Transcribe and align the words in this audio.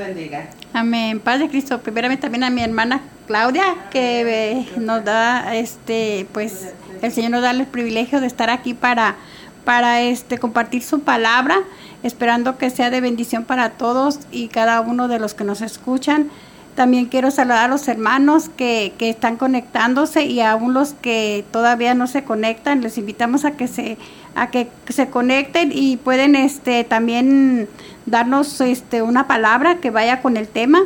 bendiga. 0.00 0.48
Amén. 0.72 1.20
Padre 1.20 1.48
Cristo, 1.48 1.80
primeramente 1.80 2.22
también 2.22 2.44
a 2.44 2.50
mi 2.50 2.62
hermana 2.62 3.00
Claudia, 3.26 3.64
que 3.90 4.22
eh, 4.22 4.68
nos 4.76 5.04
da, 5.04 5.54
este, 5.54 6.26
pues, 6.32 6.72
el 7.02 7.12
Señor 7.12 7.30
nos 7.30 7.42
da 7.42 7.50
el 7.52 7.66
privilegio 7.66 8.20
de 8.20 8.26
estar 8.26 8.50
aquí 8.50 8.74
para, 8.74 9.16
para 9.64 10.00
este, 10.00 10.38
compartir 10.38 10.82
su 10.82 11.00
palabra, 11.00 11.60
esperando 12.02 12.58
que 12.58 12.70
sea 12.70 12.90
de 12.90 13.00
bendición 13.00 13.44
para 13.44 13.70
todos 13.70 14.20
y 14.32 14.48
cada 14.48 14.80
uno 14.80 15.06
de 15.08 15.18
los 15.18 15.34
que 15.34 15.44
nos 15.44 15.60
escuchan. 15.60 16.30
También 16.74 17.06
quiero 17.06 17.30
saludar 17.30 17.64
a 17.64 17.68
los 17.68 17.88
hermanos 17.88 18.48
que, 18.48 18.94
que 18.96 19.10
están 19.10 19.36
conectándose 19.36 20.24
y 20.24 20.40
aún 20.40 20.72
los 20.72 20.94
que 20.94 21.44
todavía 21.50 21.94
no 21.94 22.06
se 22.06 22.24
conectan. 22.24 22.80
Les 22.80 22.96
invitamos 22.96 23.44
a 23.44 23.52
que 23.52 23.68
se, 23.68 23.98
a 24.34 24.50
que 24.50 24.68
se 24.88 25.08
conecten 25.10 25.72
y 25.74 25.96
pueden 25.96 26.36
este, 26.36 26.84
también 26.84 27.68
darnos 28.06 28.60
este, 28.60 29.02
una 29.02 29.26
palabra 29.26 29.76
que 29.76 29.90
vaya 29.90 30.22
con 30.22 30.36
el 30.36 30.48
tema. 30.48 30.82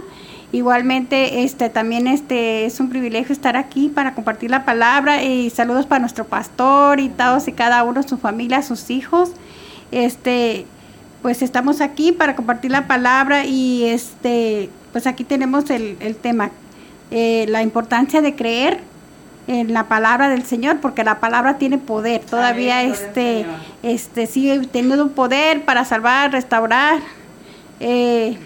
Igualmente, 0.53 1.43
este, 1.43 1.69
también 1.69 2.07
este, 2.07 2.65
es 2.65 2.79
un 2.79 2.89
privilegio 2.89 3.33
estar 3.33 3.57
aquí 3.57 3.89
para 3.89 4.15
compartir 4.15 4.51
la 4.51 4.65
palabra 4.65 5.23
y 5.25 5.51
saludos 5.51 5.87
para 5.87 5.99
nuestro 5.99 6.27
pastor 6.27 7.01
y 7.01 7.09
todos 7.09 7.49
y 7.49 7.53
cada 7.53 7.83
uno, 7.83 8.03
su 8.05 8.19
familia, 8.19 8.63
sus 8.63 8.89
hijos. 8.91 9.33
Este, 9.91 10.65
pues 11.23 11.43
estamos 11.43 11.81
aquí 11.81 12.13
para 12.13 12.37
compartir 12.37 12.71
la 12.71 12.87
palabra 12.87 13.47
y 13.47 13.85
este, 13.85 14.71
pues 14.95 15.09
aquí 15.09 15.25
tenemos 15.25 15.71
el, 15.71 15.97
el 15.99 16.15
tema, 16.15 16.51
eh, 17.11 17.47
la 17.49 17.63
importancia 17.63 18.21
de 18.23 18.37
creer 18.37 18.79
en 19.49 19.75
la 19.75 19.89
palabra 19.89 20.29
del 20.29 20.45
Señor, 20.45 20.79
porque 20.81 21.03
la 21.03 21.19
palabra 21.19 21.59
tiene 21.59 21.79
poder, 21.79 22.21
todavía 22.21 22.79
Amén, 22.79 22.93
este, 22.93 23.45
este 23.83 24.29
sigue 24.29 24.61
teniendo 24.69 25.09
poder 25.09 25.65
para 25.65 25.85
salvar, 25.85 26.31
restaurar. 26.31 27.01
Eh, 27.81 28.39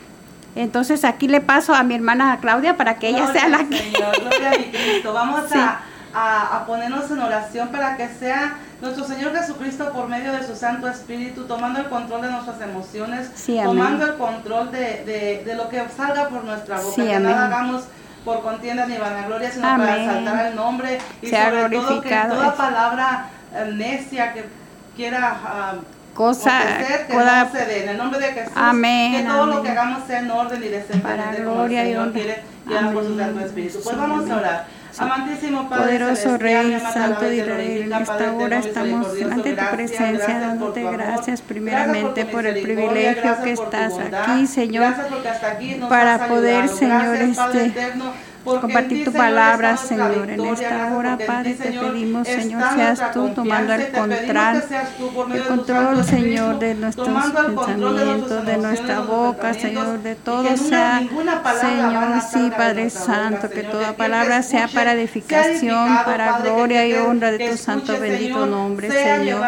entonces 0.57 1.05
aquí 1.05 1.29
le 1.29 1.43
paso 1.43 1.75
a 1.75 1.83
mi 1.83 1.95
hermana 1.95 2.39
Claudia 2.41 2.79
para 2.79 2.99
que 2.99 3.11
ella 3.11 3.25
Gloria 3.27 3.41
sea 3.41 3.49
la 3.51 3.59
que... 3.69 3.77
Señor, 3.77 4.21
gloria 4.23 4.49
a 4.51 4.59
mi 4.59 4.65
Cristo. 4.65 5.13
Vamos 5.13 5.43
Sí. 5.53 5.59
a, 5.59 5.83
a- 6.15 6.57
a 6.57 6.67
ponernos 6.67 7.11
en 7.11 7.19
oración 7.21 7.69
para 7.69 7.97
que 7.97 8.09
sea 8.09 8.55
nuestro 8.81 9.05
Señor 9.05 9.35
Jesucristo 9.37 9.91
por 9.93 10.09
medio 10.09 10.33
de 10.33 10.45
su 10.47 10.55
Santo 10.55 10.89
Espíritu 10.89 11.45
tomando 11.47 11.81
el 11.81 11.87
control 11.89 12.23
de 12.23 12.31
nuestras 12.31 12.61
emociones, 12.61 13.31
Sí, 13.35 13.59
tomando 13.63 14.05
el 14.05 14.15
control 14.15 14.71
de, 14.71 15.05
de- 15.05 15.43
de 15.45 15.55
lo 15.55 15.69
que 15.69 15.83
salga 15.95 16.29
por 16.29 16.45
nuestra 16.45 16.77
boca, 16.81 16.95
Sí, 16.95 17.03
que 17.03 17.15
amén. 17.15 17.31
nada 17.33 17.47
hagamos 17.47 17.85
por 18.25 18.43
contienda 18.43 18.87
ni 18.87 18.97
vanagloria, 18.99 19.51
sino 19.51 19.63
para 19.63 19.95
Amén. 19.95 20.09
exaltar 20.11 20.47
el 20.47 20.57
nombre 20.57 20.99
y 21.23 21.27
Sea 21.29 21.51
sobre 21.51 21.77
todo 21.77 22.01
que 22.01 22.09
toda 22.29 22.55
palabra 22.55 23.27
eh, 23.55 23.73
necia 23.75 24.33
que 24.35 24.45
quiera 24.97 25.37
ah, 25.45 25.75
cosa 26.15 26.61
que 26.79 27.13
pueda- 27.15 27.45
no. 27.45 27.59
En 27.59 27.89
el 27.89 27.97
nombre 27.97 28.19
de 28.21 28.33
Jesús, 28.33 28.53
Amén, 28.57 29.13
que 29.23 29.23
todo 29.29 29.47
lo 29.47 29.53
amén. 29.53 29.63
que 29.65 29.71
hagamos 29.71 30.07
sea 30.07 30.19
en 30.21 30.31
orden 30.31 30.63
y 30.65 30.69
decentemente 30.69 31.23
Para 31.23 31.37
gloria 31.37 31.83
el 31.83 31.89
y 31.91 31.97
honra. 31.97 32.21
guiado 32.67 32.93
por 32.93 33.05
su. 33.05 33.17
Santo 33.19 33.41
Espíritu. 33.41 33.79
Pues 33.83 33.89
Sí, 33.95 34.01
vamos 34.01 34.21
amén. 34.21 34.33
a 34.33 34.37
orar. 34.37 34.65
Poderoso 35.69 36.39
Rey, 36.39 36.77
Santo 36.93 37.25
de 37.25 37.37
Israel, 37.37 37.83
en 37.83 37.93
esta 37.93 38.33
hora 38.33 38.59
estamos 38.59 39.07
ante 39.31 39.53
tu 39.53 39.65
presencia, 39.71 40.41
dándote 40.41 40.83
gracias 40.83 41.41
primeramente 41.41 42.25
por 42.25 42.45
el 42.47 42.63
privilegio 42.63 43.37
que 43.43 43.53
estás 43.53 43.95
aquí, 43.99 44.47
Señor, 44.47 44.95
para 45.89 46.27
poder. 46.27 46.69
Señor, 46.69 47.17
este, 47.17 47.73
porque 48.45 48.61
compartir 48.61 48.99
ti, 48.99 49.05
tu 49.05 49.13
palabra, 49.13 49.77
Señor. 49.77 50.31
En 50.31 50.45
esta 50.47 50.95
hora, 50.95 51.19
Padre, 51.27 51.55
te 51.55 51.73
pedimos, 51.73 52.27
Señor, 52.27 52.63
seas 52.75 53.13
tú 53.13 53.31
tomando 53.35 53.75
el 53.75 53.83
y 53.83 53.85
control, 53.87 54.63
el 55.33 55.45
control, 55.45 56.05
Señor, 56.05 56.59
de 56.59 56.75
nuestros 56.75 57.09
pensamientos, 57.09 58.47
de 58.47 58.57
nuestra 58.57 59.01
boca, 59.01 59.55
Señor, 59.55 60.03
de 60.03 60.13
y 60.13 60.15
todo 60.15 60.57
sea, 60.57 61.01
Señor, 61.61 62.21
sí, 62.33 62.51
Padre 62.57 62.91
Santo, 62.91 63.51
que 63.51 63.63
toda 63.63 63.93
palabra 63.95 64.43
sea 64.43 64.69
para 64.69 64.93
edificación, 64.93 65.99
para 66.05 66.39
gloria 66.39 66.87
y 66.87 66.95
honra 66.95 67.31
de 67.31 67.51
tu 67.51 67.57
santo 67.57 67.99
bendito 67.99 68.47
nombre, 68.47 68.91
Señor. 68.91 69.43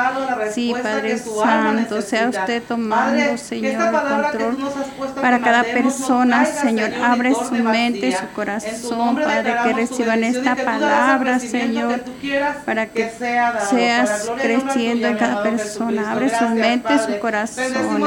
Sí, 0.53 0.75
Padre 0.82 1.19
Santo, 1.19 2.03
sea 2.03 2.28
usted 2.28 2.62
tomando, 2.66 3.37
Señor, 3.38 3.82
el 3.82 3.91
control 3.91 4.59
para 5.20 5.41
cada 5.41 5.62
persona, 5.62 6.44
Señor, 6.44 6.91
y 6.91 7.03
abre 7.03 7.34
su 7.34 7.54
mente, 7.54 8.10
vacía. 8.10 8.76
su 8.76 8.79
tu 8.79 8.79
corazón, 8.80 9.16
Padre, 9.16 9.54
que 9.64 9.72
tu 9.72 9.74
reciban 9.74 10.24
esta 10.24 10.56
palabra, 10.56 11.38
Señor, 11.38 12.04
para 12.64 12.86
que 12.86 13.10
seas 13.10 14.30
creciendo 14.41 15.08
en 15.08 15.16
cada 15.16 15.42
persona. 15.42 16.12
Abre 16.12 16.30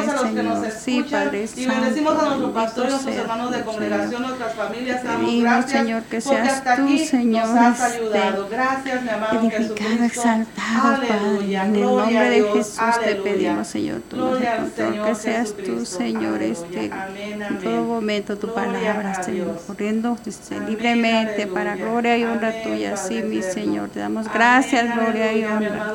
a 0.08 0.14
los 0.14 0.32
que 0.32 0.44
nos 0.44 0.62
Señor. 0.62 0.84
Sí, 0.84 1.04
Padre 1.10 1.46
y 1.56 1.66
bendecimos 1.66 2.14
a 2.14 2.18
Santo, 2.18 2.30
nuestro 2.30 2.54
pastor 2.54 2.86
y 2.86 2.88
a 2.88 2.92
nuestros 2.92 3.16
hermanos 3.16 3.52
de 3.52 3.62
congregación, 3.62 4.22
nuestras 4.22 4.54
familias. 4.54 5.04
Damos 5.04 5.66
Señor, 5.66 6.04
que 6.04 6.22
seas 6.22 6.64
tú, 6.76 6.98
Señor, 6.98 7.48
este. 7.74 8.22
Gracias, 8.50 9.04
mi 9.04 9.10
amado 9.10 9.40
edificado, 9.40 10.04
exaltado, 10.06 11.02
Padre. 11.08 11.56
En 11.56 11.76
el 11.76 11.82
nombre 11.82 12.30
de. 12.30 12.44
Jesús 12.54 13.00
te 13.04 13.16
pedimos, 13.16 13.68
Señor, 13.68 13.96
al 13.96 14.02
control, 14.02 14.72
Señor 14.76 15.08
que 15.08 15.16
seas 15.16 15.54
tú. 15.54 15.86
Señor, 15.86 16.42
este, 16.42 16.86
en 16.86 17.60
todo 17.60 17.84
momento 17.84 18.38
tu 18.38 18.54
palabra, 18.54 19.22
Señor, 19.24 19.60
corriendo 19.66 20.18
este, 20.26 20.56
Amén, 20.56 20.63
libremente 20.68 21.48
para 21.48 21.76
gloria 21.76 22.18
y 22.18 22.24
honra 22.24 22.52
tuya. 22.64 22.98
Sí, 22.98 23.22
mi. 23.22 23.42
Señor, 23.42 23.90
te 23.90 24.00
damos 24.00 24.32
gracias, 24.32 24.96
gloria 24.96 25.34
y 25.34 25.44
honra. 25.46 25.94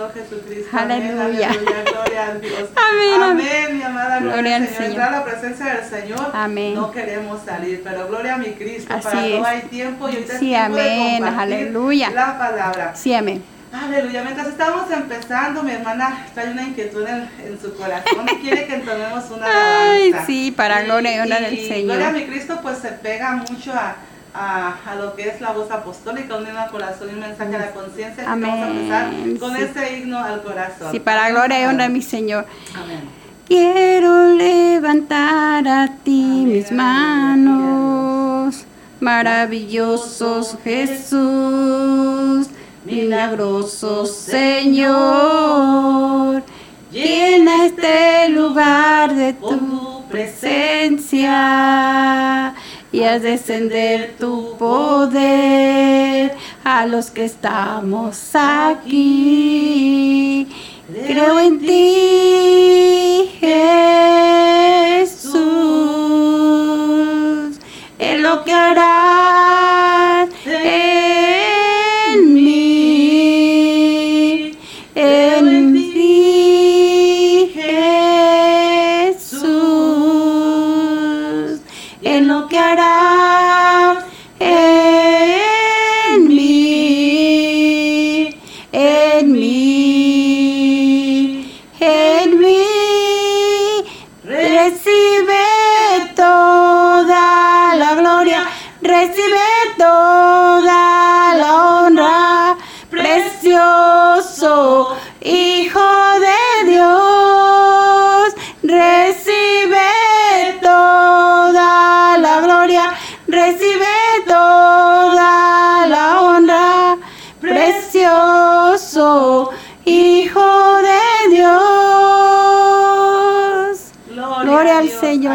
Aleluya. 0.73 1.51
Amén. 2.77 3.23
Amén, 3.23 3.79
mi 3.79 3.83
amada 3.83 4.21
Gloria 4.21 4.56
al 4.56 4.69
Señor. 4.69 5.01
A 5.01 5.11
la 5.11 5.25
presencia 5.25 5.67
del 5.75 5.84
Señor. 5.84 6.31
Amén. 6.33 6.75
No 6.75 6.91
queremos 6.91 7.43
salir, 7.45 7.83
pero 7.83 8.09
gloria 8.09 8.34
a 8.34 8.39
mi 8.39 8.53
Cristo. 8.53 8.89
Para 8.89 9.01
todo 9.01 9.45
hay 9.45 9.62
tiempo 9.62 10.09
y 10.09 10.15
ahorita 10.15 10.33
es 10.34 10.39
Sí, 10.39 10.55
amén, 10.55 11.25
aleluya. 11.25 12.11
La 12.11 12.39
palabra. 12.39 12.95
Sí, 12.95 13.15
amén. 13.15 13.43
Aleluya. 13.73 14.23
Mientras 14.23 14.49
estamos 14.49 14.91
empezando, 14.91 15.62
mi 15.62 15.73
hermana 15.73 16.27
trae 16.33 16.50
una 16.50 16.62
inquietud 16.62 17.06
en, 17.06 17.29
en 17.45 17.61
su 17.61 17.75
corazón 17.75 18.27
y 18.33 18.37
quiere 18.37 18.67
que 18.67 18.77
entonemos 18.77 19.25
una 19.31 19.47
Ay, 19.93 20.15
sí, 20.27 20.53
para 20.56 20.83
gloria 20.83 21.17
y 21.17 21.19
honra 21.21 21.41
del 21.41 21.56
Señor. 21.56 21.97
Gloria 21.97 22.09
a 22.09 22.12
mi 22.12 22.25
Cristo, 22.25 22.59
pues 22.62 22.79
se 22.79 22.89
pega 22.93 23.33
mucho 23.33 23.73
a, 23.75 23.97
a, 24.38 24.78
a 24.87 24.94
lo 24.94 25.16
que 25.16 25.28
es 25.28 25.41
la 25.41 25.53
voz 25.53 25.71
apostólica, 25.71 26.37
un 26.37 26.47
al 26.47 26.71
corazón 26.71 27.09
y 27.10 27.15
un 27.15 27.21
mensaje 27.21 27.56
a 27.56 27.59
la 27.59 27.72
conciencia. 27.72 28.22
Que 28.22 28.31
Vamos 28.31 28.49
a 28.49 28.53
Amén, 28.53 28.78
empezar 28.78 29.12
con 29.41 29.56
sí. 29.56 29.62
este 29.62 29.99
himno 29.99 30.19
al 30.19 30.43
corazón. 30.43 30.93
Sí, 30.93 31.00
para 31.00 31.31
gloria 31.31 31.60
y 31.60 31.65
honra, 31.65 31.88
mi 31.88 32.03
Señor. 32.03 32.47
Amén. 32.75 33.00
Quiero 33.47 34.34
levantar 34.34 35.66
a 35.66 35.88
ti 36.04 36.22
Amén, 36.22 36.53
mis 36.53 36.71
manos, 36.71 38.65
maravillosos 39.00 40.56
Jesús, 40.62 42.49
milagroso 42.84 44.06
Señor. 44.06 45.25
Llena 46.93 47.66
este 47.66 48.28
lugar 48.31 49.15
de 49.15 49.32
tu 49.34 50.05
presencia 50.10 51.34
y 52.93 53.03
haz 53.04 53.22
descender 53.22 54.15
tu 54.19 54.56
poder 54.59 56.34
a 56.65 56.87
los 56.87 57.10
que 57.10 57.25
estamos 57.25 58.31
aquí. 58.34 58.88
Creo 61.06 61.38
en 61.38 61.60
ti, 61.60 63.31
Jesús, 63.41 65.38
en 67.99 68.22
lo 68.22 68.43
que 68.44 68.53
harás 68.53 69.88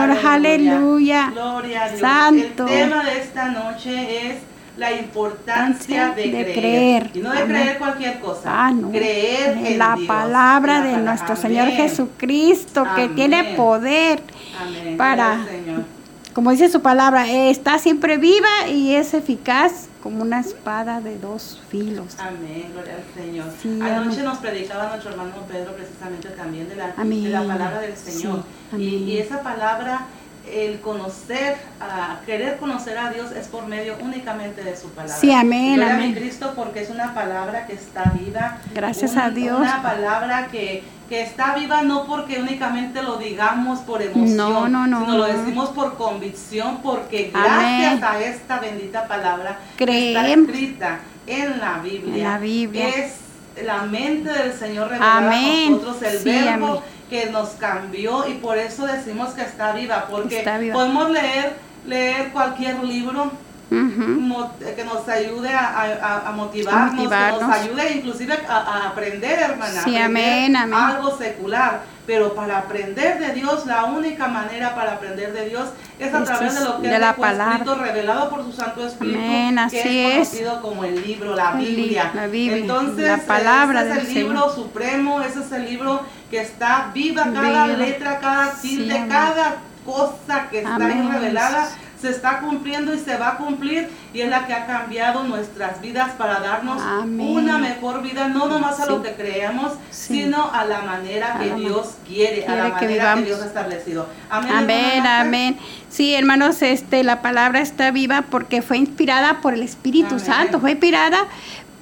Señor, 0.01 0.25
aleluya. 0.25 1.30
Gloria 1.31 1.84
a 1.84 1.88
Dios. 1.90 2.00
Santo. 2.00 2.68
El 2.68 2.90
tema 2.90 3.04
de 3.04 3.18
esta 3.19 3.48
noche 3.50 4.28
es 4.31 4.38
la 4.78 4.92
importancia 4.92 6.10
de, 6.16 6.24
De 6.24 6.30
creer. 6.30 6.54
creer. 6.54 7.12
Y 7.13 7.19
no 7.19 7.31
de 7.31 7.40
Amén. 7.42 7.62
creer 7.62 7.78
cualquier 7.78 8.19
cosa. 8.19 8.42
Ah, 8.66 8.72
no. 8.72 8.90
Creer 8.92 9.57
en 9.57 9.78
la 9.78 9.94
Dios, 9.95 10.07
palabra 10.07 10.81
de 10.81 10.98
nuestro. 10.98 11.36
Señor 11.36 11.69
Jesucristo, 11.69 12.84
que 12.95 13.04
Amén. 13.04 13.16
tiene 13.16 13.44
poder, 13.56 14.22
para-. 14.98 15.38
Como 16.33 16.51
dice 16.51 16.69
su 16.69 16.81
palabra, 16.81 17.27
eh, 17.30 17.50
está 17.50 17.77
siempre 17.80 18.18
viva 18.18 18.68
y 18.69 18.95
es 18.95 19.13
eficaz 19.13 19.88
como 20.01 20.21
una 20.21 20.39
espada 20.41 21.00
de 21.00 21.18
dos 21.18 21.62
filos. 21.69 22.15
Amén, 22.19 22.69
gloria 22.74 22.95
al 22.95 23.24
Señor. 23.24 23.45
Sí, 23.62 23.80
Anoche 23.81 24.18
amén. 24.19 24.25
nos 24.25 24.38
predicaba 24.39 24.89
nuestro 24.89 25.12
hermano 25.12 25.31
Pedro 25.50 25.74
precisamente 25.75 26.30
también 26.30 26.68
de 26.69 26.75
la, 26.75 26.88
de 26.88 27.30
la 27.30 27.39
palabra 27.45 27.80
del 27.81 27.95
Sí, 27.95 28.12
Señor. 28.12 28.44
y, 28.71 28.75
amén. 28.75 29.07
y 29.09 29.18
esa 29.18 29.41
palabra, 29.41 30.07
el 30.51 30.81
conocer, 30.81 31.56
ah, 31.80 32.18
querer 32.25 32.57
conocer 32.57 32.98
a 32.98 33.10
Dios 33.12 33.31
es 33.31 33.48
por 33.48 33.66
medio 33.68 33.95
únicamente 34.01 34.63
de 34.63 34.75
su 34.75 34.90
palabra. 34.90 35.16
Sí, 35.16 35.31
amén, 35.31 35.75
Gloria 35.75 35.94
a 35.94 35.98
amén. 35.98 36.10
mi 36.10 36.16
Cristo 36.16 36.54
porque 36.56 36.81
es 36.81 36.90
una 36.90 37.13
palabra 37.13 37.66
que 37.66 37.74
está 37.74 38.12
viva. 38.19 38.57
Gracias 38.74 39.13
Un- 39.13 39.19
a 39.19 39.30
Dios. 39.30 39.60
Una 39.60 39.81
palabra 39.81 40.48
que, 40.51 40.84
que 41.07 41.22
está 41.22 41.56
viva 41.56 41.81
no 41.84 42.06
porque 42.06 42.40
únicamente 42.42 43.01
lo 43.01 43.18
digamos 43.18 43.80
por 43.80 44.01
emoción, 44.01 44.36
No, 44.36 44.68
no, 44.68 44.86
no, 44.86 45.01
sino 45.06 45.18
lo 45.18 45.25
decimos 45.25 45.69
por 45.69 45.95
convicción, 45.95 46.80
porque 46.84 47.31
Amén. 47.34 47.92
gracias 47.92 48.04
a 48.04 48.19
esta 48.22 48.60
bendita 48.60 49.07
palabra 49.07 49.60
que 49.78 49.84
está 50.10 50.22
Creemos. 50.24 50.50
escrita 50.50 51.00
en 51.25 51.60
la 51.60 51.80
Biblia. 51.80 52.16
En 52.18 52.24
la 52.24 52.38
Biblia. 52.38 52.90
Es 52.90 53.13
la 53.63 53.84
mente 53.84 54.30
del 54.34 54.51
Señor 54.54 54.90
revelada 54.90 55.30
a 55.31 55.69
nosotros, 55.69 56.01
el 56.01 56.18
Sí, 56.19 56.25
verbo 56.30 56.68
amén. 56.68 56.80
Que 57.13 57.27
nos 57.27 57.50
cambió 57.50 58.27
y 58.27 58.33
por 58.39 58.57
eso 58.57 58.88
decimos 58.88 59.36
que 59.36 59.44
está 59.44 59.71
viva, 59.71 60.07
porque 60.10 60.39
Está 60.39 60.57
viva. 60.57 60.74
podemos 60.74 61.12
leer, 61.12 61.54
leer 61.86 62.31
cualquier 62.31 62.83
libro 62.83 63.31
Mo- 63.73 64.51
que 64.75 64.83
nos 64.83 65.07
ayude 65.09 65.53
a, 65.53 65.67
a- 66.01 66.29
a 66.29 66.31
motivarnos, 66.31 66.91
que 66.91 66.95
motivarnos. 66.97 67.41
nos 67.41 67.51
ayude 67.57 67.91
inclusive 67.93 68.33
a, 68.47 68.87
aprender, 68.87 69.39
hermana, 69.39 69.81
Sí, 69.83 69.95
aprender 69.97 70.03
amén, 70.05 70.55
amén. 70.55 70.73
algo 70.79 71.17
secular. 71.17 71.81
Pero 72.05 72.35
para 72.35 72.57
aprender 72.57 73.17
de 73.17 73.31
Dios, 73.33 73.65
la 73.65 73.85
única 73.85 74.27
manera 74.27 74.75
para 74.75 74.91
aprender 74.95 75.31
de 75.31 75.45
Dios 75.47 75.69
es 75.97 76.13
a 76.13 76.17
Esto 76.17 76.23
través 76.25 76.53
de 76.59 76.65
lo 76.65 76.81
que 76.81 76.87
de 76.89 76.93
es 76.95 76.99
la 76.99 77.07
dejó 77.13 77.25
escrito, 77.25 77.45
palabra. 77.65 77.85
revelado 77.85 78.29
por 78.29 78.43
su 78.43 78.51
Santo 78.51 78.85
Espíritu, 78.85 79.19
Amén, 79.19 79.57
así 79.57 79.77
que 79.77 80.07
es 80.19 80.27
es. 80.27 80.27
conocido 80.41 80.61
como 80.61 80.83
el 80.83 81.01
libro, 81.01 81.33
la 81.33 81.53
Biblia. 81.53 82.11
la 82.13 82.27
Biblia, 82.27 82.57
Entonces, 82.57 83.07
la 83.07 83.17
palabra 83.19 83.83
ese 83.83 83.91
es 84.01 84.07
el 84.09 84.13
libro 84.15 84.39
Señor. 84.41 84.53
supremo, 84.55 85.21
ese 85.21 85.39
es 85.39 85.51
el 85.53 85.63
libro 85.63 86.01
que 86.29 86.41
está 86.41 86.91
viva, 86.93 87.23
cada 87.33 87.67
Viva. 87.67 87.67
letra, 87.67 88.19
cada 88.19 88.51
tilde, 88.53 89.05
cada 89.07 89.55
cosa 89.85 90.49
que 90.49 90.57
está 90.59 90.77
revelada 90.77 91.69
se 92.03 92.09
está 92.11 92.39
cumpliendo 92.41 92.94
y 92.94 93.00
se 93.00 93.17
va 93.17 93.29
a 93.29 93.38
cumplir 93.38 93.89
y 94.13 94.19
es 94.21 94.29
la 94.29 94.45
que 94.45 94.53
ha 94.53 94.67
cambiado 94.67 95.23
nuestras 95.23 95.81
vidas 95.81 96.11
para 96.17 96.39
darnos 96.41 96.81
Amén. 96.81 97.27
una 97.35 97.57
mejor 97.57 98.01
vida, 98.03 98.27
no 98.27 98.47
nomás 98.47 98.79
a 98.81 98.83
Sí. 98.85 98.89
lo 98.91 99.01
que 99.01 99.13
creemos, 99.13 99.71
Sí. 99.89 100.23
sino 100.23 100.51
a 100.51 100.65
la 100.65 100.81
manera 100.81 101.35
A 101.35 101.39
que 101.39 101.45
la 101.47 101.55
Dios 101.55 101.95
quiere, 102.05 102.44
a 102.44 102.45
quiere 102.45 102.57
la 102.61 102.65
que 102.65 102.71
manera 102.71 102.79
que, 102.88 102.94
vivamos. 102.94 103.25
Dios 103.25 103.41
ha 103.41 103.45
establecido. 103.45 104.07
Amén. 104.29 104.51
Amén, 104.53 105.07
amén. 105.07 105.57
Sí, 105.89 106.13
hermanos, 106.13 106.61
este, 106.61 107.03
la 107.03 107.21
palabra 107.21 107.61
está 107.61 107.91
viva 107.91 108.23
porque 108.29 108.61
fue 108.61 108.77
inspirada 108.77 109.39
por 109.41 109.53
el 109.53 109.63
Espíritu 109.63 110.15
Amén. 110.15 110.25
Santo, 110.25 110.59
fue 110.59 110.71
inspirada, 110.71 111.25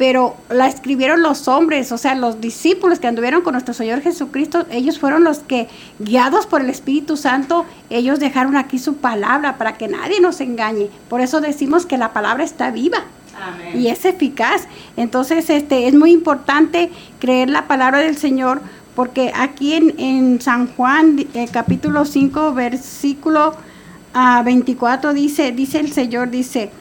pero 0.01 0.35
la 0.49 0.65
escribieron 0.65 1.21
los 1.21 1.47
hombres, 1.47 1.91
o 1.91 1.97
sea, 1.99 2.15
los 2.15 2.41
discípulos 2.41 2.97
que 2.97 3.05
anduvieron 3.05 3.43
con 3.43 3.51
nuestro 3.51 3.75
Señor 3.75 4.01
Jesucristo, 4.01 4.65
ellos 4.71 4.97
fueron 4.97 5.23
los 5.23 5.37
que, 5.41 5.67
guiados 5.99 6.47
por 6.47 6.61
el 6.61 6.71
Espíritu 6.71 7.17
Santo, 7.17 7.67
ellos 7.91 8.19
dejaron 8.19 8.57
aquí 8.57 8.79
su 8.79 8.95
palabra 8.95 9.59
para 9.59 9.77
que 9.77 9.87
nadie 9.87 10.19
nos 10.19 10.41
engañe. 10.41 10.89
Por 11.07 11.21
eso 11.21 11.39
decimos 11.39 11.85
que 11.85 11.99
la 11.99 12.13
palabra 12.13 12.43
está 12.43 12.71
viva 12.71 13.03
Amén. 13.39 13.79
y 13.79 13.89
es 13.89 14.03
eficaz. 14.03 14.63
Entonces, 14.97 15.51
este 15.51 15.87
es 15.87 15.93
muy 15.93 16.09
importante 16.13 16.89
creer 17.19 17.51
la 17.51 17.67
palabra 17.67 17.99
del 17.99 18.17
Señor, 18.17 18.59
porque 18.95 19.31
aquí 19.35 19.73
en, 19.75 19.93
en 19.99 20.41
San 20.41 20.65
Juan, 20.65 21.27
eh, 21.35 21.47
capítulo 21.51 22.05
5, 22.05 22.55
versículo 22.55 23.53
ah, 24.15 24.41
24, 24.43 25.13
dice, 25.13 25.51
dice 25.51 25.79
el 25.79 25.91
Señor, 25.91 26.31
dice, 26.31 26.71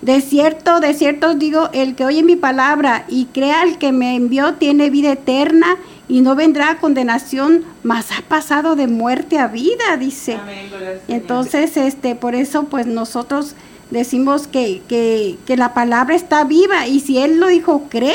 de 0.00 0.20
cierto, 0.20 0.78
de 0.78 0.94
cierto 0.94 1.30
os 1.30 1.38
digo, 1.38 1.70
el 1.72 1.96
que 1.96 2.04
oye 2.04 2.22
mi 2.22 2.36
palabra 2.36 3.04
y 3.08 3.26
crea 3.26 3.62
al 3.62 3.78
que 3.78 3.90
me 3.90 4.14
envió 4.14 4.54
tiene 4.54 4.90
vida 4.90 5.12
eterna 5.12 5.76
y 6.08 6.20
no 6.20 6.36
vendrá 6.36 6.70
a 6.70 6.78
condenación, 6.78 7.64
mas 7.82 8.12
ha 8.12 8.22
pasado 8.22 8.76
de 8.76 8.86
muerte 8.86 9.38
a 9.38 9.48
vida, 9.48 9.96
dice. 9.98 10.34
Amén. 10.34 10.70
Entonces, 11.08 11.76
este, 11.76 12.14
por 12.14 12.36
eso, 12.36 12.64
pues 12.64 12.86
nosotros 12.86 13.56
decimos 13.90 14.46
que, 14.46 14.82
que, 14.88 15.36
que 15.46 15.56
la 15.56 15.74
palabra 15.74 16.14
está 16.14 16.44
viva 16.44 16.86
y 16.86 17.00
si 17.00 17.18
Él 17.18 17.40
lo 17.40 17.48
dijo, 17.48 17.86
cree, 17.88 18.14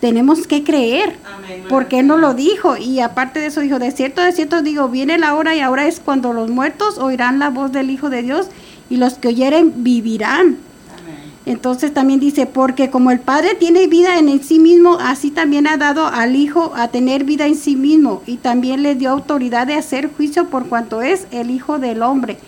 tenemos 0.00 0.46
que 0.46 0.64
creer, 0.64 1.16
Amén, 1.24 1.64
porque 1.68 2.00
Él 2.00 2.06
nos 2.06 2.20
lo 2.20 2.34
dijo 2.34 2.76
y 2.76 3.00
aparte 3.00 3.38
de 3.38 3.46
eso 3.46 3.60
dijo, 3.60 3.78
de 3.78 3.90
cierto, 3.90 4.22
de 4.22 4.32
cierto 4.32 4.62
digo, 4.62 4.88
viene 4.88 5.18
la 5.18 5.34
hora 5.34 5.54
y 5.54 5.60
ahora 5.60 5.86
es 5.86 6.00
cuando 6.00 6.32
los 6.32 6.50
muertos 6.50 6.98
oirán 6.98 7.38
la 7.38 7.50
voz 7.50 7.70
del 7.70 7.90
Hijo 7.90 8.08
de 8.08 8.22
Dios 8.22 8.48
y 8.88 8.96
los 8.96 9.14
que 9.14 9.28
oyeren 9.28 9.84
vivirán. 9.84 10.56
Entonces 11.44 11.92
también 11.92 12.20
dice, 12.20 12.46
porque 12.46 12.88
como 12.88 13.10
el 13.10 13.18
Padre 13.18 13.56
tiene 13.56 13.88
vida 13.88 14.18
en 14.18 14.42
sí 14.42 14.60
mismo, 14.60 14.98
así 15.00 15.30
también 15.30 15.66
ha 15.66 15.76
dado 15.76 16.06
al 16.06 16.36
Hijo 16.36 16.72
a 16.76 16.88
tener 16.88 17.24
vida 17.24 17.46
en 17.46 17.56
sí 17.56 17.74
mismo, 17.74 18.22
y 18.26 18.36
también 18.36 18.82
le 18.82 18.94
dio 18.94 19.10
autoridad 19.10 19.66
de 19.66 19.74
hacer 19.74 20.12
juicio 20.14 20.46
por 20.46 20.66
cuanto 20.66 21.02
es 21.02 21.26
el 21.32 21.50
Hijo 21.50 21.80
del 21.80 22.02
Hombre. 22.02 22.38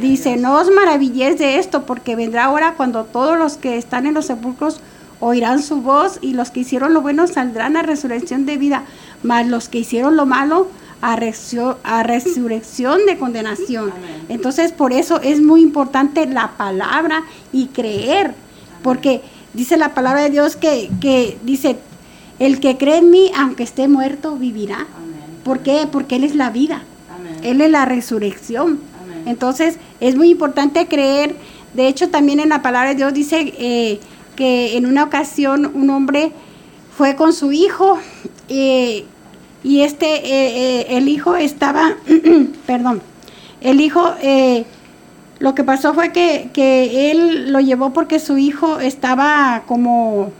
Dice, 0.00 0.36
no 0.36 0.54
os 0.56 0.70
maravilléis 0.70 1.38
de 1.38 1.58
esto, 1.58 1.86
porque 1.86 2.14
vendrá 2.14 2.50
hora 2.50 2.74
cuando 2.74 3.04
todos 3.04 3.38
los 3.38 3.56
que 3.56 3.78
están 3.78 4.06
en 4.06 4.14
los 4.14 4.26
sepulcros 4.26 4.80
oirán 5.18 5.62
su 5.62 5.80
voz, 5.80 6.18
y 6.20 6.34
los 6.34 6.50
que 6.50 6.60
hicieron 6.60 6.92
lo 6.92 7.00
bueno 7.00 7.26
saldrán 7.28 7.78
a 7.78 7.82
resurrección 7.82 8.44
de 8.44 8.58
vida, 8.58 8.84
mas 9.22 9.46
los 9.46 9.70
que 9.70 9.78
hicieron 9.78 10.16
lo 10.16 10.26
malo 10.26 10.68
a, 11.02 11.18
a 11.82 12.02
resurrección 12.04 13.04
de 13.06 13.18
condenación. 13.18 13.90
Amén. 13.90 14.26
Entonces, 14.28 14.72
por 14.72 14.92
eso 14.92 15.20
es 15.20 15.42
muy 15.42 15.60
importante 15.60 16.24
la 16.26 16.52
palabra 16.56 17.24
y 17.52 17.66
creer, 17.66 18.34
porque 18.82 19.20
dice 19.52 19.76
la 19.76 19.94
palabra 19.94 20.22
de 20.22 20.30
Dios 20.30 20.56
que, 20.56 20.90
que 21.00 21.36
dice, 21.42 21.76
el 22.38 22.60
que 22.60 22.78
cree 22.78 22.98
en 22.98 23.10
mí, 23.10 23.30
aunque 23.36 23.64
esté 23.64 23.88
muerto, 23.88 24.36
vivirá. 24.36 24.76
Amén. 24.76 25.40
¿Por 25.44 25.58
qué? 25.60 25.86
Porque 25.90 26.16
Él 26.16 26.24
es 26.24 26.34
la 26.34 26.50
vida. 26.50 26.84
Él 27.42 27.60
es 27.60 27.70
la 27.70 27.84
resurrección. 27.84 28.78
Entonces, 29.26 29.78
es 30.00 30.16
muy 30.16 30.30
importante 30.30 30.86
creer. 30.86 31.34
De 31.74 31.88
hecho, 31.88 32.08
también 32.08 32.38
en 32.38 32.48
la 32.48 32.62
palabra 32.62 32.90
de 32.90 32.96
Dios 32.96 33.12
dice 33.12 33.52
eh, 33.58 34.00
que 34.36 34.76
en 34.76 34.86
una 34.86 35.04
ocasión 35.04 35.70
un 35.74 35.90
hombre 35.90 36.32
fue 36.96 37.16
con 37.16 37.32
su 37.32 37.52
hijo 37.52 37.98
eh, 38.48 39.04
y 39.64 39.82
este, 39.82 40.06
eh, 40.06 40.80
eh, 40.80 40.86
el 40.96 41.08
hijo 41.08 41.36
estaba, 41.36 41.94
perdón, 42.66 43.00
el 43.60 43.80
hijo, 43.80 44.12
eh, 44.20 44.64
lo 45.38 45.54
que 45.54 45.64
pasó 45.64 45.94
fue 45.94 46.12
que, 46.12 46.50
que 46.52 47.10
él 47.10 47.52
lo 47.52 47.60
llevó 47.60 47.92
porque 47.92 48.18
su 48.18 48.38
hijo 48.38 48.80
estaba 48.80 49.62
como, 49.66 50.30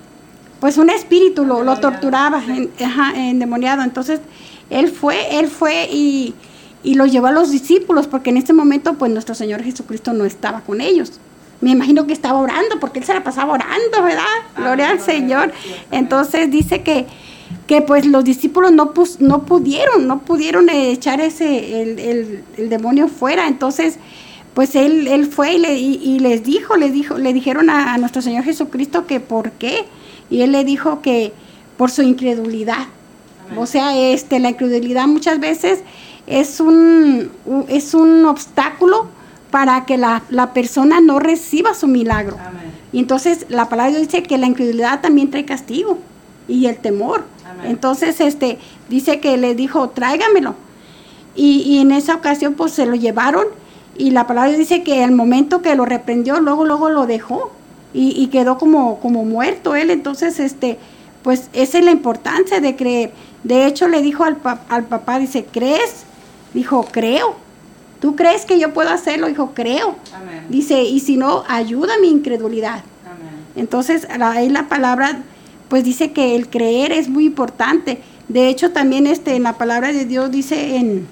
pues 0.60 0.76
un 0.78 0.90
espíritu 0.90 1.44
lo, 1.44 1.62
lo 1.62 1.78
torturaba, 1.78 2.40
sí. 2.44 2.70
en- 2.78 2.84
ajá, 2.86 3.12
endemoniado. 3.16 3.82
Entonces, 3.82 4.20
él 4.70 4.88
fue, 4.88 5.38
él 5.38 5.48
fue 5.48 5.88
y, 5.90 6.34
y 6.82 6.94
lo 6.94 7.06
llevó 7.06 7.28
a 7.28 7.32
los 7.32 7.50
discípulos, 7.50 8.06
porque 8.08 8.30
en 8.30 8.36
ese 8.38 8.52
momento, 8.52 8.94
pues 8.94 9.10
nuestro 9.12 9.34
Señor 9.34 9.62
Jesucristo 9.62 10.12
no 10.12 10.24
estaba 10.24 10.60
con 10.62 10.80
ellos. 10.80 11.20
Me 11.60 11.70
imagino 11.70 12.06
que 12.08 12.12
estaba 12.12 12.38
orando, 12.40 12.80
porque 12.80 12.98
él 12.98 13.04
se 13.04 13.14
la 13.14 13.22
pasaba 13.22 13.52
orando, 13.54 14.02
¿verdad? 14.02 14.24
Gloria 14.56 14.90
al 14.90 15.00
Señor. 15.00 15.52
Entonces 15.92 16.50
dice 16.50 16.82
que, 16.82 17.06
que 17.66 17.80
pues 17.82 18.04
los 18.06 18.24
discípulos 18.24 18.72
no, 18.72 18.92
pus- 18.92 19.20
no 19.20 19.42
pudieron, 19.42 20.06
no 20.06 20.20
pudieron 20.20 20.68
echar 20.68 21.20
ese, 21.20 21.82
el, 21.82 21.98
el- 21.98 22.44
el 22.56 22.68
demonio 22.68 23.08
fuera. 23.08 23.48
Entonces, 23.48 23.98
pues 24.54 24.74
él, 24.74 25.06
él 25.08 25.26
fue 25.26 25.54
y, 25.54 25.58
le- 25.58 25.78
y- 25.78 26.00
y 26.02 26.18
les 26.18 26.42
dijo, 26.44 26.76
les 26.76 26.92
dijo, 26.92 27.16
le 27.18 27.32
dijeron 27.32 27.70
a, 27.70 27.94
a 27.94 27.98
nuestro 27.98 28.20
Señor 28.22 28.44
Jesucristo 28.44 29.06
que 29.06 29.20
por 29.20 29.52
qué. 29.52 29.84
Y 30.30 30.42
él 30.42 30.52
le 30.52 30.64
dijo 30.64 31.02
que 31.02 31.32
por 31.76 31.90
su 31.90 32.02
incredulidad. 32.02 32.86
Amén. 33.46 33.58
O 33.58 33.66
sea, 33.66 33.96
este, 33.98 34.38
la 34.40 34.50
incredulidad 34.50 35.06
muchas 35.06 35.40
veces 35.40 35.80
es 36.26 36.60
un, 36.60 37.30
es 37.68 37.94
un 37.94 38.24
obstáculo 38.26 39.06
para 39.50 39.84
que 39.84 39.98
la, 39.98 40.22
la 40.30 40.52
persona 40.54 41.00
no 41.00 41.18
reciba 41.18 41.74
su 41.74 41.86
milagro. 41.88 42.36
Amén. 42.46 42.62
Y 42.92 42.98
entonces 42.98 43.46
la 43.48 43.68
palabra 43.68 43.90
de 43.92 43.98
Dios 43.98 44.08
dice 44.12 44.22
que 44.22 44.36
la 44.38 44.46
incredulidad 44.46 45.00
también 45.00 45.30
trae 45.30 45.44
castigo 45.44 45.98
y 46.48 46.66
el 46.66 46.76
temor. 46.76 47.24
Amén. 47.48 47.66
Entonces 47.70 48.20
este 48.20 48.58
dice 48.88 49.20
que 49.20 49.36
le 49.36 49.54
dijo, 49.54 49.90
tráigamelo. 49.90 50.54
Y, 51.34 51.62
y 51.62 51.78
en 51.78 51.92
esa 51.92 52.14
ocasión 52.14 52.54
pues 52.54 52.72
se 52.72 52.84
lo 52.86 52.94
llevaron 52.94 53.46
y 53.96 54.10
la 54.10 54.26
palabra 54.26 54.52
dice 54.52 54.82
que 54.82 55.02
al 55.02 55.12
momento 55.12 55.62
que 55.62 55.74
lo 55.74 55.84
reprendió, 55.84 56.40
luego, 56.40 56.64
luego 56.64 56.90
lo 56.90 57.06
dejó 57.06 57.52
y, 57.94 58.10
y 58.20 58.26
quedó 58.28 58.58
como, 58.58 59.00
como 59.00 59.24
muerto 59.24 59.74
él. 59.76 59.90
Entonces, 59.90 60.40
este, 60.40 60.78
pues 61.22 61.48
esa 61.52 61.78
es 61.78 61.84
la 61.84 61.90
importancia 61.90 62.60
de 62.60 62.74
creer. 62.76 63.12
De 63.44 63.66
hecho, 63.66 63.88
le 63.88 64.02
dijo 64.02 64.24
al, 64.24 64.36
pa- 64.36 64.62
al 64.68 64.84
papá, 64.84 65.18
dice, 65.18 65.44
¿crees? 65.50 66.04
Dijo, 66.54 66.86
creo. 66.90 67.36
¿tú 68.00 68.16
crees 68.16 68.44
que 68.46 68.58
yo 68.58 68.74
puedo 68.74 68.90
hacerlo? 68.90 69.28
Dijo, 69.28 69.52
creo. 69.54 69.94
Amén. 70.14 70.46
Dice, 70.48 70.82
y 70.82 70.98
si 71.00 71.16
no, 71.16 71.44
ayuda 71.48 71.92
mi 72.00 72.08
incredulidad. 72.08 72.82
Amén. 73.06 73.44
Entonces, 73.54 74.08
ahí 74.20 74.48
la 74.48 74.68
palabra, 74.68 75.22
pues 75.72 75.84
dice 75.84 76.12
que 76.12 76.36
el 76.36 76.50
creer 76.50 76.92
es 76.92 77.08
muy 77.08 77.24
importante. 77.24 77.98
De 78.28 78.48
hecho, 78.48 78.72
también 78.72 79.06
este, 79.06 79.36
en 79.36 79.44
la 79.44 79.56
palabra 79.56 79.90
de 79.90 80.04
Dios 80.04 80.30
dice 80.30 80.76
en, 80.76 81.06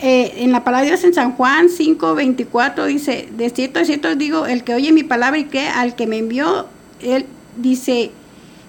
eh, 0.00 0.32
en 0.38 0.52
la 0.52 0.64
palabra 0.64 0.84
de 0.86 0.92
Dios 0.92 1.04
en 1.04 1.12
San 1.12 1.32
Juan 1.32 1.68
5, 1.68 2.14
24, 2.14 2.86
dice, 2.86 3.28
de 3.36 3.50
cierto, 3.50 3.80
de 3.80 3.84
cierto 3.84 4.16
digo, 4.16 4.46
el 4.46 4.64
que 4.64 4.72
oye 4.72 4.92
mi 4.92 5.02
palabra 5.02 5.38
y 5.38 5.44
que 5.44 5.68
al 5.68 5.94
que 5.94 6.06
me 6.06 6.16
envió, 6.16 6.68
él 7.02 7.26
dice, 7.58 8.12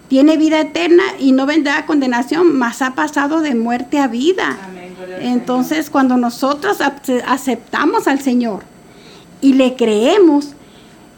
tiene 0.09 0.35
vida 0.35 0.59
eterna 0.59 1.03
y 1.17 1.31
no 1.31 1.45
vendrá 1.45 1.77
a 1.77 1.85
condenación, 1.85 2.57
mas 2.57 2.81
ha 2.81 2.95
pasado 2.95 3.39
de 3.39 3.55
muerte 3.55 3.97
a 3.99 4.07
vida. 4.07 4.57
Amén. 4.61 4.93
Entonces, 5.21 5.89
cuando 5.89 6.17
nosotros 6.17 6.81
ace- 6.81 7.23
aceptamos 7.25 8.09
al 8.09 8.19
Señor 8.19 8.63
y 9.39 9.53
le 9.53 9.75
creemos, 9.75 10.49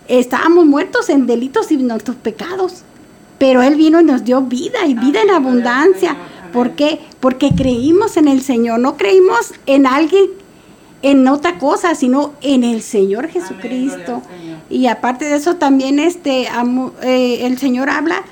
estábamos 0.08 0.66
muertos 0.66 1.10
en 1.10 1.26
delitos 1.26 1.72
y 1.72 1.78
nuestros 1.78 2.18
pecados. 2.18 2.84
Pero 3.38 3.62
Él 3.62 3.76
vino 3.76 4.02
y 4.02 4.04
nos 4.04 4.24
dio 4.24 4.42
vida 4.42 4.86
y 4.86 4.94
vida 4.94 5.22
en 5.22 5.32
abundancia. 5.32 6.16
¿Por 6.54 6.72
qué? 6.72 7.00
Porque 7.20 7.52
creímos 7.56 8.18
en 8.18 8.28
el 8.28 8.42
Señor, 8.42 8.80
no 8.80 8.98
creímos 8.98 9.54
en 9.66 9.88
alguien, 9.88 10.26
en 11.02 11.28
otra 11.28 11.58
cosa, 11.58 11.96
sino 11.96 12.34
en 12.42 12.64
el 12.64 12.82
Señor 12.82 13.30
Jesucristo. 13.30 14.22
Y 14.70 14.88
aparte 14.88 15.26
de 15.26 15.36
eso 15.36 15.56
también 15.56 15.98
este 16.00 16.48
eh, 17.02 17.46
el 17.46 17.58
Señor 17.58 17.90
habla 17.90 18.24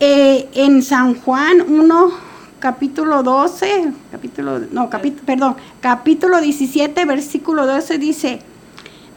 eh, 0.00 0.48
en 0.54 0.82
San 0.82 1.14
Juan 1.14 1.64
1 1.68 2.28
capítulo 2.58 3.22
12, 3.22 3.92
capítulo 4.10 4.58
no, 4.72 4.90
capítulo 4.90 5.24
perdón, 5.24 5.56
capítulo 5.80 6.40
17 6.40 7.04
versículo 7.04 7.66
12 7.66 7.98
dice 7.98 8.40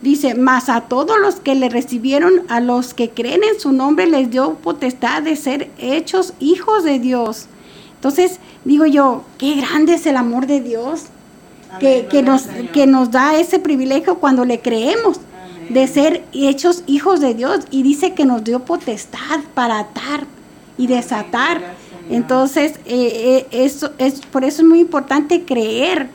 dice, 0.02 0.36
"Mas 0.36 0.70
a 0.70 0.82
todos 0.82 1.20
los 1.20 1.36
que 1.36 1.56
le 1.56 1.70
recibieron, 1.70 2.44
a 2.50 2.60
los 2.60 2.94
que 2.94 3.10
creen 3.10 3.42
en 3.44 3.60
su 3.60 3.72
nombre 3.72 4.08
les 4.08 4.30
dio 4.30 4.56
potestad 4.56 5.22
de 5.24 5.36
ser 5.36 5.70
hechos 5.78 6.34
hijos 6.40 6.84
de 6.84 7.00
Dios." 7.00 7.48
Entonces, 7.96 8.40
digo 8.66 8.86
yo, 8.86 9.24
qué 9.38 9.56
grande 9.56 9.94
es 9.94 10.06
el 10.08 10.18
amor 10.18 10.48
de 10.48 10.60
Dios 10.60 11.04
que, 11.80 12.08
que 12.10 12.24
nos, 12.24 12.48
que 12.74 12.88
nos 12.88 13.12
da 13.12 13.40
ese 13.40 13.60
privilegio 13.60 14.16
cuando 14.16 14.44
le 14.44 14.60
creemos 14.60 15.20
Amén. 15.20 15.74
de 15.74 15.88
ser 15.88 16.24
hechos 16.34 16.84
hijos 16.88 17.20
de 17.22 17.34
Dios 17.34 17.60
y 17.70 17.84
dice 17.84 18.14
que 18.14 18.26
nos 18.26 18.44
dio 18.44 18.62
potestad 18.66 19.40
para 19.54 19.80
atar 19.80 20.26
y 20.78 20.88
desatar. 20.88 21.76
Entonces, 22.10 22.74
eh, 22.86 23.46
eh, 23.46 23.48
eso 23.52 23.92
es 23.98 24.22
por 24.22 24.44
eso 24.44 24.64
es 24.64 24.68
muy 24.68 24.80
importante 24.80 25.44
creer 25.46 26.10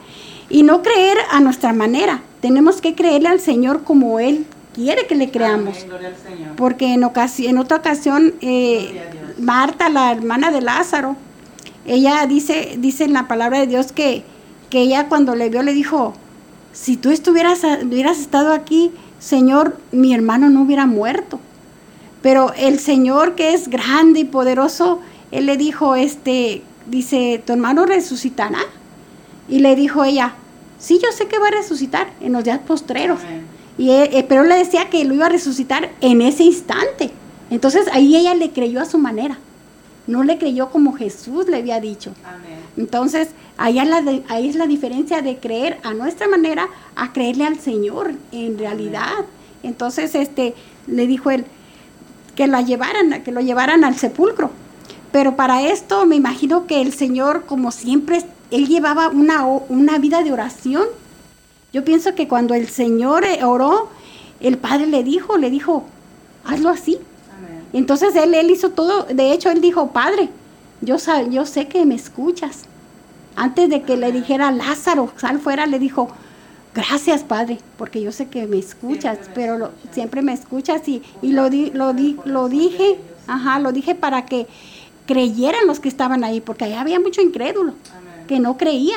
y 0.51 0.63
no 0.63 0.83
creer 0.83 1.19
a 1.31 1.41
nuestra 1.41 1.73
manera. 1.73 2.21
Tenemos 2.47 2.81
que 2.81 2.95
creerle 2.95 3.29
al 3.29 3.41
Señor 3.41 3.83
como 3.83 4.21
Él 4.21 4.47
quiere 4.73 5.09
que 5.09 5.17
le 5.17 5.33
creamos. 5.33 5.79
Amén, 5.79 5.89
gloria 5.89 6.09
al 6.11 6.17
Señor. 6.17 6.55
Porque 6.55 6.95
en, 6.95 7.03
en 7.03 7.59
otra 7.59 7.77
ocasión, 7.79 8.35
eh. 8.41 9.03
Marta, 9.37 9.89
la 9.89 10.13
hermana 10.13 10.53
de 10.53 10.61
Lázaro, 10.61 11.17
ella 11.87 12.25
dice, 12.29 12.77
dice 12.79 13.03
en 13.03 13.15
la 13.15 13.27
palabra 13.27 13.59
de 13.59 13.67
Dios 13.67 13.91
que, 13.91 14.23
que 14.71 14.83
ella 14.83 15.09
cuando 15.09 15.35
le 15.35 15.49
vio 15.49 15.65
le 15.65 15.73
dijo, 15.73 16.15
si 16.73 16.97
tú 16.97 17.11
estuvieras, 17.11 17.63
hubieras 17.83 18.21
estado 18.21 18.53
aquí, 18.53 18.93
Señor, 19.19 19.77
mi 19.91 20.15
hermano 20.15 20.49
no 20.49 20.63
hubiera 20.63 20.87
muerto. 20.87 21.41
Pero 22.23 22.53
el 22.57 22.79
Señor 22.79 23.35
que 23.35 23.55
es 23.55 23.67
grande 23.67 24.21
y 24.21 24.25
poderoso, 24.25 25.01
Él 25.33 25.47
le 25.47 25.57
dijo, 25.57 25.97
este, 25.97 26.63
dice, 26.87 27.43
tu 27.45 27.55
hermano 27.55 27.87
resucitará. 27.87 28.61
Y 29.49 29.59
le 29.59 29.75
dijo 29.75 30.05
ella, 30.05 30.35
sí, 30.79 30.99
yo 31.03 31.11
sé 31.13 31.27
que 31.29 31.39
va 31.39 31.49
a 31.49 31.51
resucitar 31.51 32.09
en 32.21 32.33
los 32.33 32.45
días 32.45 32.61
postreros. 32.61 33.21
Amén. 33.23 33.43
Y 33.79 33.91
él- 33.91 34.09
eh, 34.13 34.25
pero 34.29 34.43
él 34.43 34.49
le 34.49 34.57
decía 34.57 34.89
que 34.91 35.05
lo 35.05 35.15
iba 35.15 35.27
a 35.27 35.31
resucitar 35.31 35.91
en 36.01 36.23
ese 36.23 36.45
instante. 36.45 37.11
Entonces 37.51 37.87
ahí 37.93 38.17
ella 38.17 38.35
le 38.35 38.51
creyó 38.51 38.81
a 38.81 38.85
su 38.87 38.99
manera. 38.99 39.39
No 40.07 40.23
le 40.23 40.39
creyó 40.39 40.71
como 40.71 40.93
Jesús 40.95 41.47
le 41.49 41.57
había 41.57 41.81
dicho. 41.81 42.13
Amén. 42.25 42.59
Entonces 42.77 43.29
ahí 43.59 43.79
es 43.79 43.89
la, 43.89 44.03
de- 44.03 44.23
ahí 44.29 44.49
es 44.49 44.55
la 44.57 44.67
diferencia 44.67 45.21
de 45.23 45.37
creer 45.39 45.79
a 45.83 45.95
nuestra 45.95 46.29
manera 46.29 46.69
a 46.95 47.13
creerle 47.13 47.45
al 47.45 47.59
Señor 47.59 48.13
en 48.33 48.59
realidad. 48.59 49.13
Entonces 49.63 50.15
este 50.15 50.55
le 50.87 51.07
dijo 51.07 51.31
él 51.31 51.45
que 52.35 52.47
la 52.47 52.61
llevaran, 52.63 53.23
que 53.25 53.33
lo 53.33 53.41
llevaran 53.41 53.83
al 53.85 53.97
sepulcro. 53.97 54.51
Pero 55.13 55.37
para 55.37 55.63
esto 55.63 56.05
me 56.07 56.17
imagino 56.17 56.67
que 56.67 56.81
el 56.83 56.93
Señor, 56.93 57.45
como 57.47 57.71
siempre, 57.73 58.23
él 58.51 58.67
llevaba 58.69 59.09
una, 59.09 59.45
una 59.47 59.99
vida 59.99 60.23
de 60.23 60.33
oración. 60.33 60.87
Yo 61.73 61.85
pienso 61.85 62.15
que 62.15 62.29
cuando 62.29 62.55
el 62.55 62.69
Señor 62.69 63.25
eh, 63.25 63.45
oró, 63.45 63.89
el 64.41 64.57
Padre 64.59 64.87
le 64.87 65.03
dijo, 65.03 65.37
le 65.37 65.51
dijo, 65.51 65.85
hazlo 66.45 66.69
así. 66.71 66.99
Amén. 67.37 67.63
Entonces 67.73 68.15
él, 68.17 68.35
él 68.35 68.51
hizo 68.51 68.71
todo, 68.71 69.05
de 69.05 69.33
hecho 69.33 69.51
él 69.51 69.61
dijo, 69.61 69.89
Padre, 69.93 70.29
yo, 70.81 70.97
yo 71.31 71.47
sé 71.47 71.69
que 71.69 71.85
me 71.85 71.95
escuchas. 71.95 72.63
Antes 73.35 73.69
de 73.69 73.83
que 73.83 73.97
le 73.97 74.13
dijera 74.13 74.51
Lázaro, 74.51 75.11
sal 75.17 75.39
fuera, 75.41 75.67
le 75.67 75.79
dijo, 75.79 76.09
gracias 76.75 77.23
Padre, 77.23 77.59
porque 77.77 78.01
yo 78.01 78.13
sé 78.13 78.29
que 78.29 78.47
me 78.47 78.59
escuchas, 78.59 79.19
Siempre 79.19 79.29
me 79.29 79.35
pero 79.35 79.59
lo- 79.59 79.71
siempre 79.93 80.23
me 80.23 80.33
escuchas 80.33 80.87
y, 80.89 81.03
y 81.21 81.33
lo, 81.33 81.51
di, 81.51 81.71
lo, 81.73 81.93
di, 81.93 82.17
lo 82.25 82.49
dije, 82.49 82.99
ajá, 83.27 83.59
lo 83.59 83.73
dije 83.73 83.95
para 83.95 84.25
que 84.25 84.47
creyeran 85.07 85.67
los 85.67 85.81
que 85.81 85.89
estaban 85.89 86.25
ahí, 86.25 86.41
porque 86.41 86.65
ahí 86.65 86.73
había 86.75 86.99
mucho 87.01 87.21
incrédulo 87.21 87.73
Amén. 87.93 88.06
Que 88.27 88.41
no 88.41 88.57
creía. 88.57 88.97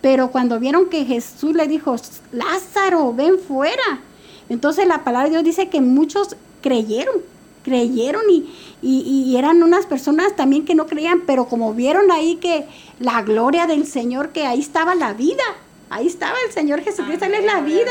Pero 0.00 0.30
cuando 0.30 0.60
vieron 0.60 0.88
que 0.88 1.04
Jesús 1.04 1.54
le 1.54 1.66
dijo, 1.66 1.96
Lázaro, 2.32 3.12
ven 3.12 3.38
fuera. 3.38 4.00
Entonces 4.48 4.86
la 4.86 5.02
palabra 5.04 5.24
de 5.28 5.30
Dios 5.32 5.44
dice 5.44 5.68
que 5.68 5.80
muchos 5.80 6.36
creyeron, 6.62 7.16
creyeron 7.64 8.22
y, 8.30 8.46
y- 8.82 9.24
y 9.26 9.36
eran 9.36 9.62
unas 9.62 9.86
personas 9.86 10.36
también 10.36 10.64
que 10.64 10.74
no 10.76 10.86
creían, 10.86 11.22
pero 11.26 11.46
como 11.46 11.74
vieron 11.74 12.12
ahí 12.12 12.36
que 12.36 12.66
la 13.00 13.22
gloria 13.22 13.66
del 13.66 13.86
Señor, 13.86 14.28
que 14.30 14.46
ahí 14.46 14.60
estaba 14.60 14.94
la 14.94 15.12
vida, 15.14 15.42
ahí 15.90 16.06
estaba 16.06 16.34
el 16.46 16.52
Señor 16.52 16.82
Jesucristo, 16.82 17.24
Él 17.26 17.34
es 17.34 17.44
la 17.44 17.60
vida. 17.60 17.90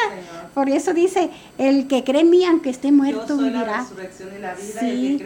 Por 0.54 0.70
eso 0.70 0.94
dice, 0.94 1.30
el 1.58 1.88
que 1.88 2.04
cree 2.04 2.22
en 2.22 2.30
mí, 2.30 2.46
aunque 2.46 2.70
esté 2.70 2.92
muerto, 2.92 3.38
vivirá. 3.38 3.86
Sí. 4.80 5.20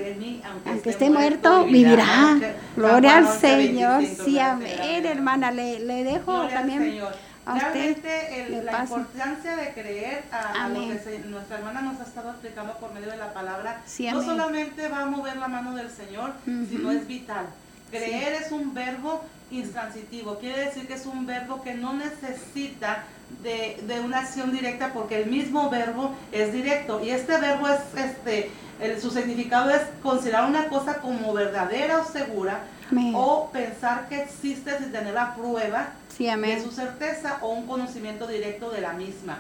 aunque, 0.66 0.90
esté 0.90 1.10
muerto, 1.10 1.66
vivirá. 1.66 2.40
Gloria 2.76 3.18
al 3.18 3.28
Señor. 3.40 4.04
Sí, 4.26 4.40
amén, 4.40 5.06
hermana. 5.06 5.52
Le, 5.52 5.80
le 5.80 6.04
dejo 6.04 6.34
Gloria 6.34 6.56
también 6.56 7.00
a 7.46 7.54
usted. 7.56 7.72
Realmente 7.74 8.42
el- 8.58 8.66
la 8.66 8.72
paso. 8.72 8.98
importancia 8.98 9.56
de 9.56 9.74
creer 9.74 10.24
a, 10.32 10.66
a 10.66 10.70
lo 10.70 10.82
que 10.88 11.00
se- 11.00 11.20
nuestra 11.20 11.58
hermana 11.58 11.82
nos 11.82 12.00
ha 12.00 12.04
estado 12.04 12.30
explicando 12.32 12.74
por 12.78 12.94
medio 12.94 13.10
de 13.10 13.18
la 13.18 13.34
palabra, 13.34 13.82
Sí, 13.88 14.08
no 14.12 14.22
solamente 14.24 14.88
va 14.88 15.02
a 15.02 15.06
mover 15.08 15.38
la 15.38 15.48
mano 15.48 15.76
del 15.76 15.90
Señor, 15.90 16.34
Ujú. 16.46 16.66
sino 16.70 16.92
es 16.92 17.08
vital. 17.08 17.48
Creer 17.92 18.34
es 18.34 18.52
un 18.52 18.74
verbo 18.74 19.22
intransitivo, 19.52 20.38
quiere 20.38 20.66
decir 20.66 20.88
que 20.88 20.94
es 20.94 21.06
un 21.06 21.26
verbo 21.26 21.62
que 21.64 21.74
no 21.74 21.94
necesita 21.94 23.04
de, 23.44 23.80
de 23.88 24.00
una 24.00 24.20
acción 24.20 24.52
directa 24.52 24.92
porque 24.94 25.22
el 25.24 25.30
mismo 25.30 25.70
verbo 25.70 26.14
es 26.32 26.52
directo 26.54 27.04
y 27.04 27.10
este 27.12 27.38
verbo 27.38 27.68
es 27.68 27.80
este 27.96 28.52
el- 28.80 29.00
su 29.02 29.10
significado 29.12 29.70
es 29.72 29.82
considerar 30.02 30.48
una 30.50 30.68
cosa 30.70 30.96
como 31.00 31.34
verdadera 31.34 32.00
o 32.00 32.06
segura 32.06 32.62
Amén. 32.92 33.12
o 33.16 33.50
pensar 33.52 34.08
que 34.08 34.22
existe 34.24 34.78
sin 34.78 34.92
tener 34.92 35.14
la 35.14 35.36
prueba 35.36 35.90
Sí, 36.16 36.26
de 36.26 36.62
su 36.64 36.72
certeza 36.72 37.38
o 37.42 37.50
un 37.50 37.66
conocimiento 37.66 38.28
directo 38.28 38.70
de 38.72 38.82
la 38.82 38.92
misma. 38.94 39.40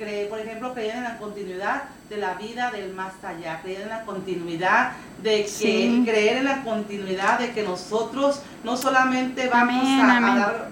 Cree, 0.00 0.24
por 0.28 0.38
ejemplo, 0.40 0.72
creer 0.72 0.96
en 0.96 1.04
la 1.04 1.18
continuidad 1.18 1.82
de 2.08 2.16
la 2.16 2.32
vida 2.32 2.70
del 2.70 2.94
más 2.94 3.12
allá, 3.22 3.60
creer 3.62 3.82
en 3.82 3.90
la 3.90 4.00
continuidad 4.06 4.92
de 5.22 5.42
que, 5.42 5.48
Sí. 5.48 6.02
creer 6.06 6.38
en 6.38 6.46
la 6.46 6.62
continuidad 6.62 7.38
de 7.38 7.50
que 7.50 7.62
nosotros 7.62 8.40
no 8.64 8.78
solamente 8.78 9.46
vamos 9.48 9.74
Amén, 9.84 10.00
a, 10.00 10.14
a 10.14 10.16
amén. 10.16 10.36
dar, 10.40 10.68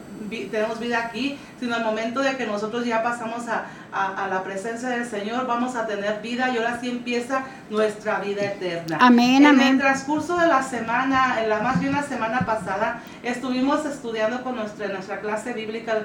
tenemos 0.50 0.80
vida 0.80 0.98
aquí, 1.04 1.38
sino 1.60 1.74
al 1.76 1.84
momento 1.84 2.20
de 2.20 2.38
que 2.38 2.46
nosotros 2.46 2.86
ya 2.86 3.02
pasamos 3.02 3.46
a, 3.48 3.66
a- 3.92 4.24
a 4.24 4.28
la 4.28 4.42
presencia 4.42 4.88
del 4.88 5.04
Señor, 5.04 5.46
vamos 5.46 5.76
a 5.76 5.86
tener 5.86 6.22
vida 6.22 6.48
y 6.48 6.56
ahora 6.56 6.78
sí 6.80 6.88
empieza 6.88 7.42
nuestra 7.68 8.20
vida 8.20 8.42
eterna. 8.44 8.96
Amén, 8.98 9.42
en 9.44 9.46
amén. 9.46 9.68
el 9.74 9.78
transcurso 9.78 10.38
de 10.38 10.46
la 10.46 10.62
semana, 10.62 11.42
en 11.42 11.50
la 11.50 11.60
más 11.60 11.78
bien 11.80 11.92
la 11.92 12.02
semana 12.02 12.40
pasada, 12.46 13.02
estuvimos 13.22 13.84
estudiando 13.84 14.42
con 14.42 14.56
nuestra, 14.56 14.88
nuestra 14.88 15.20
clase 15.20 15.52
bíblica, 15.52 15.98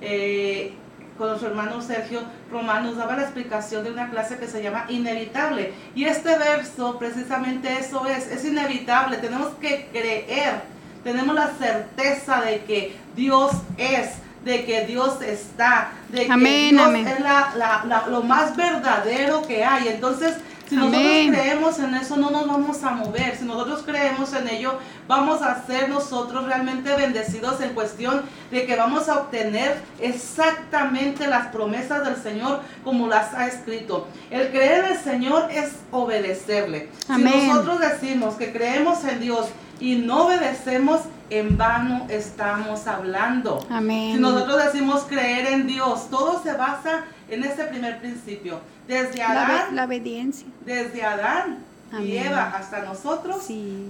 eh, 0.00 0.72
con 1.20 1.28
nuestro 1.28 1.50
hermano 1.50 1.82
Sergio 1.82 2.22
Román, 2.50 2.82
nos 2.82 2.96
daba 2.96 3.14
la 3.14 3.24
explicación 3.24 3.84
de 3.84 3.90
una 3.92 4.08
clase 4.08 4.38
que 4.38 4.48
se 4.48 4.62
llama 4.62 4.86
Inevitable. 4.88 5.74
Y 5.94 6.04
este 6.06 6.34
verso, 6.38 6.98
precisamente 6.98 7.68
eso 7.78 8.06
es, 8.06 8.26
es 8.28 8.42
inevitable, 8.46 9.18
tenemos 9.18 9.48
que 9.60 9.90
creer, 9.92 10.62
tenemos 11.04 11.34
la 11.34 11.48
certeza 11.58 12.40
de 12.40 12.60
que 12.64 12.96
Dios 13.14 13.50
es, 13.76 14.12
de 14.46 14.64
que 14.64 14.86
Dios 14.86 15.20
está, 15.20 15.90
de 16.08 16.26
que 16.26 16.32
Dios 16.76 16.86
amén. 16.86 17.06
es 17.06 17.20
la- 17.20 17.52
la- 17.54 17.84
la- 17.86 18.06
lo 18.06 18.22
más 18.22 18.56
verdadero 18.56 19.42
que 19.46 19.62
hay. 19.62 19.88
Entonces, 19.88 20.38
Si 20.70 20.76
nosotros 20.76 21.02
creemos 21.02 21.78
en 21.80 21.94
eso, 21.96 22.16
no 22.16 22.30
nos 22.30 22.46
vamos 22.46 22.80
a 22.84 22.92
mover. 22.92 23.36
Si 23.36 23.44
nosotros 23.44 23.82
creemos 23.84 24.32
en 24.34 24.46
ello, 24.46 24.78
vamos 25.08 25.42
a 25.42 25.66
ser 25.66 25.88
nosotros 25.88 26.44
realmente 26.44 26.94
bendecidos 26.94 27.60
en 27.60 27.70
cuestión 27.74 28.22
de 28.52 28.66
que 28.66 28.76
vamos 28.76 29.08
a 29.08 29.16
obtener 29.16 29.82
exactamente 29.98 31.26
las 31.26 31.48
promesas 31.48 32.04
del 32.04 32.14
Señor 32.14 32.60
como 32.84 33.08
las 33.08 33.34
ha 33.34 33.48
escrito. 33.48 34.06
El 34.30 34.50
creer 34.50 34.84
en 34.84 34.92
el 34.92 34.98
Señor 34.98 35.48
es 35.50 35.72
obedecerle. 35.90 36.88
Si 37.04 37.20
nosotros 37.20 37.80
decimos 37.80 38.36
que 38.36 38.52
creemos 38.52 39.02
en 39.02 39.18
Dios 39.18 39.48
y 39.80 39.96
no 39.96 40.26
obedecemos, 40.26 41.00
en 41.30 41.56
vano 41.56 42.06
estamos 42.08 42.86
hablando. 42.86 43.66
Amén. 43.70 44.14
Si 44.14 44.20
nosotros 44.20 44.64
decimos 44.64 45.04
creer 45.08 45.46
en 45.46 45.66
Dios, 45.66 46.10
todo 46.10 46.42
se 46.42 46.52
basa 46.52 47.04
en 47.19 47.19
ese 47.30 47.64
primer 47.64 48.00
principio. 48.00 48.60
Desde 48.86 49.22
Adán, 49.22 49.76
la, 49.76 49.84
obediencia. 49.84 50.46
Desde 50.64 51.02
Adán 51.04 51.58
y 52.00 52.16
Eva 52.16 52.52
hasta 52.56 52.82
nosotros, 52.82 53.46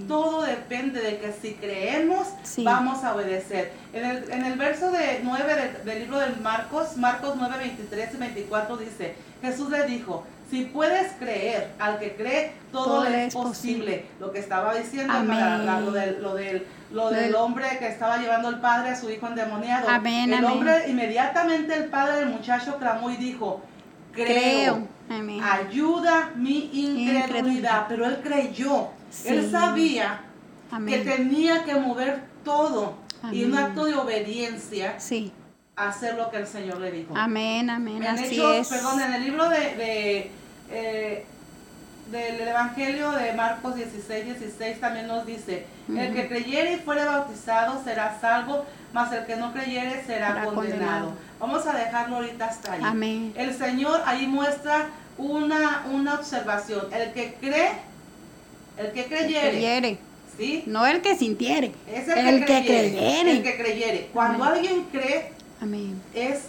todo 0.07 0.43
depende 0.43 1.01
de 1.01 1.19
que 1.19 1.33
si 1.33 1.53
creemos, 1.53 2.27
vamos 2.57 3.03
a 3.03 3.15
obedecer. 3.15 3.73
En 3.93 4.05
el, 4.05 4.31
en 4.31 4.45
el 4.45 4.57
verso 4.57 4.91
de 4.91 5.21
9 5.23 5.81
del, 5.85 5.99
libro 5.99 6.19
de 6.19 6.35
Marcos, 6.37 6.97
Marcos 6.97 7.33
9, 7.37 7.55
23 7.59 8.13
y 8.13 8.17
24 8.17 8.77
dice, 8.77 9.15
Jesús 9.41 9.69
le 9.69 9.85
dijo, 9.85 10.25
si 10.51 10.65
puedes 10.65 11.13
creer, 11.13 11.71
al 11.79 11.97
que 11.97 12.15
cree, 12.15 12.51
todo, 12.73 13.05
es, 13.05 13.33
posible. 13.33 14.05
Lo 14.19 14.33
que 14.33 14.39
estaba 14.39 14.75
diciendo, 14.75 15.13
lo, 15.23 15.91
del, 15.91 16.21
lo, 16.21 16.35
del, 16.35 16.67
lo 16.91 17.09
del 17.09 17.35
hombre 17.35 17.77
que 17.79 17.87
estaba 17.87 18.17
llevando 18.17 18.49
el 18.49 18.59
padre 18.59 18.91
a 18.91 18.95
su 18.95 19.09
hijo 19.09 19.27
endemoniado. 19.27 19.87
Amén, 19.89 20.33
el 20.33 20.43
hombre, 20.45 20.89
inmediatamente 20.89 21.73
el 21.75 21.85
padre 21.85 22.19
del 22.19 22.29
muchacho 22.29 22.77
clamó 22.77 23.09
y 23.11 23.17
dijo, 23.17 23.61
creo, 24.11 24.87
ayuda 25.43 26.31
mi 26.35 26.69
incredulidad. 26.73 27.85
Pero 27.87 28.05
él 28.05 28.19
creyó, 28.21 28.89
él 29.25 29.49
sabía 29.49 30.21
que 30.87 30.97
tenía 30.99 31.63
que 31.63 31.75
mover 31.75 32.23
todo 32.43 32.95
y 33.31 33.43
un 33.43 33.57
acto 33.57 33.85
de 33.85 33.95
obediencia. 33.95 34.99
Sí 34.99 35.31
hacer 35.73 36.15
lo 36.15 36.29
que 36.29 36.37
el 36.37 36.45
Señor 36.45 36.79
le 36.79 36.91
dijo. 36.91 37.13
Amén, 37.15 37.67
amén. 37.69 38.03
En 38.03 38.07
así 38.07 38.39
es. 38.39 38.67
Perdón, 38.67 39.01
en 39.01 39.13
el 39.13 39.23
libro 39.23 39.49
de 39.49 40.29
eh, 40.69 41.25
del 42.11 42.47
Evangelio 42.47 43.11
de 43.11 43.33
Marcos 43.33 43.75
16, 43.75 44.25
16 44.25 44.79
también 44.79 45.07
nos 45.07 45.25
dice, 45.25 45.65
el 45.89 46.13
que 46.13 46.27
creyere 46.27 46.73
y 46.73 46.77
fuere 46.77 47.05
bautizado 47.05 47.81
será 47.83 48.19
salvo, 48.19 48.65
mas 48.93 49.11
el 49.13 49.25
que 49.25 49.37
no 49.37 49.53
creyere 49.53 50.03
será, 50.05 50.43
condenado. 50.43 51.13
Vamos 51.39 51.65
a 51.65 51.73
dejarlo 51.73 52.17
ahorita 52.17 52.45
hasta 52.45 52.73
ahí. 52.73 53.33
El 53.35 53.53
Señor 53.55 54.01
ahí 54.05 54.27
muestra 54.27 54.89
una, 55.17 55.85
una 55.91 56.15
observación. 56.15 56.87
El 56.93 57.13
que 57.13 57.35
cree, 57.39 57.71
el 58.77 58.91
que 58.91 59.05
creyere. 59.05 59.97
¿sí? 60.37 60.63
No 60.65 60.85
el 60.85 61.01
que 61.01 61.15
sintiere. 61.15 61.71
Es 61.87 62.07
el, 62.07 62.45
que, 62.45 62.65
creyere, 62.65 63.31
El 63.31 63.43
que 63.43 63.57
creyere. 63.57 64.09
Cuando 64.13 64.43
alguien 64.43 64.83
cree, 64.91 65.31
es 66.13 66.41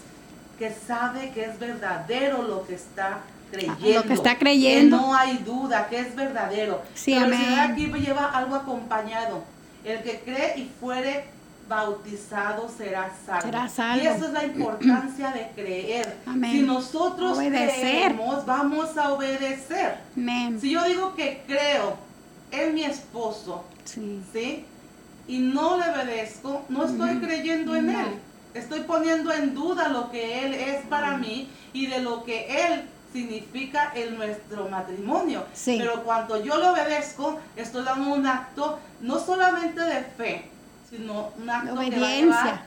que 0.59 0.73
sabe 0.87 1.31
que 1.31 1.45
es 1.45 1.59
verdadero 1.59 2.43
lo 2.43 2.67
que 2.67 2.75
está 2.75 3.21
creyendo. 3.53 4.01
Lo 4.01 4.03
que 4.03 4.15
está 4.15 4.39
creyendo. 4.39 4.97
Que 4.97 5.03
no 5.03 5.15
hay 5.15 5.37
duda, 5.39 5.87
que 5.89 6.01
es 6.01 6.17
verdadero. 6.17 6.83
Sí, 6.95 7.13
Pero 7.15 7.27
amén. 7.27 7.59
aquí 7.59 7.87
lleva 7.87 8.31
algo 8.31 8.57
acompañado. 8.57 9.45
El 9.85 10.03
que 10.03 10.21
cree 10.21 10.59
y 10.59 10.71
fuere 10.81 11.27
bautizado 11.69 12.69
será 12.69 13.13
salvo. 13.27 13.43
Será 13.43 13.69
salvo. 13.69 14.05
Y 14.05 14.07
eso 14.07 14.27
es 14.27 14.33
la 14.33 14.45
importancia 14.45 15.31
de 15.31 15.49
creer. 15.55 16.17
Amén. 16.27 16.53
Si 16.53 16.63
nosotros 16.63 17.39
creemos, 17.39 18.47
vamos 18.47 18.97
a 18.97 19.13
obedecer. 19.13 19.99
Amén. 20.17 20.59
Si 20.61 20.71
yo 20.71 20.85
digo 20.85 21.15
que 21.15 21.43
creo 21.47 21.97
en 22.51 22.75
mi 22.75 22.85
esposo, 22.85 23.65
sí. 23.85 24.65
Y 25.29 25.39
no 25.39 25.79
le 25.79 25.89
obedezco, 25.91 26.65
no 26.69 26.85
estoy 26.85 27.19
creyendo 27.19 27.77
en 27.77 27.91
él. 27.91 28.07
Estoy 28.55 28.81
poniendo 28.81 29.33
en 29.33 29.55
duda 29.55 29.89
lo 29.89 30.11
que 30.11 30.45
él 30.45 30.55
es 30.55 30.85
para 30.87 31.17
mí 31.17 31.49
y 31.73 31.87
de 31.87 32.01
lo 32.01 32.23
que 32.25 32.67
él 32.67 32.83
significa 33.13 33.93
en 33.95 34.17
nuestro 34.17 34.69
matrimonio. 34.69 35.45
Pero 35.65 36.03
cuando 36.03 36.43
yo 36.43 36.57
le 36.59 36.69
obedezco, 36.69 37.39
estoy 37.57 37.85
dando 37.85 38.15
un 38.15 38.27
acto 38.27 38.79
no 39.01 39.19
solamente 39.19 39.81
de 39.81 40.03
fe, 40.03 40.51
sino 40.89 41.31
un 41.39 41.51
acto 41.51 41.75
de 41.75 41.89
obediencia. 41.89 42.65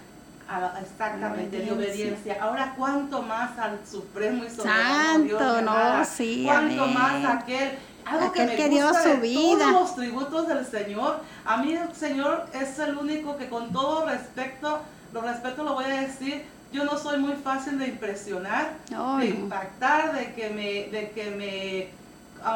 exactamente, 0.81 1.59
de 1.59 1.71
obediencia. 1.71 2.37
Ahora, 2.41 2.73
¿cuánto 2.77 3.21
más 3.21 3.57
al 3.57 3.79
Supremo 3.89 4.43
y 4.45 4.49
Soberano 4.49 5.23
Dios? 5.23 5.63
no, 5.63 6.05
sí, 6.05 6.43
¿Cuánto 6.45 6.87
más 6.87 7.25
aquel? 7.25 7.77
Algo 8.05 8.31
que 8.31 8.45
me 8.45 8.69
dio 8.69 8.93
su 8.93 9.19
vida. 9.19 9.65
todos 9.71 9.71
los 9.71 9.95
tributos 9.95 10.47
del 10.47 10.65
Señor. 10.65 11.21
A 11.43 11.57
mí 11.57 11.73
el 11.73 11.93
Señor 11.95 12.45
es 12.53 12.77
el 12.77 12.97
único 12.97 13.35
que 13.35 13.49
con 13.49 13.73
todo 13.73 14.05
respeto, 14.05 14.81
lo 15.11 15.21
respeto 15.21 15.63
lo 15.63 15.73
voy 15.73 15.85
a 15.85 16.01
decir, 16.01 16.45
yo 16.75 16.83
no 16.83 16.97
soy 16.97 17.19
muy 17.19 17.33
fácil 17.33 17.79
de 17.79 17.87
impresionar, 17.87 18.73
de 18.89 19.25
impactar, 19.25 20.13
de 20.13 20.33
que 20.33 20.49
me, 20.49 20.97
de 20.97 21.11
que 21.11 21.31
me 21.31 22.05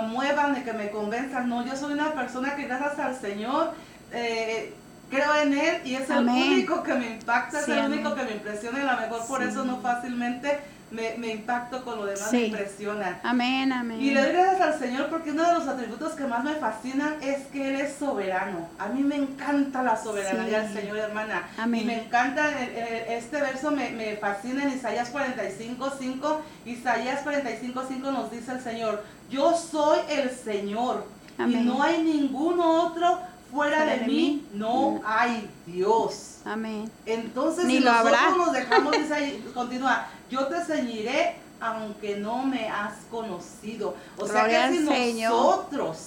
muevan, 0.08 0.53
de 0.53 0.63
que 0.63 0.73
me 0.73 0.91
convenzan. 0.91 1.49
No, 1.49 1.65
yo 1.65 1.75
soy 1.75 1.93
una 1.93 2.13
persona 2.13 2.55
que 2.55 2.65
gracias 2.65 2.99
al 2.99 3.15
Señor 3.15 3.73
eh, 4.12 4.73
creo 5.10 5.36
en 5.41 5.58
Él 5.58 5.82
y 5.86 5.95
es 5.95 6.10
el 6.10 6.27
único 6.27 6.84
que 6.84 6.93
me 6.93 7.12
impacta, 7.12 7.62
es 7.62 7.67
el 7.67 7.91
único 7.91 8.13
que 8.13 8.23
me 8.23 8.32
impresiona 8.32 8.79
y 8.79 8.82
a 8.88 8.93
lo 8.93 9.01
mejor 9.01 9.27
por 9.27 9.41
eso 9.41 9.65
no 9.65 9.79
fácilmente 9.79 10.60
me, 10.91 11.17
me 11.17 11.32
impacto 11.32 11.84
con 11.84 11.97
lo 11.97 12.06
demás, 12.06 12.32
me 12.32 12.47
impresiona. 12.47 13.19
Amén, 13.23 13.71
amén. 13.71 14.02
Y 14.02 14.12
le 14.12 14.21
doy 14.21 14.32
gracias 14.32 14.62
al 14.62 14.80
Señor 14.80 15.08
porque 15.10 15.32
uno 15.32 15.45
de 15.47 15.54
los 15.54 15.67
atributos 15.67 16.13
que 16.13 16.25
más 16.25 16.43
me 16.43 16.56
fascinan 16.56 17.15
es 17.21 17.47
que 17.47 17.69
Él 17.69 17.82
es 17.82 17.95
soberano. 17.95 18.67
A 18.78 18.88
mí 18.88 19.02
me 19.02 19.15
encanta 19.15 19.84
la 19.84 20.02
soberanía 20.02 20.62
del 20.62 20.73
Señor, 20.73 20.97
hermana. 20.97 21.49
Amén. 21.58 21.82
Y 21.82 21.86
me 21.86 22.04
encanta, 22.06 22.49
este 22.62 23.41
verso 23.41 23.71
me, 23.71 23.91
me 23.91 24.15
fascina 24.17 24.63
en 24.63 24.69
Isaías 24.69 25.10
45, 25.10 25.93
5. 25.99 26.41
Isaías 26.65 27.21
45, 27.21 27.84
5 27.88 28.12
nos 28.12 28.32
dice 28.32 28.52
el 28.52 28.62
Señor, 28.62 29.04
yo 29.30 29.56
soy 29.56 29.99
el 30.10 30.32
Señor. 30.32 31.06
Y 31.38 31.56
no 31.56 31.82
hay 31.82 32.04
ningún 32.04 32.60
otro 32.60 33.19
fuera 33.52 33.86
de, 33.86 34.06
mí, 34.06 34.45
no 34.54 35.02
hay 35.06 35.49
Dios. 35.65 36.38
Amén. 36.45 36.89
Entonces, 37.06 37.65
si 37.65 37.80
nosotros 37.80 38.38
nos 38.38 38.54
dejamos, 38.54 38.91
dice 38.97 39.41
continúa, 39.54 40.08
yo 40.30 40.48
te 40.48 40.63
ceñiré 40.63 41.36
aunque 41.62 42.15
no 42.15 42.46
me 42.46 42.70
has 42.70 42.94
conocido. 43.12 43.96
O 44.18 44.28
sea 44.28 44.48
que 44.48 44.78
si 44.78 44.84
nosotros 44.84 45.98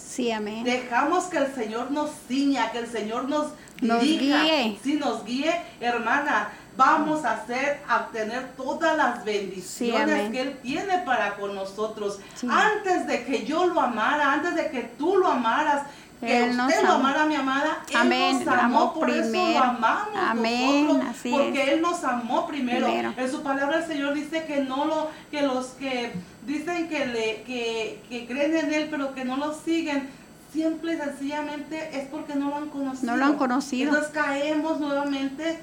dejamos 0.65 1.25
que 1.25 1.39
el 1.39 1.55
Señor 1.55 1.91
nos 1.91 2.11
ciña, 2.27 2.73
que 2.73 2.79
el 2.79 2.87
Señor 2.87 3.29
nos, 3.29 3.49
dirija, 3.81 4.43
guíe. 4.45 4.79
si 4.83 4.95
nos 4.95 5.25
guíe, 5.25 5.53
hermana, 5.81 6.53
vamos 6.77 7.25
a 7.25 7.33
hacer, 7.33 7.81
a 7.87 8.03
obtener 8.03 8.53
todas 8.57 8.97
las 8.97 9.25
bendiciones 9.25 10.31
que 10.31 10.41
Él 10.41 10.59
tiene 10.63 10.99
para 10.99 11.37
con 11.37 11.55
nosotros. 11.55 12.19
Antes 12.49 13.07
de 13.07 13.25
que 13.25 13.45
yo 13.45 13.67
lo 13.67 13.81
amara, 13.81 14.33
antes 14.33 14.55
de 14.55 14.71
que 14.71 14.83
tú 14.99 15.17
lo 15.17 15.29
amaras, 15.29 15.83
que 16.27 16.51
usted 16.51 16.83
lo 16.85 16.93
amara, 16.93 17.27
mi 17.27 17.35
amada, 17.35 17.79
Él 17.89 17.97
Amén. 17.97 18.45
nos 18.45 18.55
amó, 18.55 18.95
por 18.95 19.11
eso 19.11 19.33
lo 19.33 19.59
amamos 19.59 20.09
Amén. 20.17 20.87
nosotros, 20.87 21.17
porque 21.33 21.73
Él 21.73 21.83
nos 21.83 22.05
amó 22.05 22.47
primero. 22.47 22.87
En 22.89 23.31
su 23.31 23.43
palabra 23.43 23.79
el 23.79 23.87
Señor 23.87 24.15
dice 24.15 24.45
que 24.45 24.61
no 24.61 24.85
lo, 24.85 25.11
que 25.33 25.43
los 25.43 25.67
que 25.71 26.13
dicen 26.47 26.89
que 26.89 27.07
le, 27.07 27.43
que, 27.43 28.03
que 28.09 28.27
creen 28.27 28.57
en 28.57 28.73
Él, 28.73 28.89
pero 28.89 29.15
que 29.15 29.25
no 29.25 29.37
lo 29.37 29.53
siguen, 29.53 30.09
simple 30.53 30.95
y 30.95 30.97
sencillamente 30.99 31.99
es 31.99 32.07
porque 32.09 32.37
no 32.37 32.51
lo 32.51 32.57
han 32.57 32.69
conocido. 32.69 33.13
No 33.13 33.19
lo 33.19 33.25
han 33.25 33.37
conocido. 33.37 33.89
Entonces 33.91 34.13
caemos 34.13 34.79
nuevamente 34.79 35.59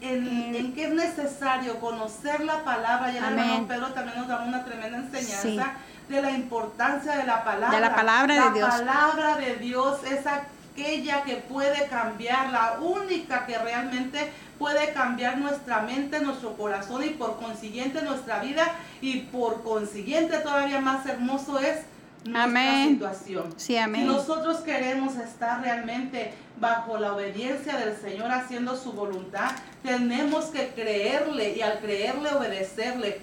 en, 0.00 0.54
en, 0.56 0.72
que 0.72 0.86
es 0.86 0.92
necesario 0.92 1.78
conocer 1.78 2.40
la 2.40 2.64
palabra. 2.64 3.12
Y 3.12 3.16
el 3.16 3.24
hermano 3.24 3.68
Pedro 3.68 3.92
también 3.92 4.18
nos 4.18 4.26
da 4.26 4.42
una 4.44 4.64
tremenda 4.64 4.98
enseñanza 4.98 5.74
de 6.10 6.20
la 6.20 6.32
importancia 6.32 7.16
de 7.16 7.24
la 7.24 7.44
palabra. 7.44 7.76
De 7.76 7.80
la 7.80 7.94
palabra 7.94 8.34
de 8.34 8.58
Dios. 8.58 8.68
La 8.68 8.84
palabra 8.84 9.36
de 9.36 9.56
Dios 9.56 10.00
es 10.04 10.26
aquella 10.26 11.22
que 11.22 11.36
puede 11.36 11.86
cambiar, 11.86 12.50
la 12.50 12.78
única 12.80 13.46
que 13.46 13.56
realmente 13.56 14.32
puede 14.58 14.92
cambiar 14.92 15.38
nuestra 15.38 15.82
mente, 15.82 16.20
nuestro 16.20 16.56
corazón 16.56 17.04
y 17.04 17.10
por 17.10 17.38
consiguiente 17.38 18.02
nuestra 18.02 18.40
vida 18.40 18.74
y 19.00 19.20
por 19.20 19.62
consiguiente 19.62 20.38
todavía 20.38 20.80
más 20.80 21.06
hermoso 21.06 21.58
es 21.58 21.78
nuestra 22.24 22.84
situación. 22.84 23.54
Sí, 23.56 23.78
amén. 23.78 24.02
Si 24.02 24.06
nosotros 24.06 24.58
queremos 24.58 25.16
estar 25.16 25.62
realmente 25.62 26.34
bajo 26.58 26.98
la 26.98 27.14
obediencia 27.14 27.76
del 27.76 27.96
Señor 27.96 28.30
haciendo 28.30 28.76
su 28.76 28.92
voluntad, 28.92 29.52
tenemos 29.82 30.46
que 30.46 30.68
creerle 30.68 31.56
y 31.56 31.62
al 31.62 31.78
creerle 31.78 32.30
obedecerle. 32.34 33.20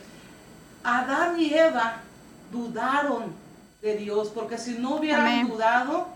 Adán 0.83 1.39
y 1.39 1.53
Eva 1.53 2.01
dudaron 2.51 3.33
de 3.81 3.97
Dios, 3.97 4.31
porque 4.33 4.57
si 4.57 4.77
no 4.79 4.95
hubieran 4.95 5.47
dudado, 5.47 6.07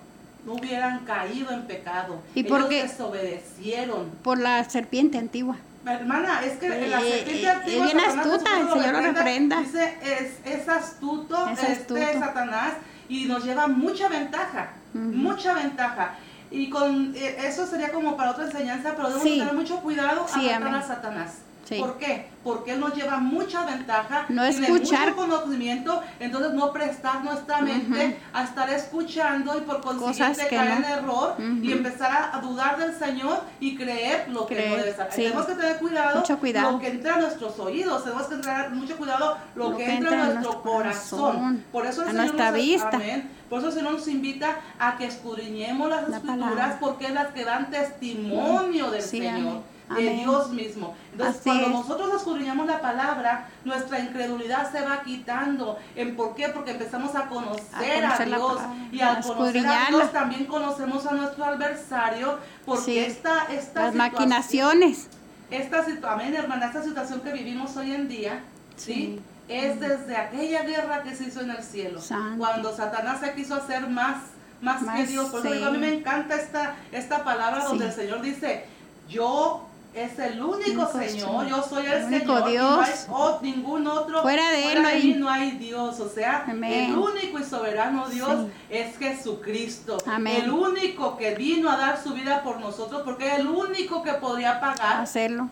no 0.46 0.54
hubieran 0.54 1.06
caído 1.06 1.52
en 1.52 1.64
pecado. 1.64 2.22
¿Y 2.34 2.46
Ellos 2.46 2.66
qué? 2.66 2.84
desobedecieron. 2.84 4.10
Por 4.24 4.40
la 4.40 4.64
serpiente 4.70 5.18
antigua. 5.18 5.58
Hermana, 5.86 6.44
es 6.44 6.58
que 6.60 6.70
la 6.70 7.02
eh, 7.02 7.10
serpiente 7.10 7.42
eh, 7.42 7.50
antigua. 7.50 7.86
Es 7.86 7.94
bien 7.94 8.06
astuta, 8.06 8.60
el 8.60 8.70
Señor 8.70 8.94
lo 8.94 9.02
reprenda. 9.02 9.60
Dice, 9.62 9.98
es, 10.04 10.34
es 10.46 10.70
astuto, 10.70 11.48
es 11.50 11.64
este 11.64 12.20
Satanás. 12.20 12.74
y 13.10 13.26
nos 13.26 13.44
lleva 13.44 13.68
mucha 13.68 14.08
ventaja, 14.08 14.74
mucha 14.94 15.54
ventaja. 15.54 16.16
Y 16.52 16.70
con 16.70 17.14
eh, 17.16 17.38
eso 17.48 17.66
sería 17.66 17.92
como 17.92 18.18
para 18.18 18.32
otra 18.32 18.46
enseñanza, 18.46 18.94
pero 18.96 19.08
debemos 19.08 19.24
tener 19.24 19.54
mucho 19.54 19.78
cuidado 19.82 20.28
sí, 20.28 20.50
a 20.50 20.60
matar 20.60 20.84
a 20.84 20.88
Satanás. 20.88 21.38
¿Por 21.80 21.98
qué? 21.98 22.28
Porque 22.44 22.74
Él 22.74 22.80
nos 22.80 22.96
lleva 22.96 23.18
mucha 23.18 23.66
ventaja, 23.66 24.26
no 24.30 24.48
tiene 24.50 24.68
escuchar. 24.68 25.10
mucho 25.12 25.16
conocimiento, 25.16 26.02
entonces 26.20 26.54
no 26.54 26.74
prestar 26.74 27.24
nuestra 27.24 27.62
mente 27.62 28.20
a 28.34 28.44
estar 28.44 28.70
escuchando 28.70 29.58
y 29.58 29.62
por 29.62 29.82
consiguiente 29.82 30.48
caer 30.48 30.78
en 30.78 30.84
error 30.84 31.36
y 31.62 31.72
empezar 31.72 32.32
a, 32.34 32.40
dudar 32.42 32.78
del 32.78 32.96
Señor 32.96 33.42
y 33.60 33.76
creer 33.76 34.28
lo 34.30 34.48
que 34.48 34.56
no 34.56 34.76
debe 34.78 34.94
ser. 34.94 35.10
Tenemos 35.10 35.46
que 35.46 35.54
tener 35.54 35.78
cuidado, 35.78 36.24
lo 36.72 36.80
que 36.80 36.88
entra 36.88 37.16
a 37.16 37.20
nuestros 37.20 37.60
oídos, 37.60 38.04
tenemos 38.04 38.28
que 38.28 38.38
tener 38.38 38.70
mucho 38.72 38.98
cuidado 38.98 39.38
lo, 39.56 39.78
que, 39.78 39.94
entra, 39.94 40.24
a 40.24 40.30
nuestro 40.30 40.62
corazón. 40.64 41.64
Por 41.72 41.86
eso 41.86 42.02
el 42.02 42.08
a 42.08 42.12
Señor 42.12 42.26
nuestra 42.26 42.52
nos, 42.52 42.62
vista. 42.62 43.02
Por 43.50 43.60
eso 43.60 43.68
el 43.68 43.74
Señor 43.74 43.94
nos 43.94 44.08
invita 44.08 44.58
a 44.80 44.98
que 44.98 45.06
escudriñemos 45.06 45.90
las 45.90 46.10
escrituras 46.10 46.78
porque 46.80 47.06
es 47.06 47.14
las 47.14 47.28
que 47.28 47.46
dan 47.46 47.70
testimonio 47.70 48.90
del 48.90 49.02
Señor 49.02 49.71
de 49.96 50.10
Dios 50.10 50.50
mismo. 50.52 50.96
Entonces, 51.12 51.42
cuando 51.44 51.70
nosotros 51.70 52.14
escudriñamos 52.16 52.68
la 52.68 52.82
palabra, 52.82 53.50
nuestra 53.66 54.00
incredulidad 54.00 54.72
se 54.72 54.82
va 54.82 55.02
quitando. 55.04 55.78
¿En 55.96 56.16
por 56.16 56.36
qué? 56.36 56.50
Porque 56.50 56.72
empezamos 56.72 57.16
a 57.16 57.28
conocer 57.28 58.06
a, 58.06 58.18
Dios 58.18 58.62
y 58.92 59.02
al 59.02 59.22
conocer 59.22 59.68
a 59.68 59.86
Dios 59.90 60.12
también 60.12 60.46
conocemos 60.46 61.06
a 61.06 61.12
nuestro 61.14 61.46
adversario 61.46 62.40
porque 62.66 63.06
esta, 63.06 63.46
esta 63.52 63.86
las 63.86 63.96
maquinaciones. 63.96 65.08
Esta 65.50 65.84
situación, 65.84 66.34
hermana, 66.34 66.68
esta 66.68 66.84
situación 66.84 67.22
que 67.22 67.34
vivimos 67.34 67.76
hoy 67.76 67.94
en 67.94 68.08
día, 68.08 68.42
¿sí? 68.78 69.20
Es 69.50 69.82
desde 69.82 70.16
aquella 70.16 70.64
guerra 70.64 71.04
que 71.04 71.14
se 71.14 71.26
hizo 71.26 71.42
en 71.42 71.52
el 71.52 71.62
cielo, 71.62 72.00
cuando 72.38 72.74
Satanás 72.74 73.20
se 73.20 73.34
quiso 73.34 73.56
hacer 73.56 73.90
más 73.90 74.18
más, 74.62 74.84
que 74.96 75.06
Dios. 75.08 75.30
Por 75.30 75.46
eso 75.46 75.66
a 75.66 75.72
mí 75.72 75.78
me 75.78 75.94
encanta 75.94 76.36
esta, 76.36 76.76
esta 76.92 77.24
palabra 77.24 77.66
donde 77.66 77.86
el 77.88 77.92
Señor 77.92 78.22
dice, 78.22 78.66
yo 79.10 79.68
es 79.94 80.18
el 80.20 80.42
único 80.42 80.90
Señor, 80.90 81.48
yo 81.48 81.62
soy 81.64 81.86
el, 81.86 82.10
Señor, 82.10 82.50
Dios. 82.50 83.08
no 83.10 83.28
hay 83.28 83.34
ningún 83.42 83.88
otro, 83.88 84.22
fuera 84.22 84.50
de 84.52 84.72
Él 84.72 85.20
no 85.20 85.30
hay, 85.30 85.52
Dios, 85.52 86.00
o 86.00 86.08
sea, 86.08 86.46
el 86.48 86.96
único 86.96 87.40
y 87.40 87.44
soberano 87.44 88.08
Dios 88.08 88.48
es 88.70 88.98
Jesucristo, 88.98 89.98
el 90.26 90.50
único 90.50 91.18
que 91.18 91.36
vino 91.36 91.70
a 91.70 91.76
dar 91.76 92.02
su 92.02 92.14
vida 92.14 92.42
por 92.42 92.60
nosotros, 92.62 93.02
porque 93.04 93.28
es 93.28 93.40
el 93.40 93.48
único 93.48 94.02
que 94.02 94.14
podría 94.14 94.60
pagar 94.62 95.02
hacerlo, 95.02 95.50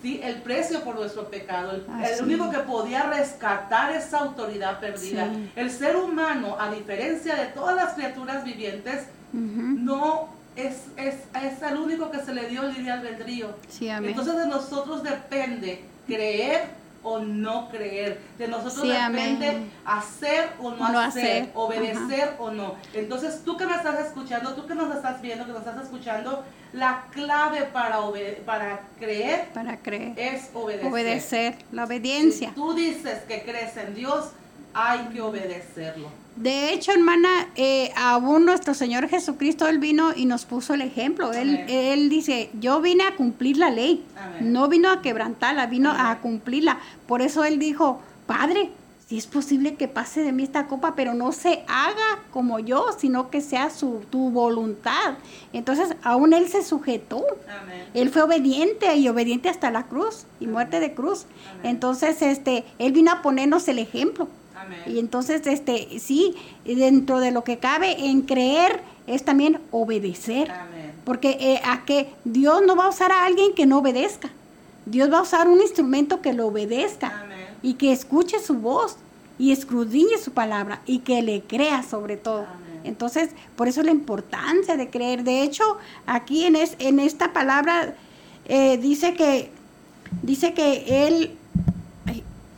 sí, 0.00 0.20
el 0.22 0.36
precio 0.42 0.82
por 0.82 0.94
nuestro 0.96 1.28
pecado, 1.28 1.72
el, 1.72 2.24
único 2.24 2.50
que 2.50 2.58
podía 2.60 3.02
rescatar 3.04 3.92
esa 3.92 4.20
autoridad 4.20 4.80
perdida. 4.80 5.28
El 5.54 5.70
ser 5.70 5.96
humano, 5.96 6.56
a 6.58 6.70
diferencia 6.70 7.36
de 7.36 7.46
todas 7.46 7.76
las 7.76 7.94
criaturas 7.94 8.42
vivientes, 8.44 9.06
no 9.32 10.35
es, 10.56 10.84
es, 10.96 11.14
es 11.42 11.62
el 11.62 11.76
único 11.76 12.10
que 12.10 12.20
se 12.20 12.34
le 12.34 12.48
dio 12.48 12.62
el 12.62 12.74
libre 12.74 12.90
albedrío. 12.90 13.54
Entonces 13.80 14.36
de 14.36 14.46
nosotros 14.46 15.02
depende 15.02 15.84
creer 16.06 16.86
o 17.02 17.20
no 17.20 17.68
creer. 17.68 18.20
De 18.36 18.48
nosotros 18.48 18.82
depende 18.88 19.68
hacer 19.84 20.50
o 20.60 20.72
no, 20.72 20.98
hacer, 20.98 21.50
obedecer 21.54 22.34
o 22.38 22.50
no. 22.50 22.74
Entonces 22.94 23.42
tú 23.44 23.56
que 23.56 23.66
me 23.66 23.74
estás 23.74 24.06
escuchando, 24.06 24.54
tú 24.54 24.66
que 24.66 24.74
nos 24.74 24.94
estás 24.94 25.22
viendo, 25.22 25.46
que 25.46 25.52
nos 25.52 25.60
estás 25.60 25.84
escuchando, 25.84 26.44
la 26.72 27.04
clave 27.12 27.62
para, 27.72 28.00
para 28.44 28.80
creer, 28.98 29.48
para 29.54 29.76
creer 29.78 30.14
es 30.16 30.50
obedecer. 30.52 30.90
Obedecer, 30.90 31.58
la 31.70 31.84
obediencia. 31.84 32.48
Si 32.48 32.54
tú 32.54 32.74
dices 32.74 33.20
que 33.28 33.42
crees 33.42 33.76
en 33.76 33.94
Dios, 33.94 34.30
hay 34.74 35.06
que 35.12 35.20
obedecerlo. 35.20 36.08
De 36.36 36.72
hecho, 36.72 36.92
hermana, 36.92 37.48
eh, 37.56 37.90
aún 37.96 38.44
nuestro 38.44 38.74
Señor 38.74 39.08
Jesucristo, 39.08 39.66
Él 39.68 39.78
vino 39.78 40.12
y 40.14 40.26
nos 40.26 40.44
puso 40.44 40.74
el 40.74 40.82
ejemplo. 40.82 41.32
Él, 41.32 41.64
él, 41.68 42.10
dice, 42.10 42.50
yo 42.60 42.80
vine 42.80 43.04
a 43.04 43.16
cumplir 43.16 43.56
la 43.56 43.70
ley, 43.70 44.04
no 44.40 44.68
vino 44.68 44.90
a 44.90 45.00
quebrantarla, 45.00 45.66
vino 45.66 45.90
a 45.90 46.18
cumplirla. 46.18 46.78
Por 47.06 47.22
eso 47.22 47.44
Él 47.44 47.58
dijo, 47.58 48.00
Padre, 48.26 48.70
si 49.08 49.16
es 49.16 49.28
posible 49.28 49.76
que 49.76 49.86
pase 49.86 50.22
de 50.22 50.32
mí 50.32 50.42
esta 50.42 50.66
copa, 50.66 50.94
pero 50.96 51.14
no 51.14 51.30
se 51.30 51.64
haga 51.68 52.24
como 52.32 52.58
yo, 52.58 52.88
sino 52.98 53.30
que 53.30 53.40
sea 53.40 53.70
su, 53.70 54.02
tu 54.10 54.30
voluntad. 54.30 55.14
Entonces, 55.52 55.94
aún 56.02 56.32
Él 56.32 56.48
se 56.48 56.64
sujetó. 56.64 57.24
Él 57.94 58.10
fue 58.10 58.22
obediente 58.22 58.96
y 58.96 59.08
obediente 59.08 59.48
hasta 59.48 59.70
la 59.70 59.84
cruz 59.84 60.26
y 60.40 60.48
muerte 60.48 60.80
de 60.80 60.92
cruz. 60.92 61.26
Entonces, 61.62 62.20
este, 62.20 62.64
Él 62.80 62.92
vino 62.92 63.12
a 63.12 63.22
ponernos 63.22 63.68
el 63.68 63.78
ejemplo. 63.78 64.28
Y 64.86 64.98
entonces, 64.98 65.46
este, 65.46 65.98
sí, 65.98 66.34
dentro 66.64 67.20
de 67.20 67.30
lo 67.30 67.44
que 67.44 67.58
cabe 67.58 68.06
en 68.06 68.22
creer 68.22 68.80
es 69.06 69.24
también 69.24 69.60
obedecer. 69.70 70.52
Porque 71.04 71.36
eh, 71.40 71.60
a 71.64 71.84
que 71.84 72.08
Dios 72.24 72.62
no 72.66 72.74
va 72.74 72.86
a 72.86 72.88
usar 72.88 73.12
a 73.12 73.24
alguien 73.24 73.54
que 73.54 73.66
no 73.66 73.78
obedezca. 73.78 74.30
Dios 74.86 75.12
va 75.12 75.18
a 75.18 75.22
usar 75.22 75.48
un 75.48 75.60
instrumento 75.60 76.20
que 76.20 76.32
lo 76.32 76.46
obedezca 76.46 77.24
y 77.62 77.74
que 77.74 77.92
escuche 77.92 78.40
su 78.40 78.54
voz 78.54 78.96
y 79.38 79.52
escudriñe 79.52 80.18
su 80.18 80.32
palabra 80.32 80.80
y 80.86 81.00
que 81.00 81.22
le 81.22 81.42
crea 81.42 81.82
sobre 81.82 82.16
todo. 82.16 82.46
Entonces, 82.84 83.30
por 83.56 83.68
eso 83.68 83.82
la 83.82 83.90
importancia 83.90 84.76
de 84.76 84.88
creer. 84.88 85.24
De 85.24 85.42
hecho, 85.42 85.64
aquí 86.06 86.44
en, 86.44 86.56
es, 86.56 86.76
en 86.78 87.00
esta 87.00 87.32
palabra 87.32 87.94
eh, 88.46 88.78
dice 88.78 89.14
que 89.14 89.50
dice 90.22 90.54
que 90.54 91.06
él 91.06 91.36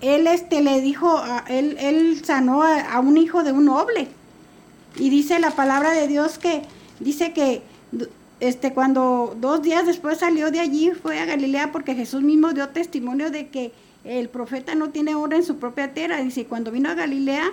él 0.00 0.26
este 0.26 0.62
le 0.62 0.80
dijo, 0.80 1.20
él, 1.48 1.76
él 1.80 2.24
sanó 2.24 2.62
a, 2.62 3.00
un 3.00 3.16
hijo 3.16 3.42
de 3.42 3.52
un 3.52 3.64
noble. 3.64 4.08
Y 4.96 5.10
dice 5.10 5.38
la 5.38 5.50
palabra 5.50 5.92
de 5.92 6.08
Dios 6.08 6.38
que 6.38 6.62
dice 7.00 7.32
que 7.32 7.62
este 8.40 8.72
cuando 8.72 9.36
dos 9.40 9.62
días 9.62 9.86
después 9.86 10.18
salió 10.18 10.50
de 10.50 10.60
allí 10.60 10.90
fue 10.90 11.18
a 11.18 11.24
Galilea 11.24 11.72
porque 11.72 11.94
Jesús 11.94 12.22
mismo 12.22 12.52
dio 12.52 12.68
testimonio 12.68 13.30
de 13.30 13.48
que 13.48 13.72
el 14.04 14.28
profeta 14.28 14.74
no 14.74 14.90
tiene 14.90 15.14
hora 15.14 15.36
en 15.36 15.44
su 15.44 15.56
propia 15.56 15.92
tierra. 15.92 16.22
Dice, 16.22 16.46
cuando 16.46 16.70
vino 16.70 16.88
a 16.88 16.94
Galilea, 16.94 17.50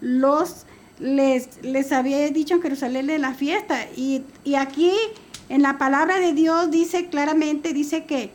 los 0.00 0.66
les, 0.98 1.62
les 1.62 1.92
había 1.92 2.28
dicho 2.28 2.54
en 2.54 2.62
Jerusalén 2.62 3.06
de 3.06 3.18
la 3.18 3.34
fiesta. 3.34 3.86
Y, 3.96 4.22
y 4.44 4.54
aquí 4.54 4.92
en 5.48 5.62
la 5.62 5.78
palabra 5.78 6.20
de 6.20 6.34
Dios 6.34 6.70
dice 6.70 7.06
claramente, 7.06 7.72
dice 7.72 8.04
que 8.04 8.30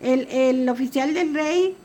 el, 0.00 0.28
el 0.30 0.68
oficial 0.68 1.14
del 1.14 1.32
rey 1.32 1.76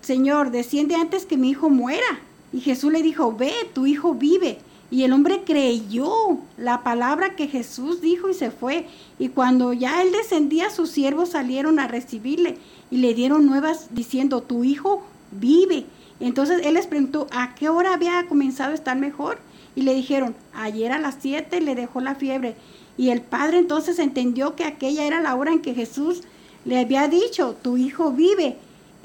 Señor, 0.00 0.50
desciende 0.50 0.94
antes 0.94 1.26
que 1.26 1.36
mi 1.36 1.50
hijo 1.50 1.70
muera. 1.70 2.20
Y 2.52 2.60
Jesús 2.60 2.92
le 2.92 3.02
dijo, 3.02 3.34
ve, 3.34 3.52
tu 3.74 3.86
hijo 3.86 4.14
vive. 4.14 4.58
Y 4.90 5.02
el 5.02 5.12
hombre 5.12 5.42
creyó 5.44 6.38
la 6.56 6.82
palabra 6.84 7.34
que 7.34 7.48
Jesús 7.48 8.00
dijo 8.00 8.28
y 8.30 8.34
se 8.34 8.50
fue. 8.50 8.86
Y 9.18 9.28
cuando 9.28 9.72
ya 9.72 10.02
él 10.02 10.12
descendía, 10.12 10.70
sus 10.70 10.90
siervos 10.90 11.30
salieron 11.30 11.80
a 11.80 11.88
recibirle 11.88 12.56
y 12.90 12.98
le 12.98 13.14
dieron 13.14 13.46
nuevas 13.46 13.88
diciendo, 13.90 14.42
tu 14.42 14.62
hijo 14.64 15.02
vive. 15.32 15.86
Entonces 16.20 16.60
él 16.64 16.74
les 16.74 16.86
preguntó, 16.86 17.26
¿a 17.32 17.54
qué 17.54 17.68
hora 17.68 17.94
había 17.94 18.26
comenzado 18.28 18.72
a 18.72 18.76
estar 18.76 18.96
mejor? 18.96 19.38
Y 19.74 19.82
le 19.82 19.92
dijeron, 19.92 20.34
ayer 20.54 20.92
a 20.92 20.98
las 20.98 21.16
siete 21.20 21.60
le 21.60 21.74
dejó 21.74 22.00
la 22.00 22.14
fiebre. 22.14 22.54
Y 22.96 23.10
el 23.10 23.20
padre 23.20 23.58
entonces 23.58 23.98
entendió 23.98 24.54
que 24.54 24.64
aquella 24.64 25.04
era 25.04 25.20
la 25.20 25.34
hora 25.34 25.52
en 25.52 25.60
que 25.60 25.74
Jesús 25.74 26.22
le 26.64 26.78
había 26.78 27.08
dicho, 27.08 27.56
tu 27.60 27.76
hijo 27.76 28.12
vive 28.12 28.56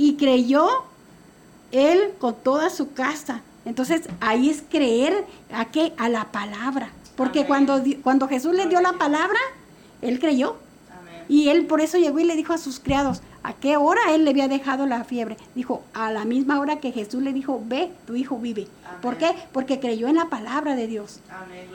y 0.01 0.15
creyó 0.15 0.67
él 1.71 2.13
con 2.17 2.35
toda 2.35 2.71
su 2.71 2.93
casa. 2.93 3.41
Entonces 3.65 4.09
ahí 4.19 4.49
es 4.49 4.63
creer 4.67 5.25
a 5.53 5.65
qué? 5.65 5.93
A 5.97 6.09
la 6.09 6.31
palabra. 6.31 6.89
Porque 7.15 7.45
cuando, 7.45 7.79
cuando 8.01 8.27
Jesús 8.27 8.55
le 8.55 8.65
dio 8.65 8.81
la 8.81 8.93
palabra, 8.93 9.37
él 10.01 10.19
creyó. 10.19 10.57
Y 11.29 11.49
él 11.49 11.67
por 11.67 11.81
eso 11.81 11.99
llegó 11.99 12.19
y 12.19 12.23
le 12.23 12.35
dijo 12.35 12.51
a 12.51 12.57
sus 12.57 12.79
criados, 12.79 13.21
¿a 13.43 13.53
qué 13.53 13.77
hora 13.77 14.01
él 14.13 14.25
le 14.25 14.31
había 14.31 14.47
dejado 14.47 14.85
la 14.85 15.03
fiebre? 15.03 15.37
Dijo, 15.55 15.83
a 15.93 16.11
la 16.11 16.25
misma 16.25 16.59
hora 16.59 16.79
que 16.79 16.91
Jesús 16.91 17.21
le 17.23 17.33
dijo, 17.33 17.61
ve, 17.65 17.91
tu 18.05 18.15
hijo 18.15 18.37
vive. 18.37 18.67
¿Por 19.01 19.17
qué? 19.17 19.33
Porque 19.51 19.79
creyó 19.79 20.07
en 20.07 20.15
la 20.15 20.25
palabra 20.25 20.75
de 20.75 20.87
Dios. 20.87 21.19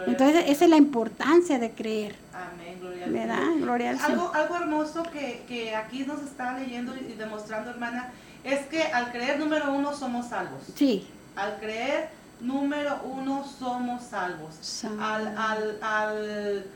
Entonces 0.07 0.44
esa 0.48 0.64
es 0.64 0.70
la 0.70 0.76
importancia 0.76 1.59
de 1.59 1.70
creer. 1.72 2.16
Amén, 2.33 3.61
gloria 3.61 3.90
al 3.90 3.98
Señor. 3.98 4.11
Algo, 4.12 4.35
algo 4.35 4.57
hermoso 4.57 5.02
que, 5.05 5.44
que, 5.48 5.74
aquí 5.74 6.05
nos 6.05 6.22
está 6.22 6.59
leyendo 6.59 6.94
y 6.96 7.14
demostrando, 7.14 7.70
hermana, 7.70 8.12
es 8.44 8.66
que 8.66 8.83
al 8.83 9.11
creer, 9.11 9.38
número 9.38 9.72
uno, 9.72 9.94
somos 9.94 10.26
salvos. 10.26 10.62
Sí. 10.74 11.07
Al 11.35 11.59
creer, 11.59 12.11
número 12.40 13.00
uno, 13.05 13.44
somos 13.44 14.05
salvos. 14.05 14.85
Al, 15.00 15.37
al, 15.37 15.79
al, 15.83 16.66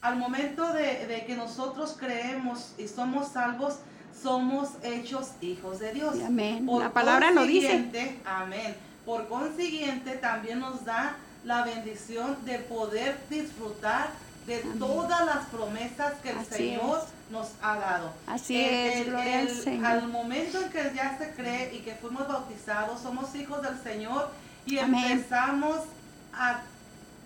al, 0.00 0.16
momento 0.16 0.72
de, 0.72 1.06
de, 1.06 1.24
que 1.26 1.36
nosotros 1.36 1.96
creemos 1.98 2.74
y 2.78 2.88
somos 2.88 3.28
salvos, 3.28 3.78
somos 4.22 4.70
hechos 4.82 5.28
hijos 5.40 5.78
de 5.78 5.92
Dios. 5.92 6.14
amén. 6.24 6.66
La 6.78 6.92
palabra 6.92 7.30
lo 7.30 7.44
dice. 7.44 7.86
Amén. 8.24 8.76
Por 9.04 9.28
consiguiente, 9.28 10.12
también 10.16 10.60
nos 10.60 10.84
da 10.84 11.16
la 11.44 11.64
bendición 11.64 12.36
de 12.44 12.58
poder 12.58 13.18
disfrutar 13.30 14.10
de 14.46 14.58
todas 14.78 15.24
las 15.26 15.46
promesas 15.46 16.14
que 16.22 16.30
el 16.30 16.44
Señor 16.44 17.02
nos 17.30 17.48
ha 17.62 17.76
dado. 17.76 18.12
Así 18.26 18.60
es, 18.60 19.06
gloria 19.06 19.40
al 19.40 19.48
Señor. 19.48 19.86
Al 19.86 20.08
momento 20.08 20.60
en 20.60 20.70
que 20.70 20.92
ya 20.94 21.16
se 21.18 21.30
cree 21.34 21.74
y 21.74 21.78
que 21.80 21.94
fuimos 21.94 22.26
bautizados, 22.26 23.00
somos 23.00 23.34
hijos 23.34 23.62
del 23.62 23.80
Señor 23.82 24.30
y 24.66 24.78
Amén. 24.78 25.12
empezamos 25.12 25.78
a 26.32 26.60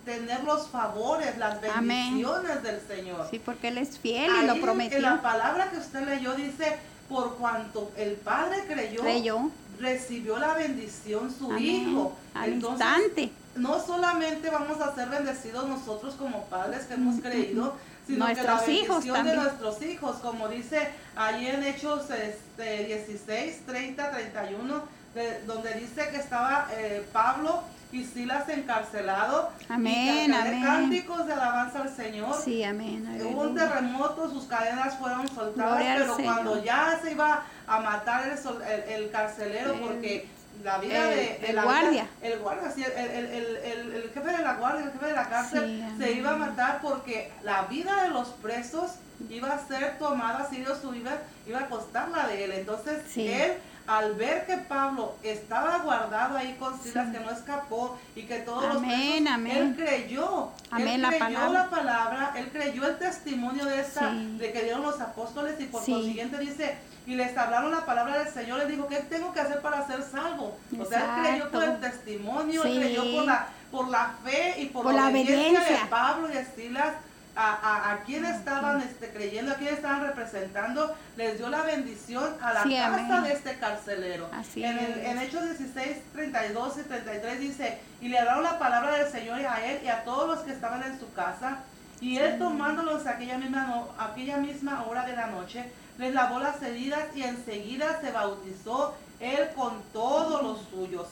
tener 0.05 0.43
los 0.43 0.67
favores, 0.69 1.37
las 1.37 1.57
Amén. 1.73 2.11
bendiciones 2.21 2.63
del 2.63 2.79
Señor. 2.87 3.27
Sí, 3.31 3.39
porque 3.43 3.69
Él 3.69 3.77
es 3.79 3.97
fiel 3.99 4.29
y 4.31 4.39
Ahí 4.39 4.47
lo 4.47 4.53
en- 4.53 4.61
prometió. 4.61 4.97
En 4.97 5.03
la 5.03 5.21
palabra 5.21 5.69
que 5.71 5.77
usted 5.77 6.05
leyó 6.07 6.33
dice, 6.35 6.77
por 7.09 7.35
cuanto 7.37 7.91
el 7.97 8.13
Padre 8.13 8.63
creyó, 8.67 9.01
Creyó. 9.01 9.49
recibió 9.79 10.37
la 10.37 10.53
bendición 10.53 11.33
su 11.37 11.51
Amén. 11.51 11.63
Hijo. 11.89 12.15
Al 12.33 12.53
Entonces, 12.53 12.85
instante. 12.87 13.31
no 13.55 13.83
solamente 13.83 14.49
vamos 14.49 14.79
a 14.81 14.93
ser 14.95 15.09
bendecidos 15.09 15.67
nosotros 15.67 16.13
como 16.15 16.45
padres 16.45 16.85
que 16.85 16.93
hemos 16.93 17.19
creído, 17.21 17.75
sino 18.07 18.27
que 18.27 18.43
la 18.43 18.63
hijos 18.69 19.03
bendición 19.03 19.25
de 19.25 19.35
nuestros 19.35 19.81
hijos, 19.81 20.15
como 20.17 20.47
dice 20.47 20.89
ahí 21.15 21.47
en 21.47 21.63
Hechos 21.63 22.03
este, 22.11 22.85
16, 22.85 23.65
30, 23.65 24.11
31, 24.11 24.83
de- 25.15 25.41
donde 25.45 25.73
dice 25.75 26.09
que 26.11 26.17
estaba 26.17 26.67
eh, 26.73 27.03
Pablo 27.11 27.61
y 27.95 28.03
Silas 28.03 28.47
encarcelados 28.49 29.47
Amén, 29.69 30.29
y 30.29 30.33
amén. 30.33 30.61
cánticos 30.63 31.25
de 31.25 31.33
alabanza 31.33 31.81
al 31.81 31.95
Señor. 31.95 32.35
Sí, 32.43 32.63
amén. 32.63 33.19
Hubo 33.25 33.41
un 33.43 33.55
terremoto, 33.55 34.29
sus 34.29 34.45
cadenas 34.45 34.97
fueron 34.97 35.27
soltadas, 35.29 35.77
Gloria 35.77 35.95
pero 35.99 36.17
cuando 36.17 36.63
ya 36.63 36.99
se 37.01 37.11
iba 37.11 37.43
a 37.67 37.79
matar 37.79 38.27
el, 38.27 38.37
sol- 38.37 38.61
el- 38.61 38.83
el 39.03 39.09
carcelero, 39.11 39.73
El- 39.73 39.79
porque 39.79 40.27
la 40.63 40.77
vida 40.79 41.05
de, 41.05 41.15
de 41.15 41.45
el 41.49 41.55
la 41.55 41.63
guardia. 41.63 41.89
vida- 41.89 42.07
el 42.33 42.39
guardia, 42.39 42.71
sí, 42.71 42.83
el, 42.83 42.91
el- 43.11 43.25
el- 43.25 43.55
el- 43.57 43.93
el 43.93 44.11
jefe 44.13 44.31
de 44.31 44.43
la 44.43 44.53
guardia, 44.55 44.85
el 44.85 44.91
jefe 44.91 45.05
de 45.05 45.13
la 45.13 45.29
cárcel, 45.29 45.85
Sí, 45.97 46.03
se 46.03 46.11
iba 46.13 46.31
a 46.31 46.35
matar 46.37 46.79
porque 46.81 47.31
la 47.43 47.63
vida 47.63 48.03
de 48.03 48.09
los 48.09 48.29
presos 48.29 48.91
iba 49.29 49.53
a 49.53 49.67
ser 49.67 49.97
tomada, 49.97 50.47
si 50.49 50.57
Dios 50.57 50.79
iba, 50.93 51.11
iba 51.47 51.59
a 51.59 51.67
costar 51.67 52.09
la 52.09 52.27
de 52.27 52.43
él. 52.43 52.51
Entonces, 52.51 53.01
Sí. 53.09 53.27
él, 53.27 53.53
al 53.87 54.13
ver 54.15 54.45
que 54.45 54.57
Pablo 54.57 55.15
estaba 55.23 55.77
guardado 55.79 56.37
ahí 56.37 56.55
con 56.59 56.79
Silas, 56.81 57.07
Sí. 57.07 57.11
que 57.13 57.19
no 57.23 57.31
escapó 57.31 57.97
y 58.15 58.23
que 58.23 58.39
todos 58.39 58.63
los 58.63 58.77
Amén, 58.77 59.23
presos, 59.23 59.31
amén. 59.33 59.57
él 59.57 59.75
creyó. 59.75 60.49
Amén, 60.71 60.87
él 60.87 61.01
la 61.03 61.07
creyó 61.09 61.23
palabra. 61.25 61.49
la 61.49 61.69
palabra, 61.69 62.33
él 62.35 62.49
creyó 62.51 62.87
el 62.87 62.97
testimonio 62.97 63.65
de 63.65 63.81
esta, 63.81 64.09
Sí. 64.11 64.37
de 64.39 64.51
que 64.51 64.63
dieron 64.63 64.81
los 64.81 64.99
apóstoles 64.99 65.59
y 65.59 65.65
por 65.65 65.83
Sí. 65.83 65.91
consiguiente 65.93 66.37
dice, 66.39 66.77
y 67.05 67.13
les 67.15 67.37
hablaron 67.37 67.71
la 67.71 67.85
palabra 67.85 68.17
del 68.17 68.33
Señor, 68.33 68.57
les 68.59 68.67
dijo, 68.69 68.87
¿qué 68.87 68.97
tengo 68.97 69.31
que 69.31 69.39
hacer 69.41 69.61
para 69.61 69.85
ser 69.85 70.01
salvo? 70.01 70.57
O 70.79 70.85
sea, 70.85 71.17
él 71.17 71.23
creyó 71.23 71.51
por 71.51 71.63
el 71.63 71.79
testimonio, 71.79 72.63
él 72.63 72.79
creyó 72.79 73.03
por 73.15 73.25
la, 73.25 73.47
por 73.71 73.87
la 73.89 74.13
fe 74.23 74.55
y 74.61 74.65
por, 74.67 74.83
Por 74.83 74.95
la 74.95 75.01
la 75.03 75.07
obediencia, 75.09 75.35
de 75.37 75.57
obediencia. 75.59 75.89
Pablo 75.89 76.29
y 76.29 76.33
de 76.33 76.45
Silas. 76.55 76.93
A, 77.37 77.51
a, 77.53 77.91
a 77.93 78.03
estaban 78.07 78.81
este, 78.81 79.09
creyendo, 79.09 79.51
a 79.51 79.55
quienes 79.55 79.75
estaban 79.75 80.01
representando, 80.07 80.95
les 81.17 81.37
dio 81.37 81.49
la 81.49 81.63
bendición 81.63 82.33
a 82.41 82.53
la 82.53 82.63
Sí, 82.63 82.75
casa 82.77 82.95
amén. 83.17 83.23
de 83.23 83.33
este 83.33 83.57
carcelero. 83.57 84.29
Así 84.33 84.63
en, 84.63 84.77
el- 84.79 84.99
en 85.05 85.17
Hechos 85.19 85.43
16, 85.43 85.97
32 86.13 86.77
y 86.77 86.83
33 86.83 87.39
dice, 87.39 87.79
y 87.99 88.07
le 88.07 88.19
hablaron 88.19 88.43
la 88.43 88.57
palabra 88.57 88.97
del 88.97 89.11
Señor 89.11 89.39
a 89.45 89.65
él 89.65 89.81
y 89.83 89.89
a 89.89 90.03
todos 90.05 90.27
los 90.27 90.39
que 90.45 90.51
estaban 90.53 90.81
en 90.83 90.97
su 90.99 91.11
casa, 91.13 91.59
y 91.99 92.17
él 92.17 92.39
tomándolos 92.39 93.05
aquella 93.05 93.37
misma, 93.37 93.63
no- 93.67 93.89
aquella 93.99 94.37
misma 94.37 94.85
hora 94.87 95.05
de 95.05 95.15
la 95.15 95.27
noche, 95.27 95.69
les 95.97 96.13
lavó 96.13 96.39
las 96.39 96.61
heridas 96.61 97.03
y 97.15 97.23
enseguida 97.23 97.99
se 98.01 98.11
bautizó 98.11 98.95
él 99.19 99.49
con 99.55 99.81
todos 99.93 100.41
los 100.43 100.61
suyos. 100.69 101.07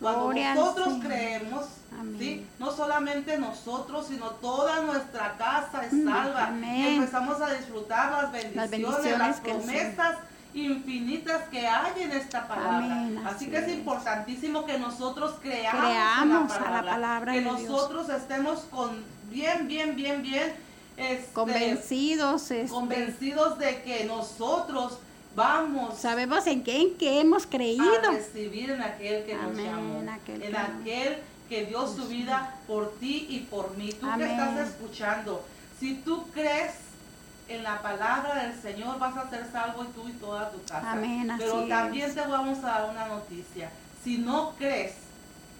Cuando 0.00 0.24
Gloria 0.24 0.54
nosotros 0.54 0.94
creemos, 1.02 1.64
no 2.58 2.70
solamente 2.72 3.38
nosotros, 3.38 4.06
sino 4.08 4.26
toda 4.32 4.82
nuestra 4.82 5.36
casa 5.38 5.84
es 5.86 5.92
Mm, 5.92 6.04
salva. 6.08 6.46
amén. 6.48 6.86
Empezamos 6.96 7.40
a 7.40 7.54
disfrutar 7.54 8.12
las 8.12 8.32
bendiciones, 8.32 8.56
las, 8.56 8.70
bendiciones 8.70 9.40
promesas 9.40 10.16
infinitas 10.52 11.42
que 11.50 11.66
hay 11.66 12.02
en 12.02 12.12
esta 12.12 12.46
palabra. 12.48 12.76
Amén, 12.78 13.18
así, 13.24 13.36
así 13.36 13.46
que 13.50 13.58
es, 13.58 13.64
es. 13.68 13.72
importantísimo 13.74 14.64
que 14.64 14.78
nosotros 14.78 15.34
creamos, 15.40 15.84
Creamos 15.84 16.56
en 16.56 16.62
a 16.64 16.70
la 16.70 16.82
palabra 16.90 17.32
que 17.32 17.38
de 17.40 17.44
Dios. 17.44 17.62
nosotros 17.62 18.08
estemos 18.08 18.60
con 18.70 19.02
bien, 19.30 19.66
bien, 19.68 19.96
bien, 19.96 20.22
bien 20.22 20.54
este, 20.96 21.32
Convencidos. 21.32 22.50
este, 22.50 22.72
convencidos 22.72 23.58
de 23.58 23.82
que 23.82 24.04
nosotros 24.04 24.98
vamos 25.36 25.98
Sabemos 25.98 26.46
en 26.48 26.64
qué, 26.64 26.80
en 26.80 26.96
qué 26.96 27.20
hemos 27.20 27.46
creído. 27.46 27.84
a 28.08 28.10
recibir 28.12 28.70
en 28.70 28.82
aquel 28.82 29.24
que 29.24 29.34
nos 29.34 29.44
Amén, 29.52 29.66
llamó, 29.66 30.00
en 30.00 30.08
aquel 30.08 30.42
en 30.42 30.50
que- 30.52 30.56
aquel 30.58 31.18
que 31.48 31.66
dio 31.66 31.86
su 31.86 32.08
vida 32.08 32.56
por 32.66 32.92
ti 32.98 33.26
y 33.30 33.40
por 33.40 33.76
mí. 33.76 33.92
Tú 33.92 34.06
Amén. 34.08 34.26
que 34.26 34.32
estás 34.34 34.68
escuchando, 34.70 35.44
si 35.78 35.94
tú 35.96 36.26
crees 36.32 36.72
en 37.48 37.62
la 37.62 37.80
palabra 37.80 38.42
del 38.42 38.60
Señor, 38.60 38.98
vas 38.98 39.16
a 39.16 39.30
ser 39.30 39.46
salvo 39.52 39.84
y 39.84 39.86
tú 39.88 40.08
y 40.08 40.12
toda 40.12 40.50
tu 40.50 40.60
casa. 40.64 40.90
Amén, 40.92 41.30
así 41.30 41.44
Pero 41.44 41.64
también 41.68 42.08
es. 42.08 42.14
te 42.16 42.22
vamos 42.22 42.58
a 42.58 42.62
dar 42.66 42.90
una 42.90 43.06
noticia. 43.06 43.70
Si 44.02 44.18
no 44.18 44.54
crees, 44.58 44.94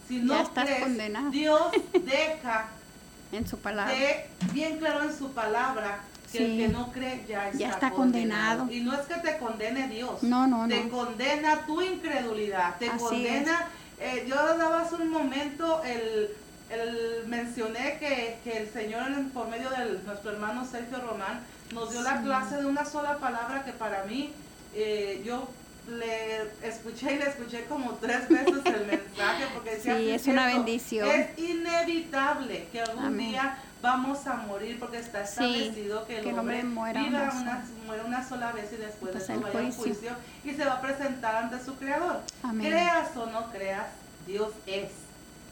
si 0.08 0.18
no 0.18 0.50
crees, 0.52 0.80
condenado. 0.82 1.30
Dios 1.30 1.62
deja 1.92 2.68
En 3.32 3.46
su 3.46 3.58
palabra. 3.58 3.92
de 3.92 4.26
bien 4.52 4.78
claro 4.78 5.02
en 5.02 5.16
su 5.16 5.30
palabra 5.32 5.98
que 6.32 6.44
el 6.44 6.58
que 6.58 6.68
no 6.68 6.92
cree 6.92 7.24
ya 7.28 7.46
está, 7.48 7.58
Ya 7.58 7.70
está 7.70 7.90
condenado. 7.90 8.60
condenado. 8.60 8.72
Y 8.72 8.80
no 8.80 8.94
es 8.94 9.06
que 9.06 9.14
te 9.20 9.38
condene 9.38 9.88
Dios. 9.88 10.22
No, 10.22 10.46
no, 10.46 10.66
Te 10.68 10.84
no. 10.84 10.90
condena 10.90 11.66
tu 11.66 11.80
incredulidad. 11.82 12.76
Te 12.78 12.88
Así 12.90 12.98
condena. 13.04 13.68
eh, 14.00 14.24
yo 14.28 14.34
daba 14.34 14.82
hace 14.82 14.96
un 14.96 15.08
momento 15.10 15.82
el, 15.84 16.30
el- 16.70 17.26
mencioné 17.28 17.98
que, 17.98 18.38
que 18.44 18.58
el 18.58 18.68
Señor 18.72 19.08
por 19.32 19.48
medio 19.48 19.70
de 19.70 20.00
nuestro 20.04 20.32
hermano 20.32 20.66
Sergio 20.70 20.98
Román 21.00 21.40
nos 21.72 21.90
dio 21.92 22.02
la 22.02 22.20
clase 22.22 22.56
de 22.56 22.66
una 22.66 22.84
sola 22.84 23.18
palabra 23.18 23.64
que 23.64 23.72
para 23.72 24.04
mí 24.04 24.32
eh, 24.74 25.22
yo 25.24 25.48
le 25.88 26.42
escuché 26.62 27.14
y 27.14 27.18
le 27.18 27.28
escuché 27.28 27.64
como 27.66 27.92
tres 27.92 28.28
veces 28.28 28.66
el 28.66 28.86
mensaje 28.86 29.44
porque 29.54 29.70
decía 29.76 29.96
Sí, 29.96 30.02
"Sí, 30.04 30.10
es 30.10 30.26
una 30.26 30.46
bendición. 30.48 31.08
Es 31.08 31.38
inevitable 31.38 32.66
que 32.72 32.80
algún 32.80 33.04
Amén. 33.04 33.28
día 33.30 33.56
vamos 33.82 34.26
a 34.26 34.34
morir 34.36 34.78
porque 34.80 34.98
está 34.98 35.24
Sí, 35.26 35.32
establecido 35.44 36.06
que 36.06 36.18
el, 36.18 36.24
que 36.24 36.30
el 36.30 36.38
hombre 36.38 36.64
muera 36.64 37.00
viva 37.02 37.30
una 37.34 37.64
muere 37.86 38.02
una 38.04 38.26
sola 38.28 38.52
vez 38.52 38.72
y 38.72 38.76
después 38.76 39.12
de 39.14 39.20
Pasa 39.20 39.34
eso 39.34 39.42
vaya 39.42 39.68
a 39.68 39.72
juicio. 39.72 40.10
y 40.44 40.50
se 40.54 40.64
va 40.64 40.72
a 40.74 40.80
presentar 40.80 41.36
ante 41.36 41.64
su 41.64 41.76
creador. 41.76 42.20
Amén. 42.42 42.66
Creas 42.70 43.16
o 43.16 43.26
no 43.26 43.50
creas, 43.50 43.86
Dios 44.26 44.52
es. 44.66 44.90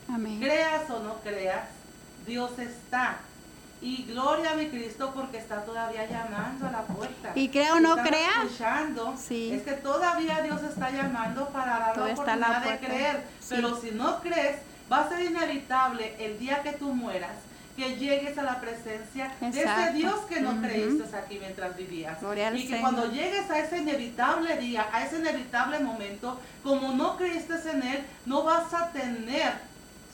Amén. 0.09 0.41
Creas 0.41 0.91
o 0.91 1.01
no 1.01 1.15
creas, 1.21 1.69
Dios 2.27 2.59
está. 2.59 3.19
Y 3.81 4.05
gloria 4.05 4.53
a 4.53 4.55
mi 4.55 4.69
Cristo 4.69 5.13
porque 5.15 5.37
está 5.37 5.63
todavía 5.65 6.09
llamando 6.09 6.67
a 6.67 6.71
la 6.71 6.83
puerta. 6.83 7.33
Y 7.35 7.51
crea 7.51 7.75
o 7.75 7.81
no 7.81 7.97
crea. 7.99 8.45
escuchando, 8.45 9.15
Sí. 9.19 9.53
Es 9.53 9.63
que 9.63 9.73
todavía 9.73 10.41
Dios 10.41 10.63
está 10.63 10.91
llamando 10.91 11.49
para 11.51 11.79
dar 11.79 11.95
Todo 11.95 12.07
la 12.07 12.13
oportunidad 12.15 12.65
de 12.65 12.79
creer. 12.79 13.25
Sí. 13.41 13.47
Pero 13.51 13.79
si 13.79 13.91
no 13.91 14.21
crees, 14.21 14.57
va 14.91 15.01
a 15.01 15.09
ser 15.11 15.21
inevitable 15.23 16.17
el 16.19 16.39
día 16.39 16.63
que 16.63 16.73
tú 16.73 16.95
mueras 16.95 17.33
que 17.77 17.97
llegues 17.97 18.39
a 18.39 18.43
la 18.43 18.61
presencia 18.61 19.33
de 19.41 19.49
ese. 19.49 19.93
Dios 19.95 20.21
que 20.29 20.41
no 20.41 20.61
creíste 20.61 21.17
aquí 21.17 21.39
mientras 21.39 21.77
vivías. 21.77 22.21
Gloria 22.21 22.55
y 22.55 22.69
que 22.69 22.81
cuando 22.81 23.11
llegues 23.11 23.51
a 23.51 23.59
ese 23.59 23.79
inevitable 23.79 24.57
día, 24.59 24.87
a 24.93 25.05
ese 25.05 25.19
inevitable 25.19 25.81
momento, 25.81 26.39
como 26.63 26.93
no 26.93 27.17
creíste 27.17 27.55
en 27.71 27.83
Él, 27.83 28.05
no 28.27 28.45
vas 28.45 28.73
a 28.73 28.91
tener 28.91 29.55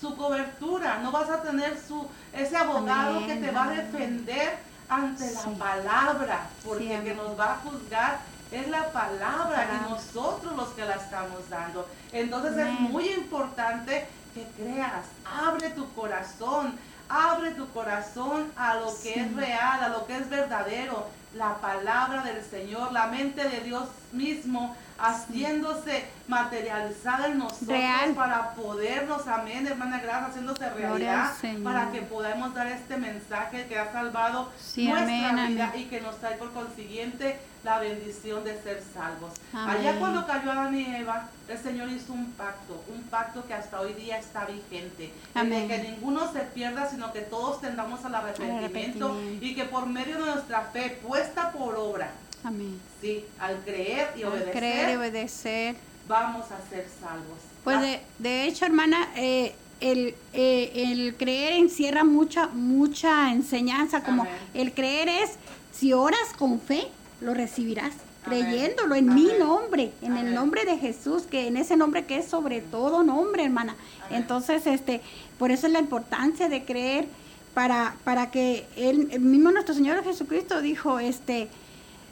su 0.00 0.16
cobertura, 0.16 0.98
no 1.02 1.12
vas 1.12 1.28
a 1.28 1.42
tener 1.42 1.78
su 1.78 2.08
ese 2.32 2.56
abogado 2.56 3.18
Amén, 3.18 3.26
que 3.26 3.46
te 3.46 3.52
va 3.52 3.64
a 3.64 3.70
defender 3.70 4.58
ante 4.88 5.30
la 5.32 5.42
palabra, 5.58 6.46
porque 6.64 6.84
Sí, 6.84 6.92
el 6.92 7.04
que 7.04 7.14
nos 7.14 7.38
va 7.38 7.52
a 7.52 7.56
juzgar 7.58 8.20
es 8.50 8.68
la 8.68 8.90
palabra 8.92 9.68
y 9.76 9.90
nosotros 9.90 10.56
los 10.56 10.68
que 10.70 10.84
la 10.84 10.94
estamos 10.94 11.48
dando. 11.48 11.86
Entonces 12.12 12.56
es 12.56 12.80
muy 12.80 13.08
importante 13.10 14.06
que 14.34 14.46
creas, 14.56 15.04
abre 15.24 15.70
tu 15.70 15.92
corazón, 15.92 16.78
abre 17.10 17.50
tu 17.52 17.68
corazón 17.70 18.50
a 18.56 18.74
lo 18.76 18.86
que 18.86 19.12
Sí. 19.14 19.20
es 19.20 19.34
real, 19.34 19.82
a 19.84 19.88
lo 19.88 20.06
que 20.06 20.16
es 20.16 20.28
verdadero, 20.30 21.06
la 21.34 21.56
palabra 21.56 22.22
del 22.22 22.42
Señor, 22.44 22.92
la 22.92 23.06
mente 23.08 23.48
de 23.48 23.60
Dios 23.60 23.84
mismo 24.12 24.76
haciéndose 25.00 26.04
materializada 26.28 27.26
en 27.28 27.38
nosotros 27.38 27.68
Real. 27.68 28.12
para 28.14 28.54
podernos, 28.54 29.26
amén, 29.26 29.66
hermana 29.66 30.00
Gracia, 30.00 30.26
haciéndose 30.28 30.70
realidad, 30.70 31.32
para 31.64 31.90
que 31.90 32.02
podamos 32.02 32.54
dar 32.54 32.66
este 32.68 32.96
mensaje 32.96 33.66
que 33.66 33.78
ha 33.78 33.90
salvado 33.92 34.50
Sí, 34.60 34.86
nuestra 34.88 35.30
amén, 35.30 35.48
vida 35.54 35.68
amén. 35.68 35.80
y 35.80 35.84
que 35.86 36.00
nos 36.00 36.16
trae 36.18 36.36
por 36.36 36.52
consiguiente 36.52 37.38
la 37.64 37.78
bendición 37.78 38.42
de 38.44 38.58
ser 38.62 38.82
salvos. 38.94 39.32
Amén. 39.52 39.76
Allá 39.76 39.98
cuando 39.98 40.26
cayó 40.26 40.50
Adán 40.52 40.74
y 40.78 40.94
Eva, 40.96 41.28
el 41.48 41.58
Señor 41.58 41.90
hizo 41.90 42.12
un 42.14 42.32
pacto, 42.32 42.82
un 42.88 43.02
pacto 43.04 43.46
que 43.46 43.52
hasta 43.54 43.80
hoy 43.80 43.92
día 43.94 44.18
está 44.18 44.46
vigente, 44.46 45.12
Amén. 45.34 45.68
que 45.68 45.78
ninguno 45.78 46.32
se 46.32 46.40
pierda, 46.40 46.88
sino 46.88 47.12
que 47.12 47.20
todos 47.20 47.60
tendamos 47.60 48.02
al 48.04 48.14
arrepentimiento, 48.14 49.08
arrepentimiento. 49.08 49.44
y 49.44 49.54
que 49.54 49.64
por 49.64 49.86
medio 49.86 50.18
de 50.24 50.32
nuestra 50.32 50.62
fe 50.72 50.98
puesta 51.06 51.50
por 51.52 51.74
obra, 51.76 52.10
Amén. 52.44 52.80
sí, 53.00 53.24
al 53.38 53.58
creer 53.64 54.08
y 54.16 54.22
Al 54.22 54.30
obedecer, 54.32 54.52
creer 54.52 54.90
y 54.90 54.96
obedecer. 54.96 55.76
vamos 56.08 56.46
a 56.50 56.58
ser 56.70 56.86
salvos. 57.00 57.38
Pues 57.64 57.80
de, 57.80 58.00
de 58.18 58.44
hecho, 58.46 58.64
hermana, 58.64 59.08
eh, 59.16 59.54
el, 59.80 60.14
eh, 60.32 60.72
el 60.74 61.14
creer 61.16 61.54
encierra 61.54 62.04
mucha, 62.04 62.46
mucha 62.48 63.32
enseñanza, 63.32 64.02
como 64.02 64.22
Amén. 64.22 64.34
el 64.54 64.72
creer 64.72 65.08
es, 65.08 65.32
si 65.72 65.92
oras 65.92 66.32
con 66.38 66.60
fe, 66.60 66.88
lo 67.20 67.34
recibirás. 67.34 67.92
creyéndolo 68.24 68.94
en 68.96 69.14
mi 69.14 69.28
nombre, 69.38 69.92
en 70.02 70.18
el 70.18 70.34
nombre 70.34 70.66
de 70.66 70.76
Jesús, 70.76 71.22
que 71.22 71.46
en 71.46 71.56
ese 71.56 71.76
nombre 71.78 72.04
que 72.04 72.16
es 72.18 72.26
sobre 72.28 72.60
todo 72.60 73.02
nombre, 73.02 73.44
hermana. 73.44 73.74
Entonces, 74.10 74.66
este, 74.66 75.00
por 75.38 75.50
eso 75.50 75.66
es 75.66 75.72
la 75.72 75.78
importancia 75.80 76.50
de 76.50 76.64
creer 76.66 77.06
para, 77.54 77.96
para 78.04 78.30
que 78.30 78.66
él, 78.76 79.08
el 79.10 79.20
mismo 79.20 79.50
nuestro 79.50 79.74
Señor 79.74 80.04
Jesucristo 80.04 80.60
dijo, 80.60 80.98
este, 80.98 81.48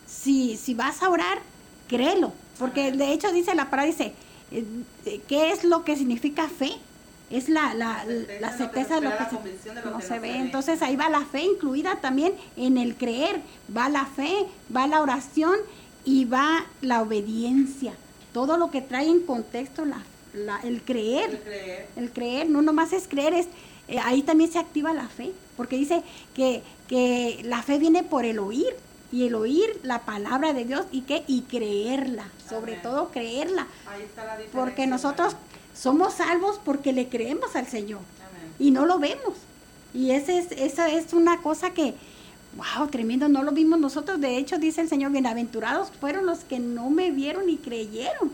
si, 0.09 0.57
si 0.57 0.75
vas 0.75 1.03
a 1.03 1.11
orar, 1.11 1.39
créelo, 1.89 2.33
porque 2.59 2.93
de 2.93 3.13
hecho 3.13 3.31
dice 3.33 3.55
la 3.55 3.71
palabra, 3.71 3.91
dice, 3.93 4.13
eh, 4.53 4.65
eh, 5.07 5.21
¿qué 5.29 5.53
es 5.53 5.65
lo 5.65 5.85
que 5.85 5.97
significa 5.97 6.49
fe? 6.49 6.71
Es 7.31 7.51
la, 7.51 7.75
la, 7.75 8.05
la 8.41 8.57
certeza 8.57 9.01
de 9.01 9.03
lo 9.03 9.17
que 9.19 9.25
se, 9.25 9.31
convicción 9.37 9.75
de 9.75 9.83
lo 9.83 9.91
no 9.91 9.99
que 9.99 10.07
se 10.07 10.19
ve. 10.19 10.37
Entonces 10.37 10.81
ahí 10.81 10.97
va 10.97 11.11
la 11.11 11.27
fe 11.27 11.43
incluida 11.43 11.97
también 12.01 12.33
en 12.57 12.79
el 12.79 12.97
creer, 12.97 13.43
va 13.77 13.91
la 13.91 14.07
fe, 14.07 14.47
va 14.75 14.87
la 14.87 15.03
oración 15.03 15.55
y 16.07 16.25
va 16.25 16.65
la 16.81 17.03
obediencia. 17.03 17.93
Todo 18.33 18.57
lo 18.57 18.71
que 18.71 18.81
trae 18.81 19.09
en 19.09 19.21
contexto 19.21 19.85
la, 19.85 20.03
la- 20.33 20.61
el 20.61 20.81
creer. 20.83 21.31
El 21.31 21.41
creer. 21.41 21.87
El 21.97 22.11
creer, 22.13 22.49
no 22.49 22.63
nomás 22.63 22.95
es 22.95 23.07
creer, 23.09 23.35
es, 23.35 23.47
eh, 23.89 23.99
ahí 24.03 24.23
también 24.23 24.51
se 24.51 24.59
activa 24.59 24.95
la 24.95 25.09
fe, 25.09 25.33
porque 25.59 25.77
dice 25.77 26.03
que, 26.35 26.63
que 26.89 27.41
la 27.45 27.63
fe 27.63 27.79
viene 27.79 28.05
por 28.05 28.25
el 28.25 28.39
oír, 28.39 28.75
y 29.11 29.27
el 29.27 29.35
oír 29.35 29.81
la 29.83 30.01
palabra 30.05 30.53
de 30.53 30.65
Dios 30.65 30.87
y 30.93 31.03
que 31.03 31.25
y 31.27 31.43
creerla, 31.43 32.29
sobre 32.49 32.73
Amén. 32.73 32.83
todo 32.83 33.09
creerla, 33.11 33.67
Ahí 33.89 34.03
está 34.03 34.25
la 34.25 34.33
diferencia. 34.37 34.61
porque 34.61 34.87
nosotros 34.87 35.35
somos 35.75 36.15
salvos 36.15 36.61
porque 36.65 36.93
le 36.93 37.09
creemos 37.09 37.57
al 37.57 37.67
Señor 37.67 38.01
Amén. 38.29 38.53
y 38.59 38.71
no 38.71 38.85
lo 38.87 38.99
vemos. 38.99 39.35
Y 39.95 40.11
ese 40.11 40.39
es, 40.39 40.53
esa 40.53 40.91
es 40.91 41.13
una 41.15 41.41
cosa 41.41 41.71
que, 41.71 41.95
wow, 42.57 42.89
tremendo, 42.89 43.29
no 43.29 43.43
lo 43.43 43.53
vimos 43.53 43.79
nosotros. 43.81 44.21
De 44.21 44.37
hecho, 44.37 44.59
dice 44.59 44.83
el 44.83 44.89
Señor, 44.89 45.13
bienaventurados 45.13 45.91
fueron 45.99 46.27
los 46.27 46.41
que 46.41 46.59
no 46.59 46.91
me 46.91 47.11
vieron 47.11 47.49
y 47.49 47.57
creyeron. 47.57 48.31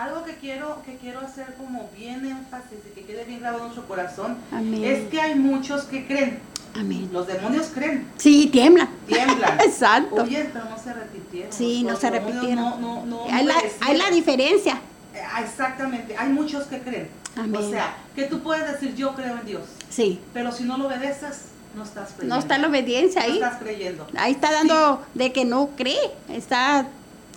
Algo 0.00 0.24
que 0.24 0.34
quiero, 0.36 0.82
que 0.86 0.96
quiero 0.96 1.20
hacer 1.20 1.54
como 1.58 1.90
bien 1.94 2.24
énfasis 2.24 2.78
y 2.90 2.94
que 2.94 3.04
quede 3.04 3.24
bien 3.24 3.40
grabado 3.40 3.64
en 3.64 3.68
nuestro 3.74 3.86
corazón 3.86 4.38
Amén. 4.50 4.82
es 4.84 5.08
que 5.10 5.20
hay 5.20 5.34
muchos 5.34 5.82
que 5.82 6.06
creen. 6.06 6.38
Amén. 6.74 7.10
Los 7.12 7.26
demonios 7.26 7.66
creen, 7.74 8.06
Sí, 8.16 8.48
tiembla. 8.50 8.88
tiemblan. 9.06 9.60
Exacto. 9.64 10.22
Oye, 10.22 10.48
pero 10.52 10.64
no 10.66 10.78
se 10.78 10.94
repitieron. 10.94 11.52
Sí, 11.52 11.82
no 11.82 11.96
se 11.96 12.08
repitieron. 12.08 12.56
No, 12.56 12.78
no, 12.78 13.04
no 13.06 13.24
hay, 13.30 13.44
la, 13.44 13.54
hay 13.82 13.98
la 13.98 14.10
diferencia. 14.10 14.80
Eh, 15.14 15.20
Exactamente, 15.44 16.16
hay 16.16 16.30
muchos 16.30 16.64
que 16.64 16.78
creen. 16.80 17.08
Amén. 17.36 17.60
O 17.62 17.68
sea, 17.70 17.94
que 18.14 18.24
tú 18.24 18.40
puedes 18.40 18.66
decir 18.72 18.94
yo 18.94 19.14
creo 19.14 19.36
en 19.36 19.44
Dios, 19.44 19.64
Sí. 19.90 20.18
pero 20.32 20.50
si 20.50 20.64
no 20.64 20.78
lo 20.78 20.86
obedeces, 20.86 21.46
no 21.76 21.82
estás 21.84 22.10
creyendo. 22.12 22.36
No 22.36 22.40
está 22.40 22.56
la 22.56 22.68
obediencia 22.68 23.20
No 23.20 23.26
ahí. 23.26 23.34
estás 23.34 23.58
creyendo. 23.58 24.06
Ahí 24.16 24.32
está 24.32 24.50
dando 24.50 25.02
de 25.14 25.32
que 25.32 25.44
no 25.44 25.70
cree. 25.76 26.10
Está, 26.28 26.86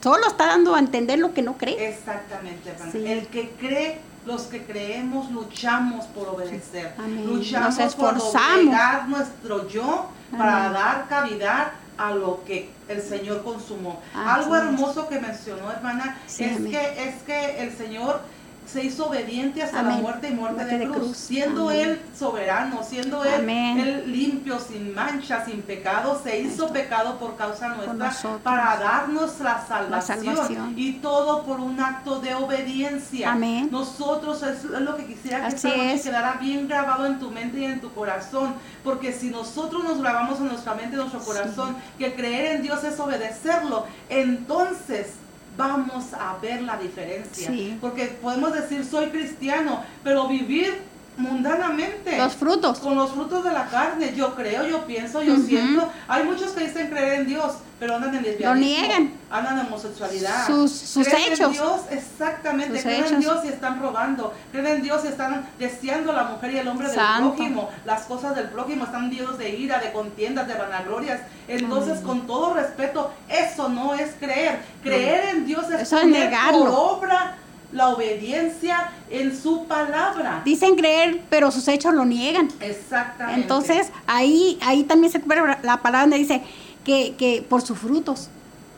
solo 0.03 0.27
está 0.27 0.47
dando 0.47 0.75
a 0.75 0.79
entender 0.79 1.17
lo 1.17 1.33
que 1.33 1.41
no 1.41 1.53
cree. 1.57 1.87
Exactamente, 1.89 2.69
hermana. 2.69 2.91
Sí. 2.91 3.07
El 3.07 3.27
que 3.27 3.51
cree, 3.51 3.99
los 4.25 4.43
que 4.43 4.63
creemos, 4.63 5.31
luchamos 5.31 6.05
por 6.07 6.27
obedecer. 6.27 6.93
Amén. 6.97 7.25
Luchamos 7.25 7.77
Nos 7.79 7.95
por 7.95 8.17
doblegar 8.17 9.07
nuestro 9.07 9.67
yo 9.69 10.09
para 10.37 10.69
dar 10.69 11.07
cavidad 11.07 11.71
a 11.97 12.11
lo 12.11 12.43
que 12.43 12.69
el 12.89 13.01
Señor 13.01 13.43
consumó. 13.43 14.01
Algo 14.13 14.55
hermoso 14.55 15.07
que 15.07 15.19
mencionó, 15.19 15.71
hermana, 15.71 16.17
Sí, 16.27 16.43
es 16.43 16.57
amén. 16.57 16.71
que 16.71 17.07
es 17.07 17.21
que 17.23 17.63
el 17.63 17.75
Señor 17.77 18.21
se 18.65 18.83
hizo 18.83 19.07
obediente 19.07 19.61
hasta 19.61 19.83
la 19.83 19.89
muerte 19.91 20.29
y 20.29 20.33
muerte, 20.33 20.55
Muerte 20.63 20.77
de, 20.79 20.85
de 20.87 20.91
cruz, 20.93 21.17
siendo 21.17 21.69
Amén. 21.69 21.89
él 21.89 22.01
soberano, 22.17 22.81
siendo 22.83 23.23
él, 23.23 24.11
limpio, 24.11 24.59
sin 24.59 24.93
mancha, 24.95 25.45
sin 25.45 25.61
pecado, 25.61 26.19
se 26.23 26.39
hizo 26.39 26.69
pecado 26.71 27.17
por 27.19 27.35
causa 27.35 27.69
nuestra 27.69 28.39
para 28.43 28.77
darnos 28.77 29.39
la 29.39 29.65
salvación, 29.67 30.23
salvación. 30.35 30.73
y 30.77 30.93
todo 30.93 31.43
por 31.43 31.59
un 31.59 31.79
acto 31.79 32.19
de 32.19 32.33
obediencia. 32.35 33.31
Amén. 33.31 33.69
Nosotros 33.71 34.41
es, 34.43 34.63
es 34.63 34.81
lo 34.81 34.95
que 34.97 35.05
quisiera 35.05 35.39
que 35.41 35.45
Así 35.47 35.55
esta 35.67 35.69
noche 35.69 35.93
es. 35.93 36.01
quedara 36.03 36.33
bien 36.33 36.67
grabado 36.67 37.05
en 37.05 37.19
tu 37.19 37.29
mente 37.31 37.59
y 37.59 37.65
en 37.65 37.81
tu 37.81 37.91
corazón, 37.93 38.53
porque 38.83 39.13
si 39.13 39.29
nosotros 39.29 39.83
nos 39.83 39.99
grabamos 40.01 40.39
en 40.39 40.47
nuestra 40.47 40.73
mente 40.73 40.95
y 40.95 40.99
en 40.99 41.07
nuestro 41.09 41.21
corazón 41.21 41.75
que 41.97 42.13
creer 42.15 42.55
en 42.55 42.61
Dios 42.63 42.83
es 42.83 42.99
obedecerlo, 42.99 43.85
entonces 44.09 45.13
vamos 45.57 46.13
a 46.13 46.37
ver 46.41 46.61
la 46.61 46.77
diferencia. 46.77 47.49
Sí. 47.49 47.77
Porque 47.79 48.05
podemos 48.21 48.53
decir 48.53 48.85
soy 48.85 49.09
cristiano, 49.09 49.83
pero 50.03 50.27
vivir 50.27 50.92
mundanamente 51.17 52.17
Los 52.17 52.33
frutos. 52.33 52.79
con 52.79 52.95
los 52.95 53.11
frutos 53.11 53.43
de 53.43 53.51
la 53.51 53.65
carne. 53.67 54.13
Yo 54.15 54.35
creo, 54.35 54.65
yo 54.67 54.85
pienso, 54.85 55.21
yo 55.21 55.35
siento. 55.37 55.89
Hay 56.07 56.23
muchos 56.23 56.51
que 56.51 56.65
dicen 56.65 56.89
creer 56.89 57.21
en 57.21 57.27
Dios, 57.27 57.53
pero 57.79 57.95
andan 57.95 58.15
en 58.15 58.23
lesbianismo. 58.23 58.55
niegan. 58.55 59.13
Andan 59.29 59.59
en 59.59 59.65
homosexualidad. 59.67 60.45
Sus- 60.47 60.71
sus 60.71 61.07
creen 61.07 61.27
En 61.27 61.33
hechos. 61.33 61.51
Dios, 61.53 61.81
exactamente. 61.91 62.75
Sus 62.75 62.83
creen 62.83 63.05
en. 63.05 63.19
Dios 63.19 63.45
y 63.45 63.47
están 63.49 63.81
robando. 63.81 64.33
Creen 64.51 64.67
en 64.67 64.81
Dios 64.83 65.01
y 65.03 65.07
están 65.07 65.47
deseando 65.59 66.11
a 66.11 66.15
la 66.15 66.23
mujer 66.25 66.51
y 66.53 66.57
el 66.59 66.67
hombre 66.67 66.89
Santo. 66.89 67.29
del 67.29 67.35
prójimo. 67.35 67.69
Las 67.85 68.03
cosas 68.03 68.35
del 68.35 68.49
prójimo 68.49 68.85
están 68.85 69.09
llenos 69.09 69.37
de 69.37 69.49
ira, 69.49 69.79
de 69.79 69.91
contiendas, 69.91 70.47
de 70.47 70.53
vanaglorias. 70.55 71.21
Entonces, 71.47 71.99
con 71.99 72.25
todo 72.27 72.53
respeto, 72.53 73.11
eso 73.27 73.69
no 73.69 73.93
es 73.95 74.11
creer. 74.19 74.59
Creer 74.81 75.29
en 75.35 75.45
Dios 75.45 75.65
es 75.71 75.81
Eso 75.81 75.97
es 75.97 76.05
negarlo. 76.05 76.59
por 76.65 76.69
obra 77.03 77.32
la 77.73 77.89
obediencia 77.89 78.91
en 79.09 79.35
su 79.37 79.65
palabra. 79.65 80.41
Dicen 80.45 80.75
creer, 80.75 81.21
pero 81.29 81.51
sus 81.51 81.67
hechos 81.67 81.93
lo 81.93 82.05
niegan. 82.05 82.49
Exactamente. 82.59 83.41
Entonces, 83.41 83.89
ahí, 84.07 84.57
ahí 84.61 84.83
también 84.83 85.11
se 85.11 85.17
recupera 85.17 85.59
la 85.63 85.77
palabra 85.81 86.01
donde 86.01 86.17
dice 86.19 86.41
que, 86.85 87.15
que 87.17 87.41
por 87.47 87.61
sus 87.61 87.77
frutos, 87.79 88.29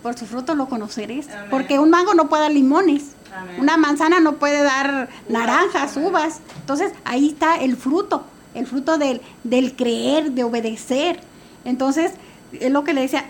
por 0.01 0.17
sus 0.17 0.29
frutos 0.29 0.55
lo 0.55 0.67
conoceréis. 0.67 1.29
Amén. 1.29 1.47
Porque 1.49 1.77
un 1.79 1.89
mango 1.89 2.13
no 2.13 2.29
puede 2.29 2.43
dar 2.43 2.51
limones, 2.51 3.11
Amén. 3.35 3.55
una 3.59 3.75
manzana 3.77 4.19
no 4.19 4.33
puede 4.35 4.63
dar 4.63 5.09
Uvas, 5.09 5.29
naranjas, 5.29 5.97
amén. 5.97 6.09
uvas. 6.09 6.39
Entonces, 6.61 6.91
ahí 7.03 7.29
está 7.29 7.55
el 7.57 7.75
fruto, 7.75 8.23
el 8.53 8.65
fruto 8.65 8.97
del, 8.97 9.21
del 9.43 9.75
creer, 9.75 10.31
de 10.31 10.43
obedecer. 10.45 11.19
Entonces, 11.65 12.13
es 12.53 12.71
lo 12.71 12.83
que 12.83 12.93
le 12.93 13.01
decía, 13.01 13.25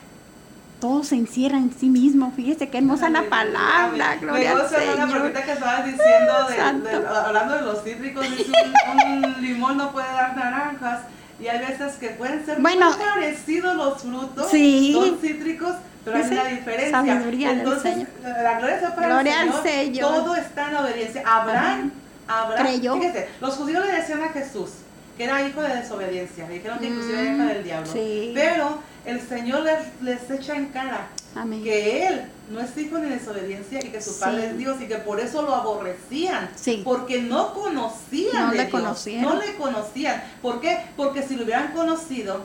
todo 0.85 1.03
se 1.03 1.15
encierra 1.15 1.57
en 1.57 1.73
sí 1.77 1.89
mismo. 1.89 2.31
Fíjese 2.35 2.69
qué 2.69 2.77
hermosa 2.77 3.09
la 3.09 3.23
palabra, 3.23 4.05
Amén. 4.11 4.19
gloria 4.21 4.53
Me 4.53 4.61
al 4.61 4.69
Señor. 4.69 5.17
ahorita 5.21 5.43
que 5.43 5.51
estabas 5.53 5.85
diciendo, 5.85 6.33
de- 6.47 6.55
Santo. 6.55 6.87
de- 6.89 7.07
hablando 7.07 7.55
de 7.55 7.61
los 7.63 7.83
cítricos, 7.83 8.23
dice 8.29 8.51
un, 8.93 9.25
un 9.25 9.41
limón 9.41 9.77
no 9.77 9.91
puede 9.91 10.07
dar 10.07 10.35
naranjas. 10.37 11.01
Y 11.41 11.47
hay 11.47 11.57
veces 11.59 11.95
que 11.95 12.09
pueden 12.09 12.45
ser 12.45 12.61
Bueno, 12.61 12.85
muy 12.91 12.97
parecidos 12.99 13.75
los 13.75 14.01
frutos, 14.03 14.47
sí. 14.51 14.93
son 14.93 15.17
cítricos, 15.19 15.73
pero 16.05 16.17
hay 16.17 16.23
una 16.31 16.43
diferencia. 16.45 16.91
sabiduría 16.91 17.49
del 17.49 17.59
Entonces, 17.59 17.93
Señor. 17.93 18.07
la 18.43 18.59
gloria 18.59 18.79
sea 18.79 18.95
para 18.95 19.07
Gloria 19.07 19.41
el 19.41 19.49
al 19.49 19.53
Señor. 19.63 19.63
Señor. 19.85 20.11
Todo 20.13 20.35
está 20.35 20.69
en 20.69 20.75
obediencia. 20.77 21.23
Abraham, 21.25 21.91
Abraham, 22.27 22.65
Creyó. 22.67 22.93
fíjese, 22.93 23.27
los 23.41 23.55
judíos 23.55 23.85
le 23.85 23.91
decían 23.91 24.21
a 24.21 24.29
Jesús 24.29 24.69
que 25.17 25.23
era 25.23 25.41
hijo 25.47 25.61
de 25.61 25.75
desobediencia, 25.77 26.47
le 26.47 26.53
dijeron 26.55 26.77
que 26.79 26.87
inclusive 26.87 27.21
era 27.21 27.33
hijo 27.33 27.43
del 27.43 27.63
diablo. 27.63 27.91
sí. 27.91 28.31
Pero 28.35 28.77
el 29.05 29.21
Señor 29.27 29.63
les, 29.63 29.79
les 30.01 30.29
echa 30.31 30.55
en 30.55 30.67
cara 30.67 31.07
Amén. 31.35 31.63
que 31.63 32.07
él 32.07 32.25
no 32.49 32.59
es 32.61 32.77
hijo 32.77 32.97
ni 32.97 33.09
desobediencia 33.09 33.79
y 33.83 33.89
que 33.89 34.01
su 34.01 34.11
Sí. 34.11 34.19
padre 34.21 34.47
es 34.47 34.57
Dios 34.57 34.77
y 34.81 34.87
que 34.87 34.95
por 34.97 35.19
eso 35.19 35.41
lo 35.41 35.53
aborrecían. 35.55 36.49
Sí. 36.55 36.81
Porque 36.83 37.21
no 37.21 37.53
conocían 37.53 38.45
No 38.45 38.51
de 38.51 38.57
le 38.57 38.65
Dios, 38.65 38.71
conocían. 38.81 39.21
No 39.23 39.35
le 39.39 39.55
conocían. 39.55 40.23
¿Por 40.41 40.61
qué? 40.61 40.77
Porque 40.95 41.23
si 41.23 41.35
lo 41.35 41.43
hubieran 41.43 41.71
conocido, 41.73 42.41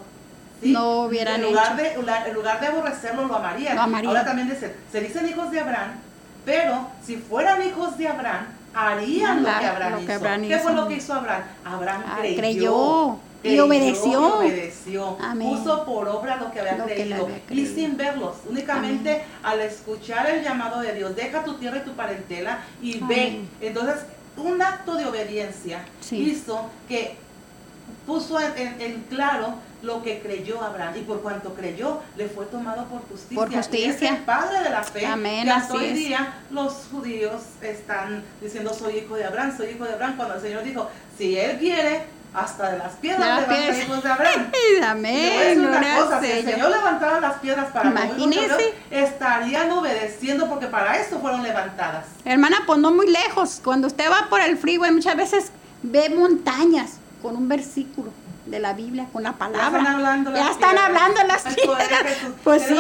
¿sí? 0.62 0.73
No 0.73 1.03
hubieran 1.03 1.37
en 1.37 1.42
lugar, 1.49 1.79
hecho. 1.81 2.03
de, 2.03 2.29
en 2.29 2.35
lugar 2.35 2.61
de 2.61 2.66
aborrecerlo, 2.66 3.27
lo 3.27 3.37
amarían. 3.37 3.77
Lo 3.77 3.83
amarían. 3.83 4.09
Ahora 4.16 4.25
también 4.25 4.49
dicen, 4.49 4.75
se 4.90 5.01
dicen 5.01 5.29
hijos 5.29 5.51
de 5.51 5.61
Abraham, 5.61 5.92
pero 6.44 6.88
si 7.05 7.16
fueran 7.16 7.62
hijos 7.66 7.96
de 7.99 8.09
Abraham, 8.09 8.46
harían 8.75 9.42
lo 9.42 9.49
que 9.49 9.66
Abraham 9.66 9.92
lo 9.92 9.99
que 10.07 10.14
hizo. 10.14 10.49
¿Qué 10.49 10.59
fue 10.59 10.73
lo 10.75 10.88
que 10.88 10.94
hizo 10.94 11.14
Abraham? 11.14 11.42
Abraham 11.64 12.03
Ah, 12.07 12.16
creyó. 12.20 12.37
creyó 12.40 13.18
y 13.42 13.59
obedeció. 13.59 14.12
y 14.12 14.14
obedeció. 14.16 15.16
Amén. 15.20 15.48
Puso 15.57 15.85
por 15.85 16.09
obra 16.09 16.37
lo 16.37 16.50
que 16.53 16.61
había 16.61 16.76
Lo 16.76 16.87
que 16.87 16.94
le 16.96 17.00
creído. 17.16 17.26
había 17.26 17.62
y 17.62 17.66
sin 17.66 17.96
verlos, 17.96 18.37
únicamente 18.48 19.24
al 19.42 19.61
escuchar 19.61 20.29
el 20.31 20.42
llamado 20.44 20.81
de 20.81 20.92
Dios, 20.94 21.16
deja 21.16 21.42
tu 21.44 21.55
tierra 21.55 21.79
y 21.79 21.81
tu 21.83 21.92
parentela 21.92 22.61
y 22.83 22.98
ve. 23.00 23.40
Entonces, 23.61 23.96
un 24.37 24.61
acto 24.62 24.94
de 24.96 25.07
obediencia 25.07 25.81
Sí. 26.00 26.16
hizo 26.16 26.68
que 26.88 27.16
puso 28.07 28.38
en, 28.40 28.57
en- 28.57 28.81
en 28.81 29.00
claro 29.09 29.55
lo 29.83 30.03
que 30.03 30.20
creyó 30.20 30.61
Abraham 30.62 30.94
y 30.98 31.00
por 31.03 31.22
cuanto 31.22 31.55
creyó 31.55 32.00
le 32.16 32.29
fue 32.29 32.44
tomado 32.46 32.85
por 32.85 33.00
justicia. 33.08 33.37
Por 33.37 33.50
Y 33.50 33.54
es 33.56 33.67
justicia. 33.67 34.10
el 34.10 34.17
padre 34.25 34.60
de 34.62 34.71
la 34.71 34.83
fe. 34.83 35.06
Amén, 35.06 35.44
que 35.44 35.50
hasta 35.50 35.75
así 35.75 35.83
hoy 35.83 35.88
es. 35.90 35.94
día 35.94 36.35
los 36.50 36.73
judíos 36.92 37.40
están 37.62 38.23
diciendo 38.42 38.75
soy 38.75 38.98
hijo 38.98 39.17
de 39.17 39.25
Abraham, 39.25 39.56
soy 39.56 39.71
hijo 39.71 39.85
de 39.85 39.94
Abraham, 39.94 40.17
cuando 40.17 40.35
el 40.35 40.40
Señor 40.42 40.62
dijo, 40.65 40.88
si 41.17 41.38
él 41.38 41.58
quiere, 41.58 42.04
hasta 42.33 42.70
de 42.72 42.78
las 42.78 42.92
piedras 42.94 43.20
De 43.20 43.26
las 43.26 43.40
levanta 43.40 43.56
piedras. 43.66 43.87
hijos 43.87 44.02
de 44.02 44.10
Abraham. 44.10 44.52
Amén, 44.85 45.38
decir 45.38 45.68
una 45.68 45.96
cosa, 45.96 46.20
si 46.20 46.31
el 46.31 46.44
Señor. 46.44 46.70
Levantara 46.70 47.20
las 47.20 47.35
piedras 47.38 47.72
para 47.72 47.90
Imagínese. 47.90 48.74
Estarían 48.90 49.70
obedeciendo 49.72 50.48
porque 50.48 50.66
para 50.66 50.96
eso 50.98 51.18
fueron 51.20 51.42
levantadas. 51.42 52.06
Hermana, 52.24 52.58
pues 52.66 52.78
no 52.78 52.92
muy 52.92 53.08
lejos. 53.08 53.60
Cuando 53.62 53.87
usted 53.87 54.10
va 54.10 54.28
por 54.28 54.40
el 54.40 54.56
freeway, 54.56 54.92
muchas 54.92 55.16
veces 55.16 55.50
ve 55.83 56.08
montañas 56.10 56.92
con 57.22 57.37
un 57.37 57.48
versículo. 57.48 58.12
De 58.51 58.59
la 58.59 58.73
Biblia, 58.75 59.07
con 59.13 59.23
la 59.23 59.31
Ya 59.33 59.38
palabra. 59.38 59.67
están 59.79 59.87
hablando 59.87 60.31
las 60.31 60.44
Ya 60.44 60.51
están 60.51 60.71
piedras. 60.71 60.87
hablando 60.88 61.23
las 61.25 61.42
piedras. 61.55 61.88
Jesús. 61.88 62.35
Pues 62.44 62.63
sí, 62.63 62.75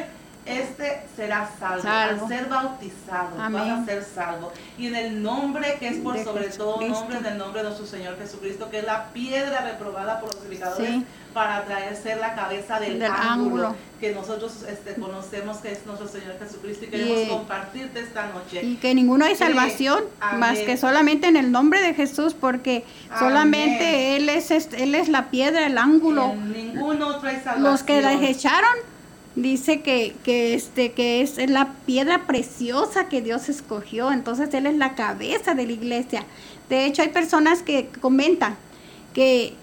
este 0.48 1.02
será 1.16 1.50
salvo. 1.60 1.82
Salvo. 1.84 2.24
Al 2.24 2.28
ser 2.30 2.46
bautizado, 2.46 3.30
vas 3.38 3.40
a 3.40 3.46
Amén. 3.46 3.86
ser 3.86 4.04
salvo. 4.04 4.52
Y 4.78 4.88
en 4.88 4.96
el 4.96 5.22
nombre 5.24 5.76
que 5.80 5.90
es 5.90 5.98
por 5.98 6.16
De 6.16 6.24
sobre 6.24 6.48
todo 6.50 6.80
nombre, 6.82 7.18
en 7.18 7.26
el 7.26 7.38
nombre 7.38 7.62
de 7.62 7.68
nuestro 7.70 7.86
Señor 7.88 8.18
Jesucristo, 8.18 8.70
que 8.70 8.80
es 8.80 8.86
la 8.86 9.06
piedra 9.14 9.62
reprobada 9.62 10.20
por 10.20 10.34
los 10.34 10.44
predicadores 10.44 10.88
Sí. 10.90 11.06
para 11.34 11.66
traer 11.66 11.96
ser 11.96 12.18
la 12.18 12.34
cabeza 12.34 12.80
del, 12.80 13.00
Del 13.00 13.12
ángulo, 13.12 13.68
ángulo. 13.68 13.76
que 14.00 14.12
nosotros 14.14 14.64
este, 14.68 14.96
conocemos 14.96 15.58
que 15.58 15.72
es 15.72 15.86
nuestro 15.86 16.08
Señor 16.08 16.38
Jesucristo 16.40 16.86
y 16.86 16.88
queremos 16.88 17.20
Y- 17.26 17.28
compartirte 17.28 18.00
esta 18.00 18.28
noche. 18.28 18.64
Y 18.64 18.76
que 18.78 18.96
ninguno 18.96 19.26
hay 19.26 19.36
salvación 19.36 20.04
más 20.38 20.58
que 20.60 20.78
solamente 20.78 21.28
en 21.28 21.36
el 21.38 21.52
nombre 21.52 21.82
de 21.82 21.94
Jesús, 21.94 22.34
porque 22.34 22.86
Amén. 23.10 23.20
solamente 23.20 24.16
Él 24.16 24.30
es, 24.30 24.50
Él 24.52 24.96
es 24.96 25.10
la 25.10 25.30
piedra, 25.30 25.66
el 25.68 25.78
ángulo. 25.78 26.32
En 26.32 26.54
ningún 26.54 27.02
otro 27.02 27.28
hay 27.30 27.36
salvación. 27.38 27.64
Los 27.64 27.84
que 27.84 28.02
la 28.02 28.14
echaron, 28.14 28.74
dice 29.38 29.82
que, 29.82 30.16
que, 30.24 30.54
este, 30.56 30.92
que 30.92 31.22
es 31.22 31.38
la 31.50 31.74
piedra 31.86 32.26
preciosa 32.28 33.08
que 33.08 33.22
Dios 33.22 33.48
escogió, 33.50 34.12
entonces 34.12 34.54
Él 34.54 34.66
es 34.66 34.76
la 34.76 34.96
cabeza 34.96 35.54
de 35.54 35.66
la 35.66 35.72
iglesia. 35.72 36.24
De 36.70 36.86
hecho, 36.86 37.02
hay 37.04 37.10
personas 37.10 37.62
que 37.62 37.88
comentan 38.02 38.56
que, 39.14 39.54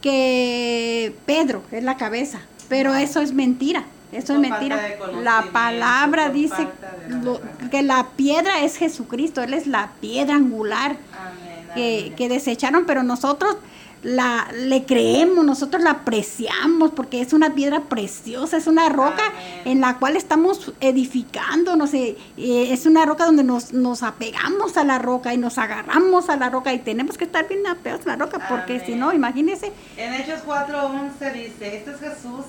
que 0.00 1.14
Pedro 1.26 1.62
es 1.70 1.84
la 1.84 1.96
cabeza, 1.96 2.40
pero 2.68 2.94
eso 2.94 3.20
es 3.20 3.32
mentira. 3.32 3.84
Eso 4.12 4.34
es 4.34 4.40
mentira. 4.40 4.78
La 5.22 5.46
palabra 5.52 6.28
dice 6.28 6.68
la 7.08 7.16
lo- 7.18 7.40
que 7.70 7.82
la 7.82 8.08
piedra 8.16 8.60
es 8.62 8.76
Jesucristo, 8.76 9.42
Él 9.42 9.54
es 9.54 9.66
la 9.66 9.92
piedra 10.02 10.34
angular 10.34 10.96
Amén, 11.18 11.66
que, 11.74 11.98
amén. 12.00 12.14
que 12.16 12.28
desecharon, 12.28 12.84
pero 12.84 13.02
nosotros 13.04 13.56
la 14.02 14.48
le 14.52 14.84
creemos, 14.84 15.44
nosotros 15.44 15.82
la 15.82 15.90
apreciamos 15.90 16.90
porque 16.90 17.20
es 17.20 17.32
una 17.32 17.54
piedra 17.54 17.82
preciosa, 17.84 18.56
es 18.56 18.66
una 18.66 18.88
roca 18.88 19.22
Amén. 19.26 19.62
en 19.64 19.80
la 19.80 19.98
cual 19.98 20.16
estamos 20.16 20.72
edificando, 20.80 21.76
no 21.76 21.86
sé, 21.86 22.16
eh, 22.36 22.68
es 22.72 22.86
una 22.86 23.04
roca 23.06 23.26
donde 23.26 23.44
nos, 23.44 23.72
nos 23.72 24.02
apegamos 24.02 24.76
a 24.76 24.84
la 24.84 24.98
roca 24.98 25.32
y 25.34 25.38
nos 25.38 25.58
agarramos 25.58 26.28
a 26.28 26.36
la 26.36 26.50
roca 26.50 26.72
y 26.72 26.80
tenemos 26.80 27.16
que 27.16 27.24
estar 27.24 27.48
bien 27.48 27.66
apegados 27.66 28.06
a 28.06 28.10
la 28.10 28.16
roca 28.16 28.46
porque 28.48 28.74
Amén. 28.74 28.86
si 28.86 28.94
no, 28.94 29.12
imagínense, 29.12 29.72
En 29.96 30.14
Hechos 30.14 30.40
4.11 30.46 31.32
dice, 31.32 31.76
este 31.76 31.90
es 31.92 32.00
Jesús, 32.00 32.44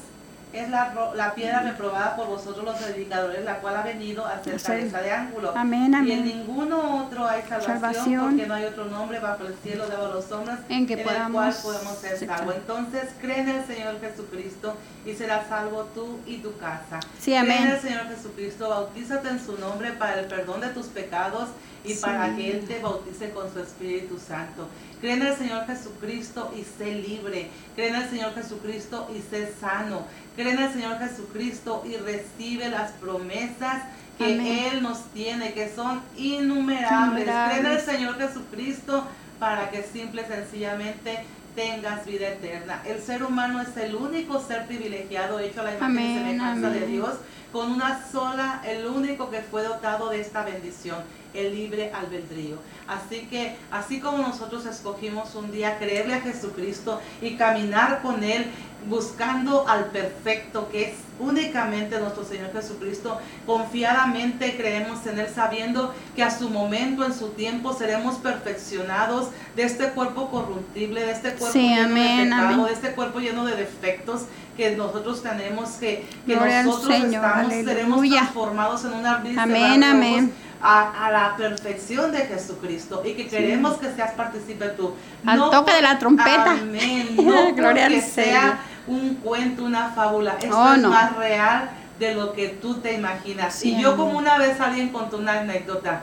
es 0.54 0.70
la, 0.70 0.94
la 1.16 1.34
piedra 1.34 1.62
reprobada 1.62 2.16
por 2.16 2.28
vosotros 2.28 2.64
los 2.64 2.76
predicadores, 2.78 3.44
la 3.44 3.56
cual 3.58 3.76
ha 3.76 3.82
venido 3.82 4.26
a 4.26 4.42
ser 4.44 4.62
cabeza 4.62 5.02
de 5.02 5.12
ángulo. 5.12 5.52
Amén, 5.56 5.82
Y 5.82 5.86
en 5.88 5.96
amén. 5.96 6.26
ninguno 6.26 7.04
otro 7.06 7.28
hay 7.28 7.42
salvación, 7.42 7.80
Salvación. 7.82 8.30
porque 8.30 8.46
no 8.48 8.54
hay 8.54 8.66
otro 8.66 8.86
nombre 8.86 9.20
bajo 9.20 9.46
el 9.48 9.56
cielo 9.64 9.88
de 9.90 9.98
los 9.98 10.32
hombres 10.32 10.60
En 10.70 10.86
que 10.86 10.94
el 10.94 11.02
podamos 11.02 11.32
cual 11.34 11.56
podemos 11.76 11.98
ser 11.98 12.18
salvos. 12.26 12.56
Entonces 12.56 13.10
cree 13.20 13.40
en 13.40 13.50
el 13.50 13.66
Señor 13.66 14.00
Jesucristo 14.00 14.76
y 15.06 15.14
serás 15.16 15.48
salvo 15.48 15.86
tú 15.96 16.20
y 16.28 16.38
tu 16.38 16.56
casa. 16.58 17.00
Sí, 17.20 17.32
Cree 17.32 17.38
en 17.38 17.44
amén. 17.52 17.68
el 17.70 17.80
Señor 17.82 18.08
Jesucristo, 18.08 18.70
bautízate 18.70 19.30
en 19.30 19.44
su 19.44 19.58
nombre 19.58 19.92
para 19.94 20.20
el 20.20 20.28
perdón 20.28 20.62
de 20.62 20.68
tus 20.70 20.86
pecados 20.88 21.50
y 21.86 21.94
Sí. 21.94 22.02
para 22.02 22.36
que 22.36 22.52
Él 22.52 22.66
te 22.68 22.80
bautice 22.80 23.30
con 23.32 23.52
su 23.52 23.60
Espíritu 23.60 24.18
Santo. 24.20 24.68
Cree 25.02 25.14
en 25.14 25.22
el 25.24 25.36
Señor 25.36 25.66
Jesucristo 25.66 26.54
y 26.58 26.64
sé 26.64 26.94
libre. 26.96 27.50
Cree 27.76 27.90
en 27.90 27.96
el 27.96 28.10
Señor 28.10 28.34
Jesucristo 28.34 29.10
y 29.14 29.22
sé 29.22 29.54
sano. 29.60 30.06
Cree 30.36 30.52
en 30.54 30.60
el 30.62 30.72
Señor 30.72 30.98
Jesucristo 31.00 31.84
y 31.86 31.98
recibe 31.98 32.70
las 32.70 32.92
promesas 32.94 33.84
que 34.18 34.26
Amén. 34.34 34.66
Él 34.72 34.84
nos 34.84 35.04
tiene, 35.14 35.54
que 35.54 35.70
son 35.76 36.02
innumerables. 36.18 37.24
Cree 37.26 37.34
en 37.34 37.50
el 37.50 37.60
Innumerables. 37.60 37.84
Señor 37.84 38.18
Jesucristo 38.18 39.06
para 39.40 39.70
que 39.72 39.84
simple 39.84 40.22
y 40.22 40.32
sencillamente 40.34 41.20
tengas 41.56 42.06
vida 42.06 42.30
eterna. 42.30 42.82
El 42.86 43.02
ser 43.02 43.24
humano 43.24 43.62
es 43.62 43.76
el 43.78 43.96
único 43.96 44.40
ser 44.40 44.66
privilegiado 44.68 45.40
hecho 45.40 45.62
a 45.62 45.64
la 45.66 45.76
imagen 45.78 46.00
y 46.00 46.18
semejanza 46.18 46.70
de. 46.70 46.88
Dios, 46.88 47.16
con 47.54 47.72
una 47.72 48.04
sola, 48.12 48.64
el 48.66 48.88
único 48.88 49.30
que 49.30 49.42
fue 49.42 49.64
dotado 49.64 50.10
de 50.10 50.20
esta 50.20 50.44
bendición, 50.44 50.98
el 51.36 51.56
libre 51.56 51.94
albedrío. 51.94 52.58
Así 52.88 53.28
que, 53.28 53.56
así 53.70 54.00
como 54.00 54.18
nosotros 54.18 54.66
escogimos 54.66 55.36
un 55.36 55.52
día 55.52 55.78
creerle 55.78 56.16
a 56.16 56.22
Jesucristo 56.22 57.00
y 57.22 57.36
caminar 57.36 58.02
con 58.02 58.24
Él, 58.24 58.48
buscando 58.90 59.68
al 59.68 59.86
perfecto, 59.86 60.70
que 60.72 60.84
es 60.90 60.94
únicamente 61.20 62.00
nuestro 62.00 62.24
Señor 62.26 62.52
Jesucristo, 62.54 63.20
confiadamente 63.46 64.56
creemos 64.58 65.06
en 65.08 65.20
Él, 65.20 65.28
sabiendo 65.34 65.94
que 66.16 66.24
a 66.24 66.32
su 66.32 66.50
momento, 66.50 67.06
en 67.06 67.14
su 67.14 67.30
tiempo, 67.30 67.74
seremos 67.74 68.16
perfeccionados 68.16 69.30
de 69.56 69.64
este 69.64 69.90
cuerpo 69.90 70.30
corruptible, 70.30 71.02
de 71.06 71.12
este 71.12 71.30
cuerpo 71.34 71.54
Sí, 71.54 71.70
lleno 71.70 71.84
amén, 71.86 72.18
de 72.18 72.36
pecado, 72.36 72.48
amén. 72.54 72.66
de 72.66 72.74
este 72.74 72.92
cuerpo 72.92 73.20
lleno 73.20 73.46
de 73.46 73.56
defectos 73.56 74.22
que 74.58 74.76
nosotros 74.76 75.24
tenemos, 75.24 75.70
que, 75.72 76.06
que 76.28 76.36
nosotros 76.36 76.94
Señor, 76.94 77.26
estamos, 77.26 77.54
seremos 77.54 78.00
aleluya. 78.00 78.20
transformados 78.22 78.86
en 78.86 78.94
un 78.94 79.06
abrir 79.06 79.34
y 79.34 79.40
Amén, 79.40 79.84
amén. 79.84 80.34
A, 80.66 81.08
a 81.08 81.12
la 81.12 81.36
perfección 81.36 82.12
de 82.14 82.20
Jesucristo 82.20 83.02
y 83.06 83.16
que 83.16 83.28
queremos 83.28 83.76
que 83.78 83.92
seas 83.94 84.12
partícipe 84.12 84.70
tú. 84.70 84.94
Al 85.26 85.50
toque 85.50 85.74
de 85.74 85.82
la 85.82 86.00
trompeta. 86.00 86.52
Amén. 86.52 87.18
No 87.18 87.54
Gloria 87.56 87.88
al 87.88 88.02
Señor. 88.02 88.54
Un 88.88 89.16
cuento, 89.16 89.64
una 89.64 89.90
fábula. 89.90 90.36
Esto 90.42 90.58
Oh, 90.58 90.74
es 90.74 90.82
más 90.82 91.16
real 91.16 91.70
de 92.00 92.16
lo 92.16 92.34
que 92.34 92.50
tú 92.50 92.76
te 92.76 92.94
imaginas. 92.94 93.56
Sí, 93.56 93.76
y 93.76 93.82
yo 93.82 93.96
como 93.96 94.18
una 94.18 94.38
vez 94.38 94.60
alguien 94.60 94.90
contó 94.90 95.18
una 95.18 95.40
anécdota. 95.40 96.02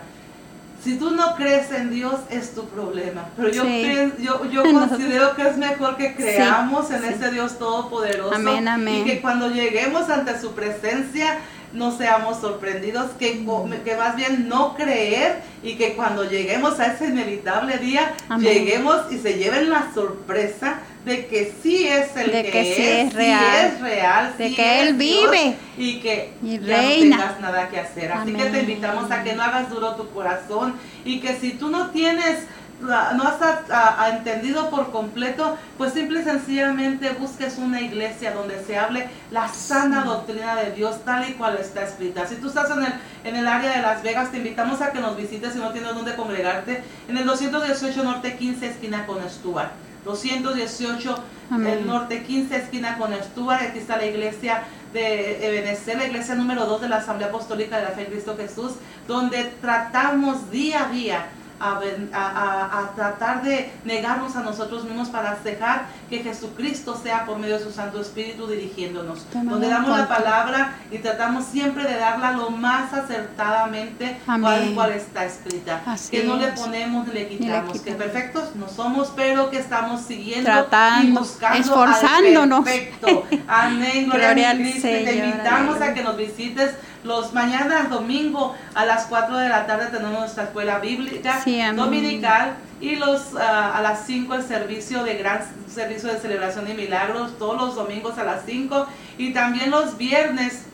Si 0.83 0.97
tú 0.97 1.11
no 1.11 1.35
crees 1.35 1.71
en 1.73 1.91
Dios 1.91 2.21
es 2.31 2.55
tu 2.55 2.65
problema, 2.69 3.27
pero 3.37 3.51
yo, 3.51 3.65
Sí. 3.65 3.83
creo- 3.85 4.17
yo, 4.19 4.45
yo 4.47 4.63
considero 4.73 5.35
que 5.37 5.47
es 5.47 5.59
mejor 5.59 5.97
que 5.99 6.15
creamos 6.15 6.91
en 6.91 7.03
sí. 7.03 7.09
ese 7.11 7.31
Dios 7.31 7.59
todopoderoso 7.59 8.35
Amén, 8.35 8.67
amén. 8.67 8.95
y 8.97 9.05
que 9.05 9.21
cuando 9.21 9.51
lleguemos 9.51 10.09
ante 10.09 10.41
su 10.41 10.53
presencia 10.55 11.39
no 11.73 11.97
seamos 11.97 12.41
sorprendidos, 12.41 13.11
que, 13.19 13.45
que 13.85 13.97
más 13.97 14.17
bien 14.17 14.49
no 14.49 14.75
creer 14.75 15.43
y 15.63 15.75
que 15.75 15.95
cuando 15.95 16.25
lleguemos 16.29 16.81
a 16.81 16.87
ese 16.93 17.07
inevitable 17.07 17.79
día, 17.79 18.15
Amén. 18.29 18.53
lleguemos 18.53 19.11
y 19.13 19.19
se 19.19 19.35
lleven 19.35 19.71
la 19.71 19.93
sorpresa 19.95 20.81
de 21.05 21.27
que 21.27 21.53
sí 21.63 21.87
es 21.87 22.15
el 22.17 22.31
De 22.33 22.43
que, 22.45 22.51
que 22.51 22.65
sí 22.75 22.83
es, 22.83 23.07
es 23.09 23.15
real. 23.15 23.41
sí 23.41 23.67
es 23.75 23.81
real, 23.81 24.35
De 24.37 24.49
sí 24.49 24.55
que 24.57 24.81
Él 24.83 24.99
Dios, 24.99 25.31
vive. 25.31 25.57
y 25.79 26.01
que 26.01 26.33
Y 26.43 26.59
ya 26.59 26.77
reina. 26.77 27.17
no 27.17 27.23
tengas 27.23 27.41
nada 27.41 27.69
que 27.69 27.81
hacer. 27.81 28.13
Así 28.13 28.33
que 28.33 28.45
te 28.47 28.61
invitamos 28.61 29.11
a 29.11 29.23
que 29.23 29.33
no 29.35 29.43
hagas 29.43 29.71
duro 29.71 29.95
tu 29.95 30.11
corazón 30.11 30.75
y 31.05 31.21
que 31.21 31.35
si 31.37 31.53
tú 31.53 31.69
no 31.71 31.91
tienes 31.91 32.45
no 32.81 33.23
has 33.25 33.43
a- 33.43 33.63
a- 33.71 34.03
a 34.05 34.09
entendido 34.17 34.71
por 34.71 34.91
completo, 34.91 35.57
pues 35.77 35.93
simple 35.93 36.21
y 36.21 36.25
sencillamente 36.25 37.11
busques 37.11 37.59
una 37.59 37.81
iglesia 37.81 38.33
donde 38.33 38.63
se 38.65 38.79
hable 38.79 39.09
la 39.31 39.49
sana 39.49 40.05
doctrina 40.05 40.57
de 40.57 40.73
Dios 40.73 41.05
tal 41.05 41.29
y 41.29 41.35
cual 41.35 41.57
está 41.61 41.83
escrita. 41.83 42.27
Si 42.27 42.37
tú 42.37 42.49
estás 42.49 42.71
en 42.71 42.85
el, 42.85 42.93
en 43.25 43.37
el 43.37 43.47
área 43.47 43.77
de 43.77 43.83
Las 43.83 44.03
Vegas, 44.03 44.31
te 44.31 44.39
invitamos 44.39 44.81
a 44.81 44.93
que 44.93 45.01
nos 45.01 45.17
visites 45.17 45.53
si 45.53 45.59
no 45.59 45.71
tienes 45.73 45.95
dónde 45.95 46.15
congregarte 46.17 46.83
en 47.09 47.17
el 47.17 47.27
218 47.27 48.03
Norte 48.03 48.37
15 48.37 48.67
esquina 48.67 49.05
con 49.07 49.19
Stuart. 49.29 49.71
218 50.05 51.23
Amén. 51.51 51.73
el 51.81 51.87
norte 51.87 52.23
15 52.23 52.57
esquina 52.57 52.97
con 52.97 53.13
Stuart. 53.15 53.61
Aquí 53.63 53.79
está 53.79 53.97
la 53.99 54.07
iglesia 54.07 54.63
de 54.95 55.47
Ebenezer, 55.47 55.99
la 55.99 56.07
iglesia 56.07 56.35
número 56.35 56.65
2 56.67 56.81
de 56.81 56.89
la 56.89 56.97
Asamblea 56.97 57.29
Apostólica 57.29 57.77
de 57.77 57.85
la 57.85 57.91
Fe 57.91 58.03
en 58.07 58.11
Cristo 58.13 58.35
Jesús, 58.37 58.73
donde 59.07 59.45
tratamos 59.61 60.51
día 60.51 60.87
a 60.87 60.89
día 60.89 61.27
a, 61.61 61.79
a- 62.13 62.79
a- 62.81 62.91
tratar 62.95 63.43
de 63.43 63.71
negarnos 63.85 64.35
a 64.37 64.41
nosotros 64.41 64.85
mismos 64.85 65.09
para 65.09 65.37
dejar 65.45 65.87
que 66.09 66.19
Jesucristo 66.21 66.99
sea 67.01 67.25
por 67.27 67.39
medio 67.39 67.59
de 67.59 67.65
su 67.65 67.71
Santo 67.71 68.01
Espíritu 68.01 68.47
dirigiéndonos. 68.47 69.25
Tomando 69.27 69.53
donde 69.53 69.69
damos 69.69 69.97
la 69.97 70.09
palabra 70.09 70.75
y 70.91 70.99
tratamos 70.99 71.45
siempre 71.45 71.85
de 71.85 71.97
darla 71.97 72.33
lo 72.33 72.51
más 72.51 72.93
acertadamente 72.93 74.19
cual, 74.25 74.73
cual 74.75 74.93
está 74.93 75.25
escrita. 75.25 75.83
Así 75.87 76.11
que 76.11 76.25
no 76.25 76.37
le 76.37 76.49
ponemos 76.49 77.07
ni 77.07 77.13
le 77.15 77.21
le 77.21 77.29
quitamos. 77.29 77.73
que 77.75 77.79
quitamos. 77.91 78.03
perfectos 78.03 78.57
no 78.57 78.69
somos, 78.69 79.13
pero 79.15 79.51
que 79.51 79.59
estamos 79.59 80.01
siguiendo 80.03 80.41
y 80.41 80.45
Tratando, 80.45 81.21
buscando 81.21 81.59
esforzándonos. 81.59 82.59
al 82.59 82.65
perfecto. 82.65 83.27
Amén. 83.49 84.05
Gloria, 84.11 84.27
Gloria 84.29 84.51
al 84.51 84.59
Cristo. 84.59 84.79
Y 84.89 84.91
te 84.93 85.05
Señor, 85.05 85.27
invitamos 85.27 85.81
a 85.81 85.95
que 85.95 86.03
nos 86.03 86.17
visites. 86.17 86.71
Los 87.05 87.33
mañanas, 87.33 87.89
domingo, 87.89 88.55
a 88.75 88.85
las 88.85 89.07
4 89.07 89.39
de 89.39 89.49
la 89.49 89.67
tarde 89.67 89.87
tenemos 89.87 90.21
nuestra 90.21 90.45
escuela 90.45 90.81
bíblica 90.81 91.41
Sí, 91.43 91.61
dominical 91.75 92.55
y 92.81 92.97
los 92.97 93.35
ah, 93.37 93.77
a 93.77 93.83
las 93.83 94.07
5 94.07 94.35
el 94.35 94.43
servicio 94.43 95.03
de 95.05 95.17
gran 95.17 95.41
servicio 95.73 96.13
de 96.13 96.19
celebración 96.19 96.67
de 96.67 96.75
milagros, 96.75 97.39
todos 97.39 97.57
los 97.57 97.75
domingos 97.75 98.19
a 98.19 98.25
las 98.25 98.45
5 98.45 98.87
y 99.19 99.33
también 99.33 99.71
los 99.71 99.97
viernes 99.97 100.65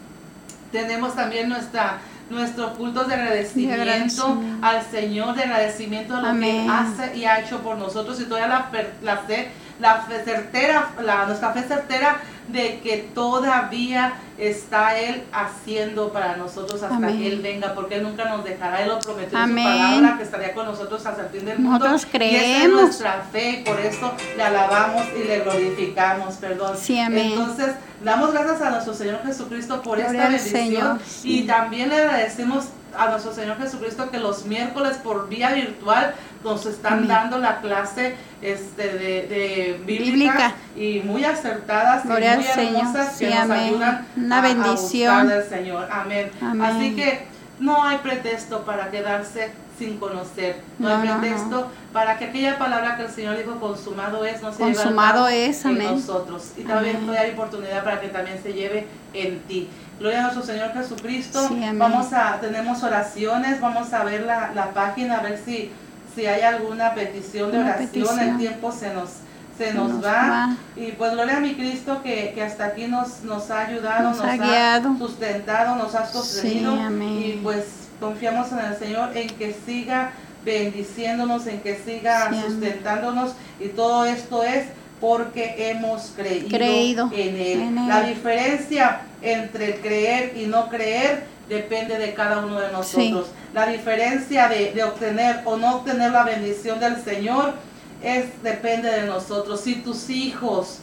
tenemos 0.72 1.14
también 1.14 1.48
nuestra 1.48 1.98
nuestro 2.30 2.74
culto 2.74 3.04
de 3.04 3.14
agradecimiento, 3.14 3.82
agradecimiento. 3.82 4.66
al 4.66 4.82
Señor, 4.82 5.34
de 5.36 5.42
agradecimiento 5.44 6.16
a 6.16 6.32
lo 6.32 6.40
que 6.40 6.66
hace 6.68 7.16
y 7.16 7.24
ha 7.24 7.40
hecho 7.40 7.60
por 7.60 7.76
nosotros 7.76 8.20
y 8.20 8.24
todavía 8.24 8.48
la, 8.48 8.70
la 9.02 9.18
fe, 9.18 9.50
la 9.80 10.02
fe 10.02 10.22
certera, 10.24 10.88
la, 11.02 11.26
nuestra 11.26 11.52
fe 11.52 11.62
certera 11.62 12.16
de 12.48 12.78
que 12.80 13.08
todavía 13.14 14.14
está 14.38 14.96
Él 14.98 15.24
haciendo 15.32 16.12
para 16.12 16.36
nosotros 16.36 16.82
hasta 16.82 16.94
Amén. 16.96 17.18
que 17.18 17.26
Él 17.26 17.40
venga, 17.42 17.74
porque 17.74 17.96
Él 17.96 18.02
nunca 18.04 18.24
nos 18.26 18.44
dejará, 18.44 18.82
Él 18.82 18.88
lo 18.88 18.98
prometió 19.00 19.36
en 19.36 19.44
Amén. 19.44 19.64
su 19.64 19.78
palabra, 19.78 20.16
que 20.18 20.22
estaría 20.22 20.54
con 20.54 20.66
nosotros 20.66 21.04
hasta 21.04 21.22
el 21.22 21.28
fin 21.30 21.44
del 21.44 21.58
mundo. 21.58 21.88
Nosotros 21.88 22.02
Y 22.14 22.16
esa 22.16 22.36
es 22.36 22.54
creemos. 22.60 22.82
nuestra 22.82 23.26
fe 23.32 23.50
y 23.50 23.64
por 23.64 23.80
eso 23.80 24.12
le 24.36 24.42
alabamos 24.42 25.02
y 25.18 25.24
le 25.26 25.40
glorificamos, 25.40 26.34
perdón. 26.36 26.76
Sí, 26.80 26.98
amén. 27.00 27.32
Entonces, 27.32 27.74
damos 28.04 28.32
gracias 28.32 28.62
a 28.62 28.70
nuestro 28.70 28.94
Señor 28.94 29.22
Jesucristo 29.24 29.82
por 29.82 29.98
Gloria 29.98 30.12
esta 30.12 30.28
bendición 30.28 30.62
Señor, 30.62 30.98
y 31.24 31.40
sí. 31.40 31.46
también 31.46 31.88
le 31.88 31.96
agradecemos 31.96 32.66
a 32.96 33.08
nuestro 33.08 33.32
Señor 33.32 33.58
Jesucristo 33.58 34.10
que 34.10 34.18
los 34.18 34.44
miércoles 34.44 34.96
por 34.98 35.28
vía 35.28 35.52
virtual 35.52 36.14
nos 36.44 36.66
están 36.66 37.08
dando 37.08 37.38
la 37.38 37.60
clase 37.60 38.14
este, 38.42 38.82
de, 38.88 39.26
de 39.26 39.80
Bíblica. 39.86 40.06
bíblicas 40.12 40.52
y 40.76 41.00
muy 41.04 41.24
acertadas 41.24 42.04
Gloria 42.04 42.34
y 42.34 42.36
muy 42.38 42.46
al 42.46 42.54
Señor, 42.54 42.76
hermosas 42.76 43.08
que 43.18 43.26
sí, 43.28 43.34
nos 43.34 43.42
amén. 43.42 43.58
ayudan 43.60 44.06
Una 44.16 44.36
a- 44.36 44.38
a 44.38 44.42
bendición. 44.42 45.22
buscar 45.22 45.38
del 45.40 45.48
Señor. 45.48 45.88
Amén. 45.90 46.30
Amén. 46.40 46.62
Así 46.62 46.94
que 46.96 47.26
no 47.58 47.82
hay 47.84 47.98
pretexto 47.98 48.64
para 48.64 48.90
quedarse 48.90 49.50
sin 49.78 49.98
conocer. 49.98 50.56
No, 50.78 50.88
No, 50.88 51.02
hay 51.02 51.08
no, 51.08 51.20
pretexto 51.20 51.70
para 51.92 52.18
que 52.18 52.26
aquella 52.26 52.58
palabra 52.58 52.96
que 52.96 53.02
el 53.04 53.10
Señor 53.10 53.36
dijo 53.36 53.58
consumado 53.60 54.24
es, 54.24 54.40
no 54.42 54.52
se 54.52 54.58
lleve 54.62 54.74
Consumado 54.74 55.14
cabo 55.24 55.28
es, 55.28 55.64
en 55.64 55.70
amén. 55.72 55.94
nosotros. 55.96 56.52
Y 56.56 56.62
también 56.62 56.96
Amén. 56.96 57.16
hay 57.18 57.30
oportunidad 57.32 57.84
para 57.84 58.00
que 58.00 58.08
también 58.08 58.42
se 58.42 58.52
lleve 58.54 58.86
en 59.12 59.40
ti. 59.40 59.68
Gloria 59.98 60.18
a 60.18 60.22
nuestro 60.22 60.42
Señor 60.44 60.72
Jesucristo. 60.74 61.48
Sí, 61.48 61.54
amén. 61.54 61.78
vamos 61.78 62.12
a, 62.12 62.38
tenemos 62.40 62.82
oraciones, 62.82 63.60
vamos 63.60 63.92
a 63.92 64.04
ver 64.04 64.22
la, 64.22 64.52
la 64.54 64.70
página, 64.74 65.18
a 65.18 65.22
ver 65.22 65.40
si, 65.42 65.70
si 66.14 66.26
hay 66.26 66.42
alguna 66.42 66.94
petición 66.94 67.50
de 67.50 67.58
Una 67.58 67.68
oración. 67.70 67.88
petición. 67.90 68.20
El 68.20 68.36
tiempo 68.38 68.72
se 68.72 68.92
nos, 68.92 69.08
se 69.56 69.72
nos, 69.72 69.90
nos 69.94 70.04
va. 70.04 70.28
va. 70.28 70.56
Y 70.76 70.92
pues 70.92 71.12
gloria 71.12 71.38
a 71.38 71.40
mi 71.40 71.54
Cristo 71.54 72.02
que, 72.02 72.32
que 72.34 72.42
hasta 72.42 72.66
aquí 72.66 72.86
nos, 72.88 73.22
nos 73.22 73.50
ha 73.50 73.66
ayudado, 73.66 74.10
Nos 74.10 74.20
ha 74.20 74.36
guiado. 74.36 74.96
sustentado, 74.98 75.76
nos 75.76 75.94
ha 75.94 76.06
sostenido. 76.06 76.74
Sí, 76.76 76.82
amén. 76.82 77.22
Y 77.24 77.40
pues 77.42 77.64
confiamos 77.98 78.52
en 78.52 78.58
el 78.58 78.76
Señor 78.76 79.16
en 79.16 79.28
que 79.28 79.56
siga 79.64 80.10
bendiciéndonos, 80.44 81.46
en 81.46 81.60
que 81.60 81.76
siga 81.76 82.30
Sí, 82.30 82.40
sustentándonos. 82.46 83.32
Y 83.60 83.68
todo 83.68 84.04
esto 84.04 84.42
es 84.44 84.66
porque 85.00 85.70
hemos 85.70 86.12
creído, 86.16 86.48
Creído 86.48 87.10
en, 87.14 87.36
él. 87.36 87.60
en 87.62 87.78
Él. 87.78 87.88
La 87.88 88.02
diferencia 88.02 89.00
entre 89.22 89.74
el 89.74 89.80
creer 89.80 90.36
y 90.36 90.46
no 90.46 90.68
creer 90.68 91.24
depende 91.48 91.98
de 91.98 92.14
cada 92.14 92.44
uno 92.44 92.60
de 92.60 92.72
nosotros. 92.72 93.28
La 93.54 93.66
diferencia 93.66 94.48
de, 94.48 94.72
de 94.72 94.84
obtener 94.84 95.42
o 95.44 95.56
no 95.56 95.76
obtener 95.76 96.10
la 96.10 96.24
bendición 96.24 96.80
del 96.80 97.02
Señor 97.02 97.54
es 98.02 98.42
depende 98.42 98.90
de 98.90 99.06
nosotros. 99.06 99.60
Si 99.60 99.76
tus 99.76 100.10
hijos 100.10 100.78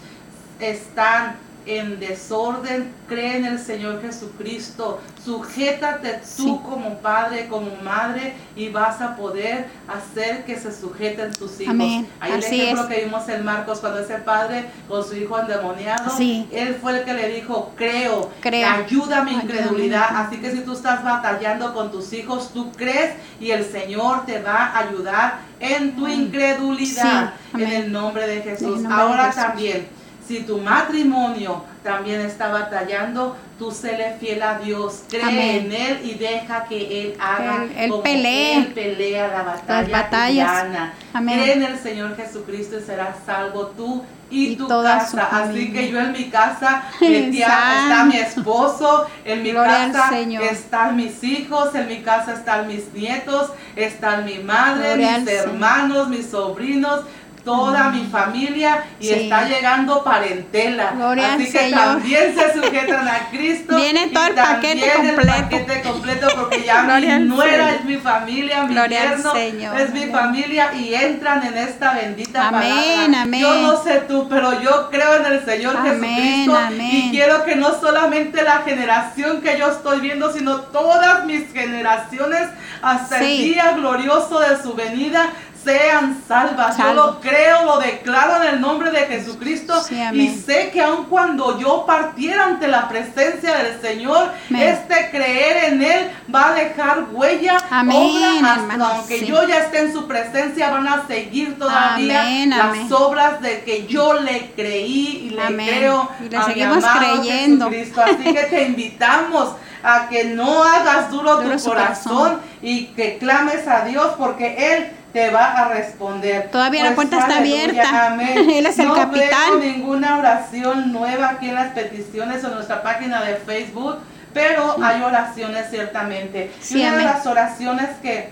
están 0.59 1.35
en 1.65 1.99
desorden, 1.99 2.91
cree 3.07 3.37
en 3.37 3.45
el 3.45 3.59
Señor 3.59 4.01
Jesucristo, 4.01 4.99
sujétate 5.23 6.13
tú 6.13 6.43
Sí. 6.43 6.59
como 6.69 6.97
padre, 6.99 7.47
como 7.47 7.75
madre 7.83 8.33
y 8.55 8.69
vas 8.69 8.99
a 9.01 9.15
poder 9.15 9.65
hacer 9.87 10.43
que 10.45 10.57
se 10.59 10.71
sujeten 10.77 11.31
tus 11.33 11.59
hijos. 11.61 11.73
Amén. 11.73 12.07
Ahí 12.19 12.31
el 12.33 12.39
Así 12.39 12.61
ejemplo 12.61 12.83
es. 12.83 12.89
que 12.95 13.03
vimos 13.05 13.29
en 13.29 13.45
Marcos 13.45 13.79
cuando 13.79 13.99
ese 13.99 14.15
padre 14.15 14.65
con 14.87 15.03
su 15.07 15.15
hijo 15.15 15.39
endemoniado, 15.39 16.15
Sí. 16.17 16.47
él 16.51 16.75
fue 16.81 16.99
el 16.99 17.05
que 17.05 17.13
le 17.13 17.29
dijo, 17.29 17.71
creo, 17.77 18.29
Creo. 18.41 18.67
ayuda 18.69 19.23
mi 19.23 19.31
Ayúdame. 19.31 19.43
incredulidad. 19.43 20.07
Así 20.17 20.37
que 20.37 20.51
si 20.51 20.59
tú 20.61 20.73
estás 20.73 21.03
batallando 21.03 21.73
con 21.73 21.91
tus 21.91 22.11
hijos, 22.13 22.51
tú 22.53 22.71
crees 22.73 23.13
y 23.39 23.51
el 23.51 23.63
Señor 23.65 24.25
te 24.25 24.41
va 24.41 24.65
a 24.67 24.79
ayudar 24.79 25.39
en 25.59 25.95
tu 25.95 26.07
incredulidad. 26.07 27.33
Sí. 27.55 27.61
En 27.61 27.71
el 27.71 27.91
nombre 27.91 28.27
de 28.27 28.41
Jesús. 28.41 28.77
El 28.77 28.83
nombre 28.83 28.95
de 28.95 29.01
Ahora 29.01 29.25
Jesús. 29.31 29.43
también. 29.43 30.02
Si 30.27 30.39
tu 30.43 30.57
matrimonio 30.59 31.63
también 31.83 32.21
está 32.21 32.47
batallando, 32.47 33.35
tú 33.59 33.71
séle 33.71 34.15
fiel 34.19 34.41
a 34.41 34.57
Dios, 34.59 35.03
cree 35.09 35.21
Amén. 35.23 35.65
en 35.65 35.71
Él 35.73 35.99
y 36.05 36.13
deja 36.13 36.63
que 36.63 37.01
Él 37.01 37.17
haga 37.19 37.63
Él- 37.63 37.71
él 37.77 37.89
como 37.89 38.03
pelee. 38.03 38.57
Él 38.57 38.67
pelea 38.67 39.27
la 39.27 39.43
batalla 39.43 39.81
Las 39.81 39.91
batallas. 39.91 40.65
Amén. 41.13 41.39
Cree 41.41 41.53
en 41.53 41.63
el 41.63 41.77
Señor 41.77 42.15
Jesucristo 42.15 42.77
y 42.79 42.83
serás 42.83 43.15
salvo 43.25 43.67
tú 43.67 44.03
y, 44.31 44.53
Y 44.53 44.55
tu 44.55 44.67
casa. 44.67 45.27
Así 45.31 45.71
que 45.71 45.91
yo 45.91 45.99
en 45.99 46.11
mi 46.13 46.29
casa 46.29 46.83
metí 47.01 47.43
a- 47.43 47.81
está 47.83 48.05
mi 48.05 48.15
esposo, 48.17 49.05
en 49.25 49.43
mi 49.43 49.51
Gloria 49.51 49.91
casa 49.91 50.19
están 50.19 50.95
mis 50.95 51.23
hijos, 51.23 51.75
en 51.75 51.87
mi 51.87 52.01
casa 52.01 52.33
están 52.33 52.67
mis 52.67 52.91
nietos, 52.93 53.51
están 53.75 54.25
mi 54.25 54.39
madre, 54.39 54.87
Gloria 54.95 55.07
mis 55.11 55.17
al 55.19 55.25
Señor. 55.27 55.43
hermanos, 55.49 56.07
mis 56.09 56.29
sobrinos, 56.29 57.01
toda 57.43 57.89
mi 57.89 58.05
familia 58.05 58.83
y 58.99 59.07
Sí. 59.07 59.13
está 59.13 59.47
llegando 59.47 60.03
parentela. 60.03 60.91
Gloria 60.95 61.33
Así 61.33 61.45
que 61.45 61.51
Señor. 61.51 61.79
también 61.79 62.35
se 62.35 62.53
sujetan 62.53 63.07
a 63.07 63.29
Cristo. 63.29 63.75
Viene 63.75 64.05
y 64.05 64.13
todo 64.13 64.27
el 64.27 64.35
también 64.35 64.79
paquete 64.79 64.91
el 65.01 65.07
completo. 65.15 65.41
paquete 65.43 65.81
completo 65.81 66.27
porque 66.35 66.63
ya 66.63 66.81
Gloria 66.85 67.19
mi 67.19 67.25
nuera 67.25 67.65
Señor. 67.65 67.79
es 67.79 67.85
mi 67.85 67.97
familia, 67.97 68.63
mi 68.63 68.73
yerno 68.75 69.33
es 69.35 69.93
mi 69.93 70.05
familia 70.07 70.73
y 70.73 70.93
entran 70.95 71.45
en 71.45 71.57
esta 71.57 71.93
bendita 71.93 72.47
Amén, 72.47 72.61
palabra. 72.69 73.21
amén. 73.23 73.41
Yo 73.41 73.55
no 73.55 73.83
sé 73.83 74.01
tú, 74.07 74.27
pero 74.29 74.61
yo 74.61 74.89
creo 74.89 75.15
en 75.15 75.25
el 75.25 75.45
Señor 75.45 75.75
Amén, 75.77 76.01
Jesucristo 76.01 76.57
amén. 76.57 76.89
y 76.91 77.11
quiero 77.11 77.43
que 77.43 77.55
no 77.55 77.79
solamente 77.79 78.41
la 78.43 78.59
generación 78.59 79.41
que 79.41 79.57
yo 79.57 79.69
estoy 79.69 79.99
viendo, 79.99 80.31
sino 80.31 80.61
todas 80.61 81.25
mis 81.25 81.51
generaciones 81.51 82.47
hasta 82.81 83.19
el 83.19 83.37
día 83.37 83.71
glorioso 83.73 84.39
de 84.39 84.61
su 84.61 84.73
venida 84.73 85.29
sean 85.63 86.21
salvas. 86.27 86.77
Yo 86.77 86.93
lo 86.93 87.19
creo, 87.21 87.65
lo 87.65 87.77
declaro 87.79 88.43
en 88.43 88.55
el 88.55 88.61
nombre 88.61 88.91
de 88.91 88.99
Jesucristo 89.05 89.81
Sí, 89.83 89.95
y 90.13 90.29
sé 90.29 90.69
que 90.71 90.81
aun 90.81 91.05
cuando 91.05 91.59
yo 91.59 91.85
partiera 91.85 92.45
ante 92.45 92.67
la 92.67 92.87
presencia 92.89 93.55
del 93.57 93.79
Señor, 93.81 94.31
Amén. 94.49 94.61
este 94.61 95.09
creer 95.11 95.73
en 95.73 95.81
Él 95.81 96.11
va 96.33 96.49
a 96.49 96.53
dejar 96.53 97.05
huella, 97.11 97.57
Amén, 97.69 98.39
obra, 98.39 98.53
hasta 98.53 98.87
aunque 98.95 99.19
sí. 99.19 99.25
yo 99.25 99.47
ya 99.47 99.59
esté 99.59 99.79
en 99.79 99.93
su 99.93 100.07
presencia, 100.07 100.69
van 100.71 100.87
a 100.87 101.07
seguir 101.07 101.57
todavía 101.57 102.21
Amén, 102.21 102.49
las 102.49 102.91
obras 102.91 103.41
de 103.41 103.63
que 103.63 103.87
yo 103.87 104.13
le 104.19 104.51
creí 104.55 105.27
y 105.27 105.29
le 105.31 105.45
creo 105.55 106.09
Y 106.25 106.29
le 106.29 106.37
a 106.37 106.39
mi 106.47 106.53
seguimos 106.53 106.83
amado 106.83 106.99
creyendo. 107.21 107.69
Jesucristo. 107.69 108.01
Así 108.01 108.33
que 108.33 108.43
te 108.43 108.63
invitamos 108.63 109.53
a 109.83 110.07
que 110.07 110.23
no 110.25 110.63
hagas 110.63 111.11
duro, 111.11 111.37
Duro 111.41 111.57
tu 111.57 111.63
corazón. 111.65 112.39
y 112.61 112.85
que 112.87 113.17
clames 113.17 113.67
a 113.67 113.83
Dios 113.85 114.13
porque 114.17 114.55
Él 114.75 114.91
te 115.13 115.29
va 115.29 115.53
a 115.53 115.69
responder. 115.69 116.49
Todavía 116.49 116.83
la 116.83 116.95
puerta 116.95 117.19
está 117.19 117.37
abierta. 117.37 118.07
amén. 118.07 118.49
Él 118.49 118.65
es 118.65 118.79
el 118.79 118.87
no 118.87 118.95
capitán. 118.95 119.59
veo 119.59 119.59
ninguna 119.59 120.17
oración 120.17 120.91
nueva 120.91 121.29
aquí 121.29 121.49
en 121.49 121.55
las 121.55 121.71
peticiones 121.73 122.43
o 122.43 122.47
en 122.47 122.55
nuestra 122.55 122.81
página 122.81 123.21
de 123.23 123.35
Facebook, 123.35 123.99
pero 124.33 124.75
hay 124.83 125.01
oraciones 125.03 125.67
ciertamente. 125.69 126.51
Sí, 126.59 126.81
y 126.81 126.87
una 126.87 126.97
de 126.97 127.03
las 127.03 127.25
oraciones 127.27 127.89
que, 128.01 128.29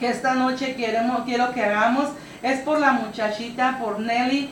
que 0.00 0.08
esta 0.08 0.34
noche 0.34 0.74
queremos, 0.74 1.22
quiero 1.24 1.52
que 1.52 1.62
hagamos 1.62 2.08
es 2.42 2.60
por 2.60 2.80
la 2.80 2.92
muchachita, 2.92 3.76
por 3.78 4.00
Nelly 4.00 4.50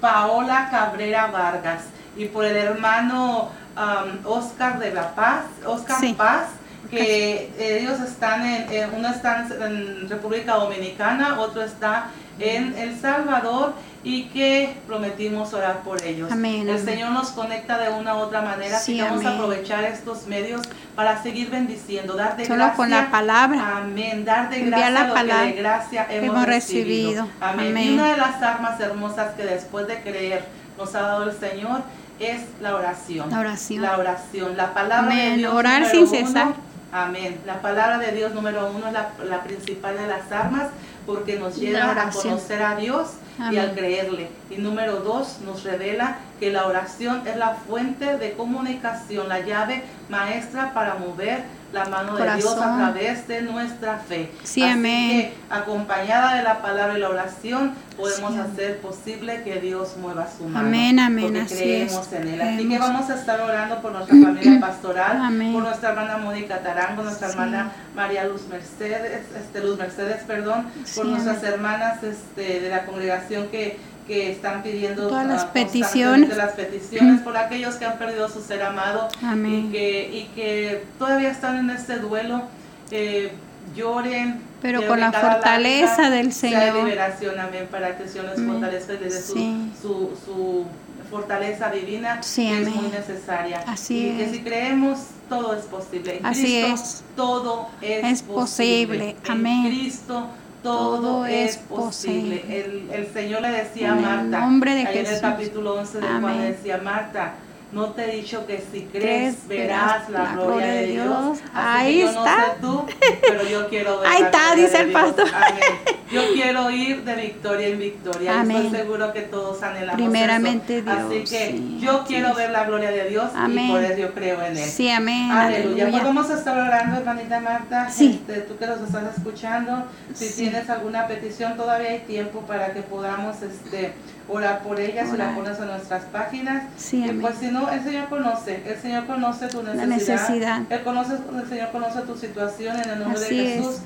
Paola 0.00 0.68
Cabrera 0.70 1.28
Vargas 1.28 1.82
y 2.16 2.24
por 2.24 2.44
el 2.44 2.56
hermano 2.56 3.50
um, 3.76 4.26
Oscar 4.26 4.80
de 4.80 4.92
la 4.92 5.14
Paz, 5.14 5.44
Oscar 5.64 6.00
Sí. 6.00 6.14
Paz, 6.14 6.46
que 6.90 7.50
ellos 7.58 8.00
están 8.00 8.46
en, 8.46 8.72
en- 8.72 8.94
uno 8.94 9.08
está 9.08 9.46
en 9.66 10.08
República 10.08 10.54
Dominicana, 10.54 11.38
otro 11.40 11.62
está 11.62 12.06
en 12.38 12.74
El 12.78 12.98
Salvador 12.98 13.74
y 14.02 14.24
que 14.28 14.74
prometimos 14.86 15.52
orar 15.52 15.80
por 15.82 16.02
ellos. 16.02 16.32
Amén, 16.32 16.62
El 16.62 16.70
amén. 16.70 16.84
Señor 16.84 17.10
nos 17.10 17.30
conecta 17.32 17.76
de 17.78 17.90
una 17.90 18.14
u 18.16 18.18
otra 18.20 18.40
manera, 18.40 18.78
Sí, 18.78 18.96
que 18.96 19.02
vamos 19.02 19.24
a 19.24 19.28
amén. 19.28 19.40
aprovechar 19.40 19.84
estos 19.84 20.26
medios 20.26 20.62
para 20.96 21.22
seguir 21.22 21.50
bendiciendo, 21.50 22.14
dar 22.14 22.36
de 22.36 22.46
Solo 22.46 22.56
gracia. 22.64 22.76
con 22.76 22.90
la 22.90 23.10
palabra. 23.10 23.76
Amén. 23.76 24.24
Dar 24.24 24.48
de 24.48 24.60
gracia 24.60 24.90
la 24.90 25.00
lo 25.02 25.06
que 25.08 25.12
palabra 25.20 25.44
de 25.44 25.52
gracia 25.52 26.06
hemos, 26.10 26.24
hemos 26.34 26.46
recibido. 26.46 27.10
recibido. 27.10 27.28
Amén. 27.42 27.76
Y 27.76 27.94
una 27.94 28.10
de 28.12 28.16
las 28.16 28.42
armas 28.42 28.80
hermosas 28.80 29.34
que 29.34 29.44
después 29.44 29.86
de 29.86 30.00
creer 30.00 30.44
nos 30.78 30.94
ha 30.94 31.02
dado 31.02 31.24
el 31.30 31.36
Señor 31.38 31.82
es 32.18 32.40
la 32.62 32.74
oración. 32.74 33.30
La 33.30 33.40
oración. 33.40 33.82
La 33.82 33.98
oración. 33.98 34.56
La 34.56 34.72
palabra 34.72 35.14
de. 35.14 35.36
Dios. 35.36 35.52
Orar 35.54 35.84
sin 35.90 36.06
cesar. 36.08 36.48
Amén. 36.92 37.40
La 37.46 37.62
palabra 37.62 37.98
de 37.98 38.12
Dios 38.12 38.34
número 38.34 38.70
uno 38.74 38.88
es 38.88 38.92
la, 38.92 39.10
la 39.24 39.42
principal 39.44 39.96
de 39.96 40.06
las 40.06 40.32
armas 40.32 40.70
porque 41.06 41.38
nos 41.38 41.56
lleva 41.56 41.92
a 41.92 42.10
conocer 42.10 42.62
a 42.62 42.76
Dios 42.76 43.10
y 43.50 43.56
al 43.56 43.74
creerle. 43.74 44.28
Y 44.50 44.56
número 44.56 44.96
dos, 44.96 45.38
nos 45.44 45.64
revela 45.64 46.18
que 46.38 46.50
la 46.50 46.66
oración 46.66 47.26
es 47.26 47.36
la 47.36 47.54
fuente 47.54 48.18
de 48.18 48.32
comunicación, 48.32 49.28
la 49.28 49.40
llave 49.40 49.82
maestra 50.08 50.74
para 50.74 50.96
mover 50.96 51.44
la 51.72 51.84
mano 51.84 52.16
de 52.16 52.24
Dios 52.36 52.56
a 52.56 52.76
través 52.76 53.28
de 53.28 53.42
nuestra 53.42 53.98
fe. 53.98 54.30
Sí, 54.42 54.62
Así 54.62 54.72
amén. 54.72 55.10
que 55.10 55.34
acompañada 55.50 56.34
de 56.34 56.42
la 56.42 56.60
palabra 56.62 56.96
y 56.96 57.00
la 57.00 57.08
oración, 57.10 57.74
podemos 57.96 58.32
Sí. 58.32 58.38
hacer 58.40 58.78
posible 58.78 59.42
que 59.44 59.60
Dios 59.60 59.96
mueva 59.98 60.26
su 60.36 60.44
mano. 60.48 60.66
Amén, 60.66 60.98
amén, 60.98 61.24
Porque 61.26 61.40
así 61.42 61.54
creemos 61.56 62.06
es. 62.08 62.12
en 62.12 62.28
Él. 62.28 62.40
Así 62.40 62.68
que 62.68 62.78
vamos 62.78 63.10
a 63.10 63.14
estar 63.14 63.40
orando 63.40 63.80
por 63.82 63.92
nuestra 63.92 64.16
familia 64.16 64.60
pastoral, 64.60 65.16
Amén. 65.22 65.52
por 65.52 65.62
nuestra 65.62 65.90
hermana 65.90 66.16
Mónica 66.18 66.58
Tarango, 66.58 67.02
nuestra 67.02 67.28
Sí. 67.28 67.34
hermana 67.34 67.70
María 67.94 68.24
Luz 68.24 68.42
Mercedes, 68.48 69.22
este, 69.38 69.60
Luz 69.60 69.78
Mercedes, 69.78 70.22
perdón, 70.26 70.66
por 70.96 71.06
nuestras 71.06 71.38
amén. 71.38 71.52
hermanas 71.52 72.02
este, 72.02 72.60
de 72.60 72.68
la 72.68 72.84
congregación 72.86 73.48
que, 73.48 73.78
que 74.10 74.32
están 74.32 74.64
pidiendo 74.64 75.06
Todas 75.06 75.24
las 75.24 75.44
peticiones. 75.44 76.36
las 76.36 76.52
peticiones, 76.54 77.20
por 77.20 77.36
aquellos 77.36 77.76
que 77.76 77.84
han 77.84 77.96
perdido 77.96 78.28
su 78.28 78.42
ser 78.42 78.60
amado 78.62 79.06
y 79.22 79.24
Amén. 79.24 79.68
que, 79.70 80.10
y 80.12 80.24
que 80.34 80.84
todavía 80.98 81.30
están 81.30 81.58
en 81.58 81.70
este 81.70 81.98
duelo, 81.98 82.42
eh, 82.90 83.30
lloren. 83.76 84.42
Pero 84.60 84.80
que 84.80 84.86
con 84.88 84.96
de 84.96 85.02
la 85.02 85.12
fortaleza 85.12 85.86
lágrima 86.02 86.10
del 86.16 86.32
sea 86.32 86.60
Señor. 86.72 86.84
liberación, 86.84 87.38
amén, 87.38 87.68
para 87.70 87.96
que 87.96 88.02
el 88.02 88.08
Señor 88.08 88.36
les 88.36 88.44
fortalezca 88.44 88.94
y 88.94 88.98
les 88.98 89.14
dé 89.14 89.22
su, 89.22 89.32
Sí. 89.34 89.72
su, 89.80 90.10
su 90.24 90.66
fortaleza 91.08 91.70
divina, 91.70 92.20
Sí, 92.22 92.48
que 92.48 92.62
es 92.62 92.66
amén. 92.66 92.82
muy 92.82 92.90
necesaria. 92.90 93.62
Así 93.68 94.08
y 94.08 94.16
que 94.16 94.24
es. 94.24 94.30
si 94.32 94.40
creemos, 94.40 94.98
todo 95.28 95.54
es 95.56 95.64
posible. 95.66 96.18
En 96.18 96.26
Así 96.26 96.42
Cristo, 96.64 96.74
es. 96.74 97.02
todo 97.14 97.68
es, 97.80 98.04
Es 98.04 98.22
posible. 98.22 99.14
Amén. 99.28 99.66
En 99.66 99.72
Cristo, 99.78 100.26
todo, 100.62 101.00
Todo 101.00 101.26
es 101.26 101.56
posible. 101.56 102.38
posible. 102.38 102.64
El, 102.64 102.90
el 102.92 103.12
Señor 103.12 103.42
le 103.42 103.50
decía 103.50 103.90
a 103.92 103.92
En 103.92 103.98
el 103.98 104.04
Marta, 104.04 104.40
nombre 104.46 104.74
de 104.74 104.80
ahí 104.86 104.94
en 104.94 105.00
el 105.00 105.06
Jesús. 105.06 105.20
capítulo 105.20 105.74
11 105.74 105.98
de 106.00 106.06
Juan, 106.06 106.24
Amén. 106.24 106.38
le 106.40 106.52
decía, 106.52 106.78
Marta, 106.78 107.32
no 107.72 107.86
te 107.90 108.04
he 108.04 108.16
dicho 108.16 108.46
que 108.46 108.62
si 108.72 108.82
crees, 108.86 109.46
verás 109.46 110.08
la, 110.10 110.32
gloria 110.34 110.66
de 110.66 110.86
Dios. 110.86 111.38
Así 111.38 111.50
Ahí 111.54 111.92
que 111.94 112.00
yo 112.00 112.08
está. 112.08 112.36
no 112.36 112.44
sé 112.46 112.52
tú, 112.60 112.86
pero 113.20 113.48
yo 113.48 113.68
quiero 113.68 114.00
ver 114.00 114.08
Ahí 114.10 114.20
la 114.22 114.26
está, 114.26 114.38
gloria 114.48 114.64
dice 114.64 114.76
de 114.78 114.82
el 114.84 114.88
Dios. 114.90 115.02
pastor. 115.02 115.28
Amén. 115.34 115.60
Yo 116.10 116.22
quiero 116.34 116.68
ir 116.72 117.04
de 117.04 117.14
victoria 117.14 117.68
en 117.68 117.78
victoria. 117.78 118.40
Amén. 118.40 118.56
estoy 118.64 118.80
seguro 118.80 119.12
que 119.12 119.20
todos 119.20 119.62
anhelamos 119.62 119.94
Primeramente 119.94 120.78
eso. 120.78 120.90
Así 120.90 121.14
Dios, 121.18 121.30
que 121.30 121.50
sí, 121.52 121.78
yo 121.80 121.92
así 122.00 122.04
quiero 122.08 122.34
ver 122.34 122.50
la 122.50 122.64
gloria 122.64 122.90
de 122.90 123.10
Dios 123.10 123.30
y 123.48 123.68
por 123.68 123.84
eso 123.84 123.96
yo 123.96 124.12
creo 124.12 124.42
en 124.42 124.56
Él. 124.56 124.68
Sí, 124.68 124.90
amén. 124.90 125.30
Aleluya. 125.30 125.88
Pues 125.88 126.02
vamos 126.02 126.28
a 126.30 126.34
estar 126.34 126.58
orando, 126.58 126.96
hermanita 126.98 127.38
Marta. 127.38 127.88
Sí. 127.90 128.24
Este, 128.26 128.40
tú 128.40 128.56
que 128.58 128.66
nos 128.66 128.80
estás 128.80 129.16
escuchando, 129.16 129.84
si 130.12 130.26
Sí. 130.26 130.34
tienes 130.42 130.68
alguna 130.68 131.06
petición, 131.06 131.56
todavía 131.56 131.90
hay 131.90 132.00
tiempo 132.00 132.40
para 132.40 132.72
que 132.72 132.82
podamos 132.82 133.40
este, 133.42 133.92
orar 134.30 134.62
por 134.62 134.78
ella, 134.80 135.04
si 135.06 135.16
la 135.16 135.24
Orar. 135.24 135.34
pones 135.36 135.58
en 135.58 135.66
nuestras 135.66 136.02
páginas. 136.04 136.62
Sí, 136.76 137.04
y 137.04 137.12
pues 137.14 137.36
si 137.38 137.48
no, 137.50 137.68
el 137.70 137.82
Señor 137.82 138.08
conoce, 138.08 138.62
el 138.66 138.78
Señor 138.80 139.06
conoce 139.06 139.48
tu 139.48 139.62
necesidad. 139.62 139.86
necesidad. 139.86 140.62
Él 140.70 140.82
conoce, 140.82 141.14
el 141.14 141.48
Señor 141.48 141.70
conoce 141.70 142.00
tu 142.02 142.16
situación 142.16 142.76
en 142.80 142.90
el 142.90 142.98
nombre 143.00 143.20
Así 143.24 143.36
de 143.36 143.54
es. 143.54 143.60
Jesús. 143.66 143.76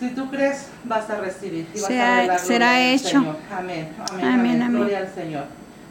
Si 0.00 0.08
tú 0.10 0.30
crees, 0.30 0.66
vas 0.84 1.08
a 1.08 1.16
recibir 1.16 1.66
y 1.74 1.78
vas 1.80 1.88
Sea- 1.88 2.12
a 2.12 2.16
ver 2.18 2.26
la 2.26 2.38
será 2.38 2.80
hecho. 2.80 3.08
Señor. 3.08 3.36
Amén. 3.50 3.88
Amén. 4.10 4.24
Amén, 4.24 4.26
Amén. 4.40 4.62
amén. 4.62 4.76
Gloria 4.80 4.98
al 4.98 5.14
Señor. 5.14 5.44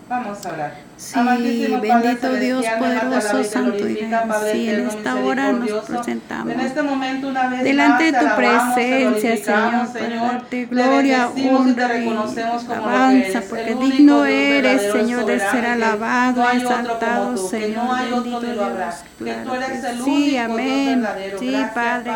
Vamos 0.07 0.45
a 0.45 0.49
orar. 0.53 0.73
Sí, 0.97 1.19
Amantísimo 1.19 1.81
Padre 1.81 2.03
bendito 2.03 2.33
Dios, 2.35 2.65
poderoso, 2.79 3.43
santo 3.43 3.89
y 3.89 3.95
Sí, 4.51 4.69
en 4.69 4.87
esta 4.87 5.15
hora 5.15 5.51
nos 5.51 5.85
presentamos. 5.85 6.53
En 6.53 6.59
este 6.61 6.81
momento 6.83 7.27
una 7.27 7.49
vez 7.49 7.63
Delante 7.63 8.11
más 8.11 8.21
de 8.21 8.29
tu 8.29 8.35
presencia, 8.35 9.09
glorificamos, 9.09 9.89
Señor, 9.89 9.93
para 9.93 10.09
Señor. 10.09 10.31
darte 10.31 10.49
Te 10.49 10.65
gloria, 10.67 11.27
honra 11.27 11.97
y 11.97 12.07
alabanza, 12.07 13.41
porque 13.49 13.75
digno 13.75 14.25
eres, 14.25 14.91
Señor, 14.93 15.25
de 15.25 15.39
ser 15.39 15.65
alabado, 15.65 16.49
exaltado, 16.49 17.37
Señor. 17.37 17.99
Bendito 18.09 18.39
Dios, 18.39 18.55
que 19.17 19.23
claro 19.23 19.49
tú 19.49 19.55
eres 19.55 19.81
que 19.81 19.89
el 19.89 20.01
sí, 20.01 20.37
amén. 20.37 21.07
Sí, 21.39 21.65
Padre. 21.73 22.11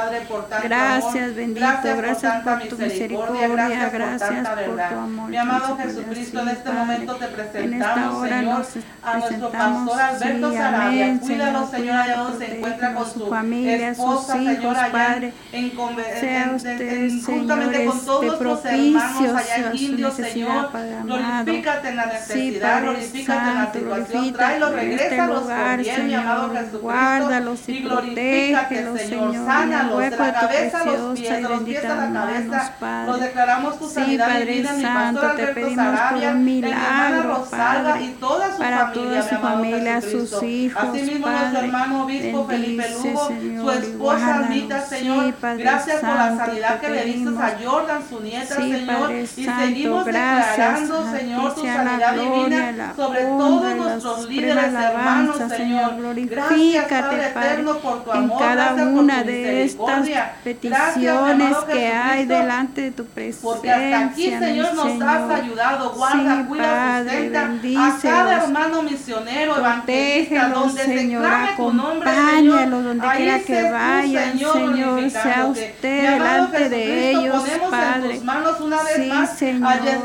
Gracias, 0.63 1.35
bendito, 1.35 1.59
Gracias, 1.59 2.43
por, 2.43 2.67
tu 2.67 2.77
misericordia, 2.77 3.89
gracias, 3.89 4.49
por 4.49 4.75
tu 4.75 4.95
amor, 4.95 5.29
Mi 5.29 5.37
amado 5.37 5.75
Señor, 5.75 5.81
Jesucristo, 5.81 6.39
en 6.41 6.49
este 6.49 6.71
momento 6.71 7.15
te 7.15 7.25
En 7.25 7.31
esta 7.31 7.93
presentamos, 7.93 8.15
hora 8.15 8.39
Señor, 8.39 8.59
nos 8.59 8.68
a 9.03 9.17
nuestro 9.17 9.49
pastor 9.51 10.01
Alberto 10.01 10.51
sí, 10.51 10.57
Sarabia. 10.57 11.19
Cuídalo, 11.19 11.67
Señor, 11.67 11.95
allá 11.95 12.17
donde 12.17 12.45
se 12.47 12.57
encuentra 12.57 12.93
con 12.93 13.11
su 13.11 13.27
familia, 13.27 13.95
sus 13.95 13.99
esposa, 14.05 14.37
hijos, 14.37 14.55
Señor, 14.55 14.77
allá 14.77 14.91
Padre. 14.91 15.33
en, 15.51 15.71
Sea 16.19 16.43
en- 16.43 16.49
en- 16.49 16.55
usted, 16.55 16.81
en- 16.81 17.23
juntamente 17.25 17.77
Señor, 17.77 17.93
con 17.93 18.05
todos 18.05 18.23
este, 18.33 18.43
los 18.43 18.65
hermanos 18.65 19.03
propicio 19.03 19.37
allá 19.37 19.55
en 19.71 19.77
Indio, 19.77 20.11
Señor. 20.11 20.69
Glorifícate 21.03 21.89
en 21.89 21.95
la 21.95 22.05
necesidad, 22.07 22.81
glorifícate 22.81 23.49
en 23.49 23.55
la 23.55 23.73
situación. 23.73 24.33
Tráelo, 24.33 24.67
en 24.67 24.79
este 24.79 24.99
regrésalos 24.99 25.41
lugar, 25.43 25.75
por 25.75 25.83
bien, 25.83 26.07
mi 26.07 26.13
amado. 26.13 26.49
Jesucristo. 26.49 26.79
Guárdalos 26.79 27.69
y 27.69 27.79
glorifícate, 27.79 28.97
Señor. 28.97 29.35
En 29.35 29.45
Sánalos 29.45 29.99
de 29.99 30.09
la 30.11 30.33
cabeza 30.33 30.81
a 30.81 30.85
los 30.85 31.19
pies, 31.19 31.31
de 31.33 31.41
los 31.41 31.61
pies 31.63 31.85
a 31.85 31.95
la 31.95 32.13
cabeza. 32.21 32.73
Los 33.05 33.19
declaramos 33.19 33.79
tu 33.79 33.89
sanidad 33.89 34.39
divina, 34.39 34.73
mi 34.73 34.83
pastor 34.83 35.25
Alberto 35.31 35.75
Sarabia, 35.75 36.29
en 36.31 36.45
mi 36.45 36.59
hermana 36.63 37.39
Padre, 37.49 38.03
y 38.03 38.07
toda 38.19 38.55
su 38.55 38.58
para 38.59 38.91
toda 38.91 39.21
su 39.27 39.35
familia, 39.35 40.01
sus 40.01 40.43
hijos, 40.43 40.83
Asimismo, 40.83 41.25
Padre. 41.25 41.39
nuestro 41.39 41.59
hermano 41.65 42.03
obispo 42.03 42.45
Felipe 42.47 42.89
Lugo, 42.91 43.27
Señor, 43.27 43.63
su 43.63 43.71
esposa 43.71 43.97
guárdanos. 43.97 44.45
Anita, 44.49 44.81
Sí, 44.81 44.95
Señor. 44.95 45.33
Padre 45.33 45.63
gracias 45.63 45.99
por 45.99 46.09
la 46.09 46.27
Santo, 46.27 46.45
sanidad 46.45 46.79
que 46.79 46.89
le 46.89 47.05
diste 47.05 47.29
a 47.29 47.57
Jordan, 47.63 48.01
su 48.09 48.19
nieta, 48.21 48.55
Sí, 48.55 48.71
Señor. 48.71 48.99
Padre 48.99 49.21
y 49.21 49.27
Santo, 49.27 49.61
seguimos 49.65 50.05
gracias. 50.05 50.79
declarando, 50.81 51.17
Señor, 51.17 51.55
tu 51.55 51.61
sanidad 51.61 52.13
gloria, 52.13 52.39
divina 52.69 52.93
sobre 52.95 53.21
todos 53.23 53.75
nuestros 53.75 54.29
líderes, 54.29 54.73
hermanos, 54.73 55.37
Señor. 55.37 55.57
Señor. 55.57 56.15
Gracias, 56.29 56.85
Padre 56.89 57.27
eterno, 57.27 57.77
por 57.79 58.03
tu 58.03 58.11
en 58.11 58.17
amor, 58.17 58.39
cada 58.39 58.55
gracias 58.55 58.87
por 58.89 59.03
una 59.03 59.21
tu 59.21 59.27
de 59.27 59.63
estas 59.63 60.09
peticiones 60.43 61.57
que 61.71 61.87
hay 61.87 62.25
delante 62.25 62.81
de 62.81 62.91
tu 62.91 63.05
presencia. 63.05 63.49
porque 63.49 63.71
hasta 63.71 63.99
aquí, 64.07 64.29
Señor, 64.29 64.73
nos 64.73 64.85
Señor. 64.87 65.09
has 65.09 65.29
ayudado. 65.31 65.91
Guarda, 65.93 66.45
cuida, 66.47 67.03
sustenta 67.03 67.41
a 67.85 67.99
cada 68.01 68.47
hermano 68.49 68.81
misionero, 68.83 69.57
evangelista, 69.57 70.49
donde 70.49 70.83
Señor, 70.83 71.23
se 71.23 71.27
clame 71.29 71.49
tu 71.55 71.73
nombre, 71.73 72.09
acompáñalos 72.09 72.59
Señor. 72.59 72.83
donde 72.83 73.07
Ahí 73.07 73.17
quiera 73.17 73.39
que 73.39 73.71
vayan, 73.71 74.39
Señor, 74.39 75.09
sea 75.11 75.45
usted 75.45 76.11
delante 76.11 76.69
de 76.69 77.11
ellos, 77.11 77.43
ponemos 77.43 77.69
Padre. 77.69 78.09
en 78.09 78.15
tus 78.15 78.23
manos 78.23 78.59
una 78.61 78.83
vez 78.83 78.95
Sí, 78.95 79.05
más 79.07 79.37
Señor, 79.37 79.69
Padre 79.69 79.97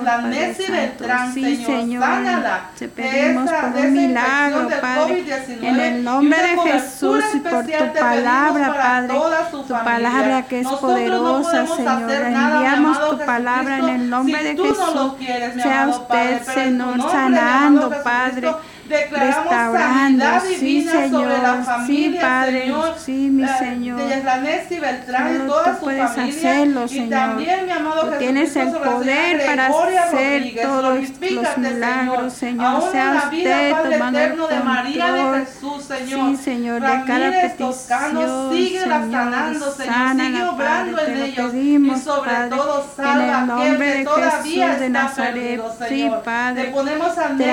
Beltrán. 0.68 1.34
Sí, 1.34 1.42
Señor, 1.56 1.66
Señor. 1.80 2.02
sánala 2.02 2.60
Te 2.78 2.88
pedimos 2.88 3.44
esa- 3.46 3.60
por 3.72 3.80
un 3.80 3.92
milagro, 3.92 4.68
Padre, 4.80 5.24
COVID-19, 5.24 5.68
en 5.68 5.80
el 5.80 6.04
nombre 6.04 6.42
de 6.42 6.56
Jesús 6.72 7.24
y 7.34 7.38
por 7.40 7.64
tu 7.64 7.70
te 7.70 8.00
palabra, 8.00 8.74
Padre, 8.74 9.14
tu 9.50 9.62
familia. 9.74 9.84
palabra 9.84 10.42
que 10.42 10.58
es 10.60 10.64
Nosotros 10.64 10.90
poderosa, 10.92 11.66
Señor. 11.66 12.10
Enviamos 12.12 13.10
tu 13.10 13.18
palabra 13.24 13.78
en 13.78 13.88
el 13.88 14.10
nombre 14.10 14.38
si 14.38 14.44
de 14.44 14.56
Jesús. 14.56 14.94
no 14.94 15.16
quieres, 15.16 15.54
sea 15.62 15.86
Padre, 16.08 16.36
usted, 16.36 16.54
Señor, 16.54 16.96
nombre, 16.96 17.08
mi 17.08 18.02
amado 18.38 18.42
sanando, 18.42 18.42
Jesucristo, 18.42 18.42
Padre, 18.42 18.73
declaramos 18.88 19.44
restaurando, 19.44 20.24
sanidad 20.24 20.42
sí, 20.46 20.54
divina 20.56 20.92
sobre 20.92 21.38
la 21.38 21.50
Señor, 21.52 21.64
familia, 21.64 22.10
sí, 22.10 22.18
Padre, 22.20 22.60
Señor, 22.62 22.94
sí, 22.98 23.12
mi 23.12 23.44
eh, 23.44 23.48
Señor. 23.58 24.00
de 24.08 24.80
Beltrán 24.80 25.34
y 25.34 25.46
toda 25.48 25.64
tú 25.64 25.70
su 25.78 25.84
puedes 25.84 26.10
familia, 26.10 26.50
hacerlo, 26.50 26.84
y 26.84 26.88
Señor. 26.88 27.10
también, 27.10 27.66
mi 27.66 27.70
amado 27.72 28.00
Tú 28.10 28.18
tienes 28.18 28.56
el 28.56 28.68
poder 28.72 29.46
para 29.46 29.66
hacer 29.66 30.38
Rodríguez. 30.38 30.66
todos 30.66 30.82
los 31.30 31.58
milagros, 31.58 32.32
Señor. 32.32 32.64
Aún 32.66 32.92
Sea 32.92 33.08
en 33.08 33.14
la 33.14 33.24
vida, 33.26 33.50
usted 33.56 33.70
Padre 33.72 33.92
tomando 33.94 34.18
el 34.18 34.24
eterno 34.24 34.46
de 34.48 34.60
María 34.60 35.12
de. 35.12 35.44
Jesús, 35.46 35.84
Señor. 35.84 36.36
Sí, 36.36 36.36
Señor, 36.44 36.80
de 36.82 37.04
cada 37.06 37.30
petición, 37.30 38.52
síguela 38.52 39.00
Señor, 39.00 39.10
sanando, 39.12 39.72
Señor. 39.72 39.94
sánala, 39.94 40.24
Sigue 40.38 40.44
obrando 40.44 40.98
en 41.00 41.16
ellos. 41.22 41.50
pedimos, 41.52 41.98
y 41.98 42.00
sobre 42.02 42.30
Padre, 42.30 42.50
todo, 42.56 42.84
en 42.84 42.96
salva 42.96 43.24
el 43.24 43.30
a 43.30 43.38
aquel 43.38 43.46
nombre 43.46 43.92
que 43.92 43.98
de 43.98 44.04
todavía 44.04 44.66
Jesús 44.66 44.80
de 44.80 44.86
está 44.86 45.02
Nazaret. 45.02 45.34
perdido, 45.34 45.72
Sí, 45.78 45.84
Señor. 45.88 46.22
Padre. 46.22 46.64
Te 46.64 46.70
ponemos 46.70 47.18
a 47.18 47.28
Nel 47.30 47.48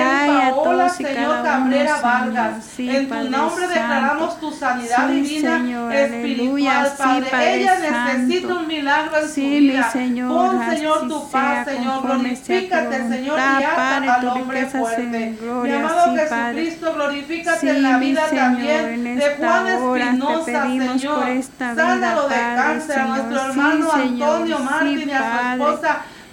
Paola, 0.52 0.86
y 0.98 1.04
Señor 1.22 1.44
Cabrera 1.44 2.00
Vargas. 2.02 2.64
Señor. 2.64 2.92
Sí, 2.92 2.96
en 2.96 3.08
tu 3.08 3.14
nombre 3.30 3.64
Santo. 3.66 3.68
declaramos 3.80 4.40
tu 4.40 4.52
sanidad 4.52 5.08
Sí, 5.08 5.12
divina 5.14 5.56
Señor, 5.58 5.92
espiritual. 5.94 6.88
Sí, 6.88 7.02
Padre. 7.02 7.26
Padre 7.30 7.54
Ella 7.54 7.76
Santo. 7.76 8.18
necesita 8.18 8.54
un 8.54 8.66
milagro 8.66 9.18
en 9.18 9.28
su 9.28 9.40
vida. 9.40 9.90
Señor, 9.90 10.28
Pon, 10.28 10.70
Señor, 10.70 11.08
tu 11.08 11.30
paz, 11.30 11.66
Señor. 11.66 12.02
Glorifícate, 12.02 13.08
Señor, 13.08 13.38
y 13.38 13.64
Padre, 13.76 14.08
al 14.08 14.28
hombre 14.28 14.66
fuerte. 14.66 15.36
gloria, 15.40 15.78
mi 15.78 15.84
amado. 15.84 16.16
Jesucristo, 16.16 16.94
glorifícate 16.94 17.60
Sí, 17.60 17.68
en 17.68 17.82
la 17.82 17.98
vida 17.98 18.28
Señor, 18.28 18.44
también 18.44 19.06
en 19.06 19.16
de 19.18 19.30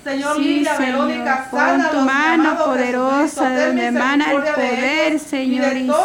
Señor, 0.03 0.37
sí, 0.37 0.41
mira, 0.59 0.77
Señor, 0.77 1.07
Verónica, 1.07 1.47
sana 1.51 1.89
tu 1.89 1.99
mano 1.99 2.57
poderosa 2.57 3.49
de 3.49 3.73
mi 3.73 3.81
hermana 3.81 4.31
el 4.31 4.41
poder, 4.41 5.19
Señor, 5.19 5.75
y 5.75 5.83
los 5.83 5.97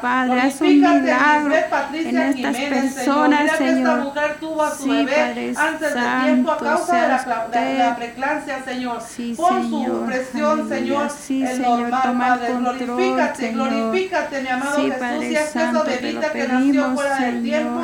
padres. 0.00 0.44
Haz 0.44 0.60
un 0.60 0.68
milagro 0.68 1.54
en 1.54 2.18
estas 2.18 2.56
Jiménez, 2.56 2.94
personas, 2.94 3.56
Señor. 3.56 3.58
Señor. 3.58 3.58
Que 3.58 3.70
esta 3.70 3.96
mujer 3.96 4.36
tuvo 4.40 4.62
a 4.62 4.70
su 4.70 4.82
sí, 4.84 4.90
bebé 4.90 5.12
Padre 5.12 5.54
antes 5.56 5.94
de 5.94 6.00
tiempo 6.24 6.50
a 6.52 6.58
causa 6.58 7.02
de 7.02 7.78
la, 7.78 7.96
preclancia, 7.96 8.62
Señor. 8.64 9.02
Sí, 9.02 9.34
Por 9.36 9.62
Señor, 9.62 9.86
su 9.86 10.06
presión, 10.06 10.68
Señor, 10.68 11.10
sí, 11.10 11.42
el 11.42 11.56
Señor, 11.56 11.80
normal, 11.80 12.02
toma 12.02 12.36
glorifícate, 12.36 13.46
Señor. 13.46 13.70
glorifícate, 13.70 14.40
mi 14.42 14.48
amado 14.48 14.76
Jesús, 14.76 14.94
Padre 15.00 15.28
si 15.28 15.36
es 15.36 15.50
que 15.50 15.58
esa 15.58 15.82
bebita 15.82 16.32
que 16.32 16.48
nació 16.48 16.94
fuera 16.94 17.18
del 17.18 17.42
tiempo, 17.42 17.80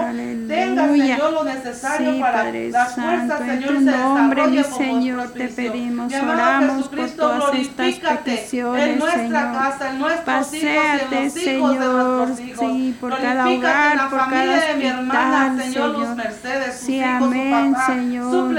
tenga, 0.49 0.89
Señor, 0.89 1.33
lo 1.33 1.45
necesario 1.45 2.21
para 2.21 2.53
las 2.53 2.95
fuerzas, 2.95 3.39
Señor, 3.41 3.79
se 3.79 3.85
desarrolle 3.85 4.65
como 4.65 4.99
niño, 5.01 5.28
te 5.30 5.48
pedimos, 5.48 6.12
oramos 6.12 6.88
por 6.88 7.11
todas 7.11 7.55
estas 7.55 7.94
peticiones, 7.94 8.88
en 8.88 8.98
nuestra 8.98 9.22
Señor. 9.22 9.53
Casa, 9.53 9.90
en 9.90 10.24
Paseate, 10.24 11.22
en 11.22 11.30
Señor, 11.30 12.28
sí, 12.36 12.96
por 13.01 13.20
cada 13.20 13.48
hogar, 13.48 14.11
por 14.11 14.18
cada 14.18 14.59
hospital, 14.59 15.62
Señor, 15.62 15.88
Luz 15.90 16.09
Mercedes, 16.16 16.74
sí, 16.76 17.03
amén, 17.03 17.74
Señor. 17.86 18.55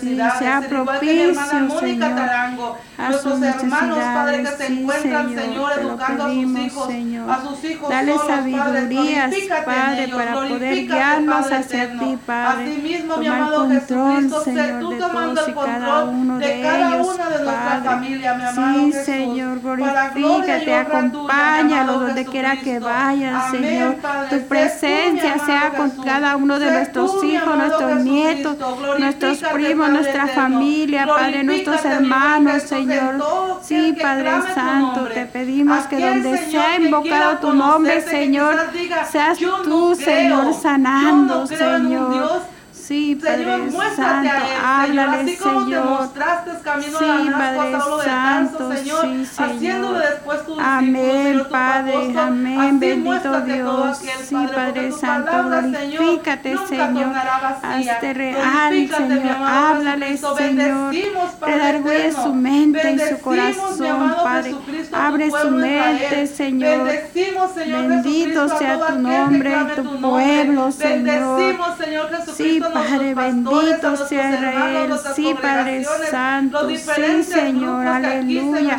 sí, 0.00 0.16
sea 0.38 0.60
propicio, 0.68 1.12
mi 1.12 1.20
hermana 1.20 1.60
Mónica 1.66 2.60
hermanos, 2.98 3.98
Padre, 3.98 4.44
que 4.58 4.66
encuentran, 4.66 5.34
Señor, 5.34 5.72
educando 5.78 6.24
a 6.24 6.30
sus 6.30 6.58
hijos, 6.58 6.86
Señor. 6.86 7.26
Dale 7.88 8.16
sabiduría, 8.18 9.30
Padre, 9.64 10.08
para 10.08 10.34
poder 10.34 10.86
guiarnos 10.86 11.52
hacia 11.52 11.98
ti, 11.98 12.18
Padre. 12.26 12.64
Asimismo, 12.64 13.16
mi 13.16 13.26
amado 13.26 13.68
Jesucristo, 13.68 14.42
tú 14.80 14.98
tomando 14.98 15.40
de 15.66 16.60
cada 16.62 16.96
una 16.96 17.28
de 17.30 17.44
nuestra 17.44 17.82
familia, 17.84 18.34
mi 18.34 18.44
amado 18.44 18.78
Sí, 18.78 18.92
Señor, 18.92 19.60
glorifícate, 19.60 20.74
acompáñalos 20.74 22.00
donde 22.00 22.24
quiera 22.24 22.56
que 22.56 22.78
vayan, 22.78 23.50
Señor. 23.50 23.96
Tu 24.30 24.40
presencia 24.42 25.38
sea 25.44 25.70
con 25.76 25.90
cada 26.02 26.36
uno 26.36 26.58
de 26.58 26.70
nuestros 26.70 27.22
hijos, 27.24 27.56
nuestros 27.56 28.04
nietos, 28.04 28.56
nuestros 28.98 29.38
primos, 29.52 29.90
nuestra 29.90 30.26
familia, 30.28 31.06
Padre, 31.06 31.44
nuestros 31.44 31.84
hermanos, 31.84 32.62
Señor. 32.62 33.22
Sí, 33.62 33.96
Padre 34.00 34.30
Santo, 34.54 35.04
te 35.06 35.26
pedimos 35.26 35.84
que 35.86 36.00
donde 36.00 36.38
sea 36.50 36.78
invocado 36.78 37.38
tu 37.38 37.52
nombre, 37.52 38.00
Señor, 38.00 38.56
seas 39.10 39.38
tú, 39.38 39.94
Señor, 39.94 40.54
sanando, 40.54 41.46
Señor. 41.46 42.59
Sí, 42.90 43.14
Padre 43.14 43.44
Señor, 43.44 43.60
muéstrate 43.70 44.28
Santo, 44.28 44.66
a 44.66 44.84
Él, 44.84 44.90
Señor, 44.90 45.08
así 45.10 45.36
como 45.36 45.60
Señor. 45.60 45.82
te 45.82 45.88
mostraste 45.90 46.50
camino 46.64 46.98
sí, 46.98 47.04
a 47.04 47.52
Damasco, 47.52 48.00
a 48.00 48.68
de 48.68 48.76
Señor, 48.76 49.06
sí, 49.06 49.68
después 50.00 50.46
tu 50.46 50.60
amén, 50.60 51.42
Padre, 51.48 51.92
apóstol, 51.92 52.18
amén, 52.18 52.80
bendito 52.80 53.40
Dios, 53.42 53.98
aquel, 54.00 54.24
sí, 54.26 54.34
Padre, 54.34 54.54
Padre 54.56 54.92
Santo, 54.92 55.30
glorifícate, 55.44 56.56
Señor, 56.66 57.14
hazte 57.62 58.12
real, 58.12 58.88
Señor, 58.88 59.36
háblale, 59.38 60.16
Señor, 60.16 60.94
redarguye 61.46 62.10
su 62.10 62.34
mente 62.34 62.90
y 62.90 62.98
su 62.98 63.20
corazón, 63.20 64.14
Padre, 64.24 64.56
abre 64.92 65.30
su 65.30 65.50
mente, 65.52 66.26
Señor, 66.26 66.90
bendito 67.54 68.48
sea 68.58 68.84
tu 68.84 68.98
nombre, 68.98 69.54
tu 69.76 70.00
pueblo, 70.00 70.72
Señor, 70.72 71.56
sí, 72.36 72.60
Padre, 72.60 72.79
Padre 72.82 73.14
bendito 73.14 73.96
sea 74.08 74.30
Israel, 74.30 74.92
sí 75.14 75.34
Padre 75.40 75.84
Santo, 76.10 76.68
sí 76.68 77.22
Señor, 77.22 77.86
aleluya. 77.86 78.78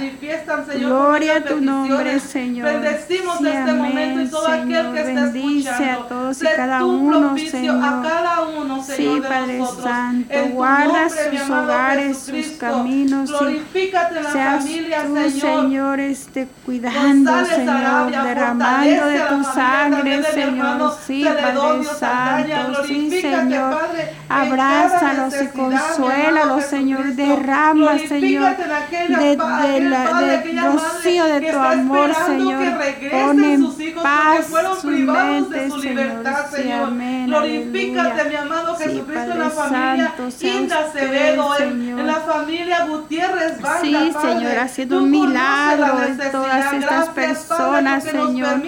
Gloria 0.75 1.37
a 1.37 1.41
tu 1.41 1.61
nombre, 1.61 2.19
Señor. 2.19 2.65
Bendecimos 2.71 3.37
sí, 3.37 3.47
este 3.47 3.73
momento 3.73 4.21
y 4.21 4.27
todo 4.27 4.47
aquel 4.47 4.93
que 4.93 4.99
está 4.99 5.25
escuchando. 5.25 5.91
a 5.91 6.07
todos 6.07 6.41
y 6.41 6.45
cada 6.45 6.85
uno, 6.85 7.37
Señor. 7.37 7.83
A 7.83 8.01
cada 8.01 8.41
uno, 8.43 8.83
Señor, 8.83 9.15
sí, 9.15 9.21
Padre 9.27 9.61
Santo, 9.81 10.35
guarda 10.53 11.09
sus 11.09 11.49
hogares, 11.49 12.17
sus 12.19 12.47
caminos. 12.57 13.29
Glorifícate 13.29 14.17
en 14.17 14.23
la 14.23 14.29
familia, 14.29 15.01
Señor. 15.01 15.31
Señor, 15.31 15.99
este, 15.99 16.47
cuidando, 16.65 17.45
Señor, 17.45 18.11
derramando 18.11 19.05
de 19.05 19.19
tu 19.19 19.43
sangre, 19.43 20.23
Señor. 20.23 20.95
Sí, 21.05 21.25
Padre 21.25 21.83
Santo, 21.83 22.83
sí, 22.85 23.21
Señor. 23.21 23.77
Padre. 23.91 24.13
Abrázalos 24.29 25.33
y 25.41 25.47
consuélalos, 25.47 26.65
Señor. 26.65 27.13
Derrama, 27.13 27.97
Señor, 27.97 28.55
de, 28.57 29.15
de, 29.17 29.81
la, 29.81 30.21
de 30.21 30.61
rocío 30.61 31.25
de 31.25 31.51
tu 31.51 31.57
amor, 31.57 32.11
Señor. 32.25 32.63
Pon 33.11 33.43
en 33.43 33.67
paz 34.01 34.47
su 34.81 34.87
mente, 34.87 35.69
Señor. 35.69 36.23
Sí, 36.55 36.71
amén. 36.71 37.27
Glorifícate, 37.27 38.29
mi 38.29 38.35
amado 38.35 38.75
Jesucristo, 38.75 39.31
en 39.31 39.39
la 39.39 39.49
familia 39.49 40.13
Inda 40.41 40.79
Acevedo, 40.79 41.59
en 41.59 42.07
la 42.07 42.15
familia 42.15 42.85
Gutiérrez 42.85 43.61
Banda, 43.61 43.81
Sí, 43.81 44.13
Señor, 44.21 44.59
haciendo 44.59 44.97
un 44.99 45.11
milagro 45.11 46.03
en 46.03 46.31
todas 46.31 46.73
estas 46.73 47.09
personas, 47.09 48.03
Señor. 48.03 48.61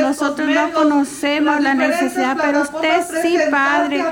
Nosotros 0.00 0.48
no 0.48 0.72
conocemos 0.72 1.60
la 1.60 1.74
necesidad, 1.74 2.36
pero 2.40 2.62
usted 2.62 3.02
sí, 3.22 3.38
Padre 3.50 4.04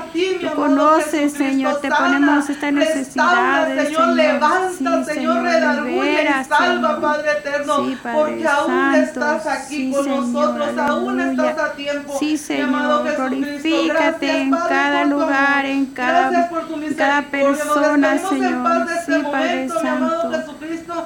tú 0.49 0.55
conoces, 0.55 1.33
Señor, 1.33 1.81
te 1.81 1.89
ponemos 1.89 2.49
esta 2.49 2.71
necesidad. 2.71 3.67
Señor, 3.83 4.07
levanta, 4.09 5.03
Señor, 5.03 5.43
redarguye 5.43 6.23
y 6.23 6.43
salva, 6.45 7.01
Padre 7.01 7.31
eterno, 7.31 7.85
porque 8.01 8.47
aún 8.47 8.95
estás 8.95 9.45
aquí 9.47 9.91
con 9.91 10.07
nosotros, 10.33 10.77
aún 10.77 11.19
estás 11.19 11.59
a 11.59 11.73
tiempo. 11.73 12.17
Sí, 12.19 12.37
Señor, 12.37 13.15
glorifícate 13.15 14.41
en 14.41 14.51
cada 14.51 15.05
lugar, 15.05 15.65
en 15.65 15.85
cada 15.87 17.21
persona, 17.29 18.17
Señor. 18.17 18.87
Este 18.89 19.15
sí, 19.15 19.23
Padre 19.31 19.69
Santo. 19.69 20.31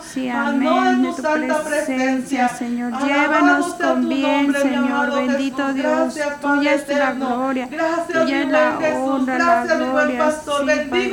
Sí, 0.01 0.30
amén. 0.30 1.03
No 1.03 1.15
tu, 1.15 1.22
presencia, 1.70 2.49
Señor. 2.49 2.91
Llévanos 3.03 3.74
con 3.76 4.09
bien, 4.09 4.53
Señor. 4.53 5.13
Bendito 5.15 5.74
Dios. 5.74 6.15
Tuya 6.41 6.74
es 6.74 6.88
la 6.88 7.11
gloria. 7.13 7.67
Gracias, 7.72 8.07
tuya 8.07 8.41
es 8.41 8.49
la 8.49 8.78
honra, 8.95 9.36
Gracias, 9.36 9.80
la 9.80 9.86
gloria. 9.86 10.32
Sí, 10.32 11.11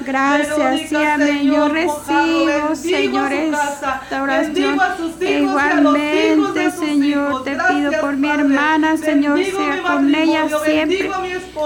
Gracias, 0.00 0.88
sí, 0.88 0.96
amén. 0.96 1.42
Yo 1.42 1.68
recibo, 1.68 2.74
Señor, 2.74 3.32
esta 3.32 4.22
oración. 4.22 4.78
Igualmente, 5.20 6.70
Señor, 6.70 7.44
te 7.44 7.56
pido 7.68 7.92
por 8.00 8.16
mi 8.16 8.28
hermana, 8.28 8.96
Señor, 8.96 9.38
sea 9.44 9.82
con 9.82 10.14
ella 10.14 10.46
siempre, 10.64 11.10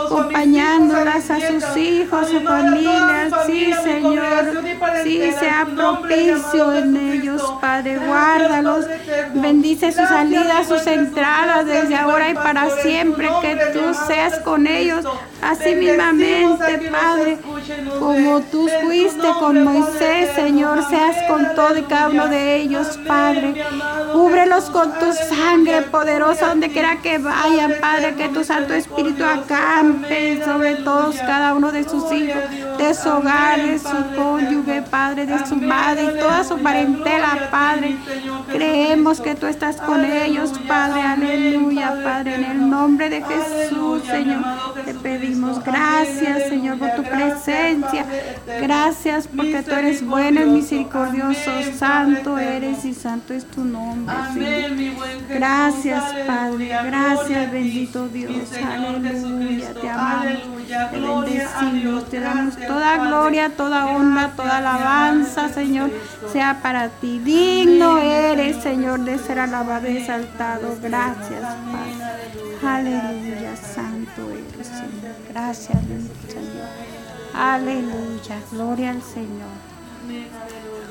acompañándolas 0.06 1.30
a 1.30 1.40
sus 1.40 1.76
hijos, 1.76 2.22
a 2.22 2.30
sus 2.30 2.42
familias. 2.42 3.32
Sí, 3.46 3.72
Señor. 3.82 4.64
Sí, 5.02 5.32
sea 5.38 5.53
propicio 5.74 6.74
en 6.74 6.96
ellos, 6.96 7.42
Padre, 7.60 7.98
guárdalos. 7.98 8.86
Bendice 9.34 9.92
sus 9.92 10.08
salidas, 10.08 10.68
sus 10.68 10.86
entradas 10.86 11.66
desde 11.66 11.96
ahora 11.96 12.30
y 12.30 12.34
para 12.34 12.70
siempre. 12.82 13.28
Que 13.42 13.56
tú 13.72 13.94
seas 14.06 14.38
con 14.40 14.66
ellos, 14.66 15.04
así 15.42 15.74
mismamente, 15.74 16.90
Padre. 16.90 17.38
Como 17.98 18.40
tú 18.42 18.68
fuiste 18.82 19.26
con 19.40 19.64
Moisés, 19.64 20.30
Señor, 20.34 20.84
seas 20.88 21.16
con 21.28 21.54
todo 21.54 21.78
y 21.78 21.82
cada 21.82 22.10
uno 22.10 22.28
de 22.28 22.56
ellos, 22.56 22.98
Padre. 23.06 23.64
Cúbrelos 24.12 24.64
con 24.70 24.92
tu 24.98 25.12
sangre 25.12 25.82
poderosa 25.82 26.48
donde 26.48 26.68
quiera 26.68 27.00
que 27.00 27.18
vayan, 27.18 27.74
Padre. 27.80 28.14
Que 28.16 28.28
tu 28.28 28.44
Santo 28.44 28.74
Espíritu 28.74 29.24
acampe 29.24 30.44
sobre 30.44 30.76
todos, 30.76 31.16
cada 31.16 31.54
uno 31.54 31.72
de 31.72 31.84
sus 31.84 32.12
hijos, 32.12 32.42
de 32.76 32.94
su 32.94 33.08
hogar, 33.08 33.60
de 33.60 33.78
su 33.78 33.96
cónyuge, 34.14 34.82
Padre, 34.82 35.24
de 35.24 35.46
su 35.46 35.56
madre 35.56 36.04
y 36.04 36.18
toda 36.18 36.44
su 36.44 36.58
parentela, 36.58 37.48
Padre. 37.50 37.96
Creemos 38.52 39.20
que 39.20 39.34
tú 39.34 39.46
estás 39.46 39.76
con 39.76 40.04
ellos, 40.04 40.52
Padre. 40.68 41.00
Aleluya, 41.00 41.98
Padre. 42.04 42.34
En 42.34 42.44
el 42.44 42.70
nombre 42.70 43.08
de 43.08 43.22
Jesús, 43.22 44.02
Señor, 44.04 44.42
te 44.84 44.92
pedimos 44.94 45.64
gracias, 45.64 46.48
Señor, 46.48 46.78
por 46.78 46.90
tu 46.96 47.02
presencia. 47.02 47.53
Gracias 48.60 49.28
porque 49.28 49.62
tú 49.62 49.70
eres 49.72 50.04
bueno 50.06 50.42
y 50.42 50.46
misericordioso. 50.46 51.50
Santo 51.76 52.38
eres 52.38 52.84
y 52.84 52.94
santo 52.94 53.34
es 53.34 53.44
tu 53.44 53.64
nombre. 53.64 54.14
Gracias, 55.28 56.04
Padre. 56.26 56.68
Gracias, 56.84 57.52
bendito 57.52 58.08
Dios. 58.08 58.32
Aleluya. 58.62 59.74
Te 59.74 59.88
amamos. 59.88 60.32
Te 60.68 61.00
bendecimos. 61.00 62.10
Te 62.10 62.20
damos 62.20 62.56
toda 62.56 62.98
gloria, 62.98 63.50
toda 63.50 63.86
honra, 63.86 64.32
toda 64.36 64.58
alabanza, 64.58 65.48
Señor. 65.48 65.90
Sea 66.32 66.60
para 66.62 66.88
ti. 66.88 67.18
Digno 67.18 67.98
eres, 67.98 68.62
Señor, 68.62 69.00
de 69.00 69.18
ser 69.18 69.38
alabado 69.38 69.90
y 69.90 69.98
exaltado. 69.98 70.76
Gracias, 70.82 71.42
Padre. 72.62 72.96
Aleluya, 72.96 73.56
santo 73.56 74.30
eres, 74.30 74.66
Señor. 74.66 75.14
Gracias, 75.30 75.78
Señor. 76.28 76.83
Aleluya. 77.34 78.40
Gloria 78.50 78.90
al 78.90 79.02
Señor. 79.02 79.54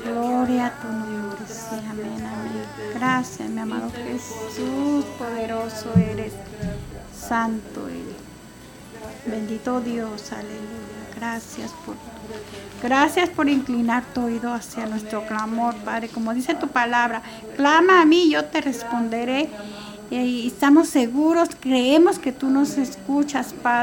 Gloria 0.04 0.66
a 0.66 0.80
tu 0.80 0.88
nombre. 0.88 1.38
Sí, 1.46 1.76
amén, 1.90 2.18
amén. 2.18 2.64
Gracias, 2.94 3.48
mi 3.48 3.60
amado 3.60 3.90
Jesús. 3.90 5.04
Poderoso 5.18 5.92
eres. 5.96 6.32
Santo 7.16 7.88
eres. 7.88 9.24
Bendito 9.26 9.80
Dios. 9.80 10.32
Aleluya. 10.32 10.94
Gracias 11.16 11.70
por 11.86 11.96
Gracias 12.82 13.30
por 13.30 13.48
inclinar 13.48 14.04
tu 14.12 14.24
oído 14.24 14.52
hacia 14.52 14.86
nuestro 14.86 15.26
clamor, 15.26 15.74
Padre. 15.76 16.08
Como 16.08 16.34
dice 16.34 16.54
tu 16.54 16.68
palabra, 16.68 17.22
clama 17.56 18.02
a 18.02 18.04
mí, 18.04 18.30
yo 18.30 18.44
te 18.44 18.60
responderé. 18.60 19.48
Y 20.10 20.48
estamos 20.48 20.90
seguros, 20.90 21.48
creemos 21.58 22.18
que 22.18 22.30
tú 22.30 22.50
nos 22.50 22.76
escuchas, 22.76 23.54
Padre. 23.54 23.74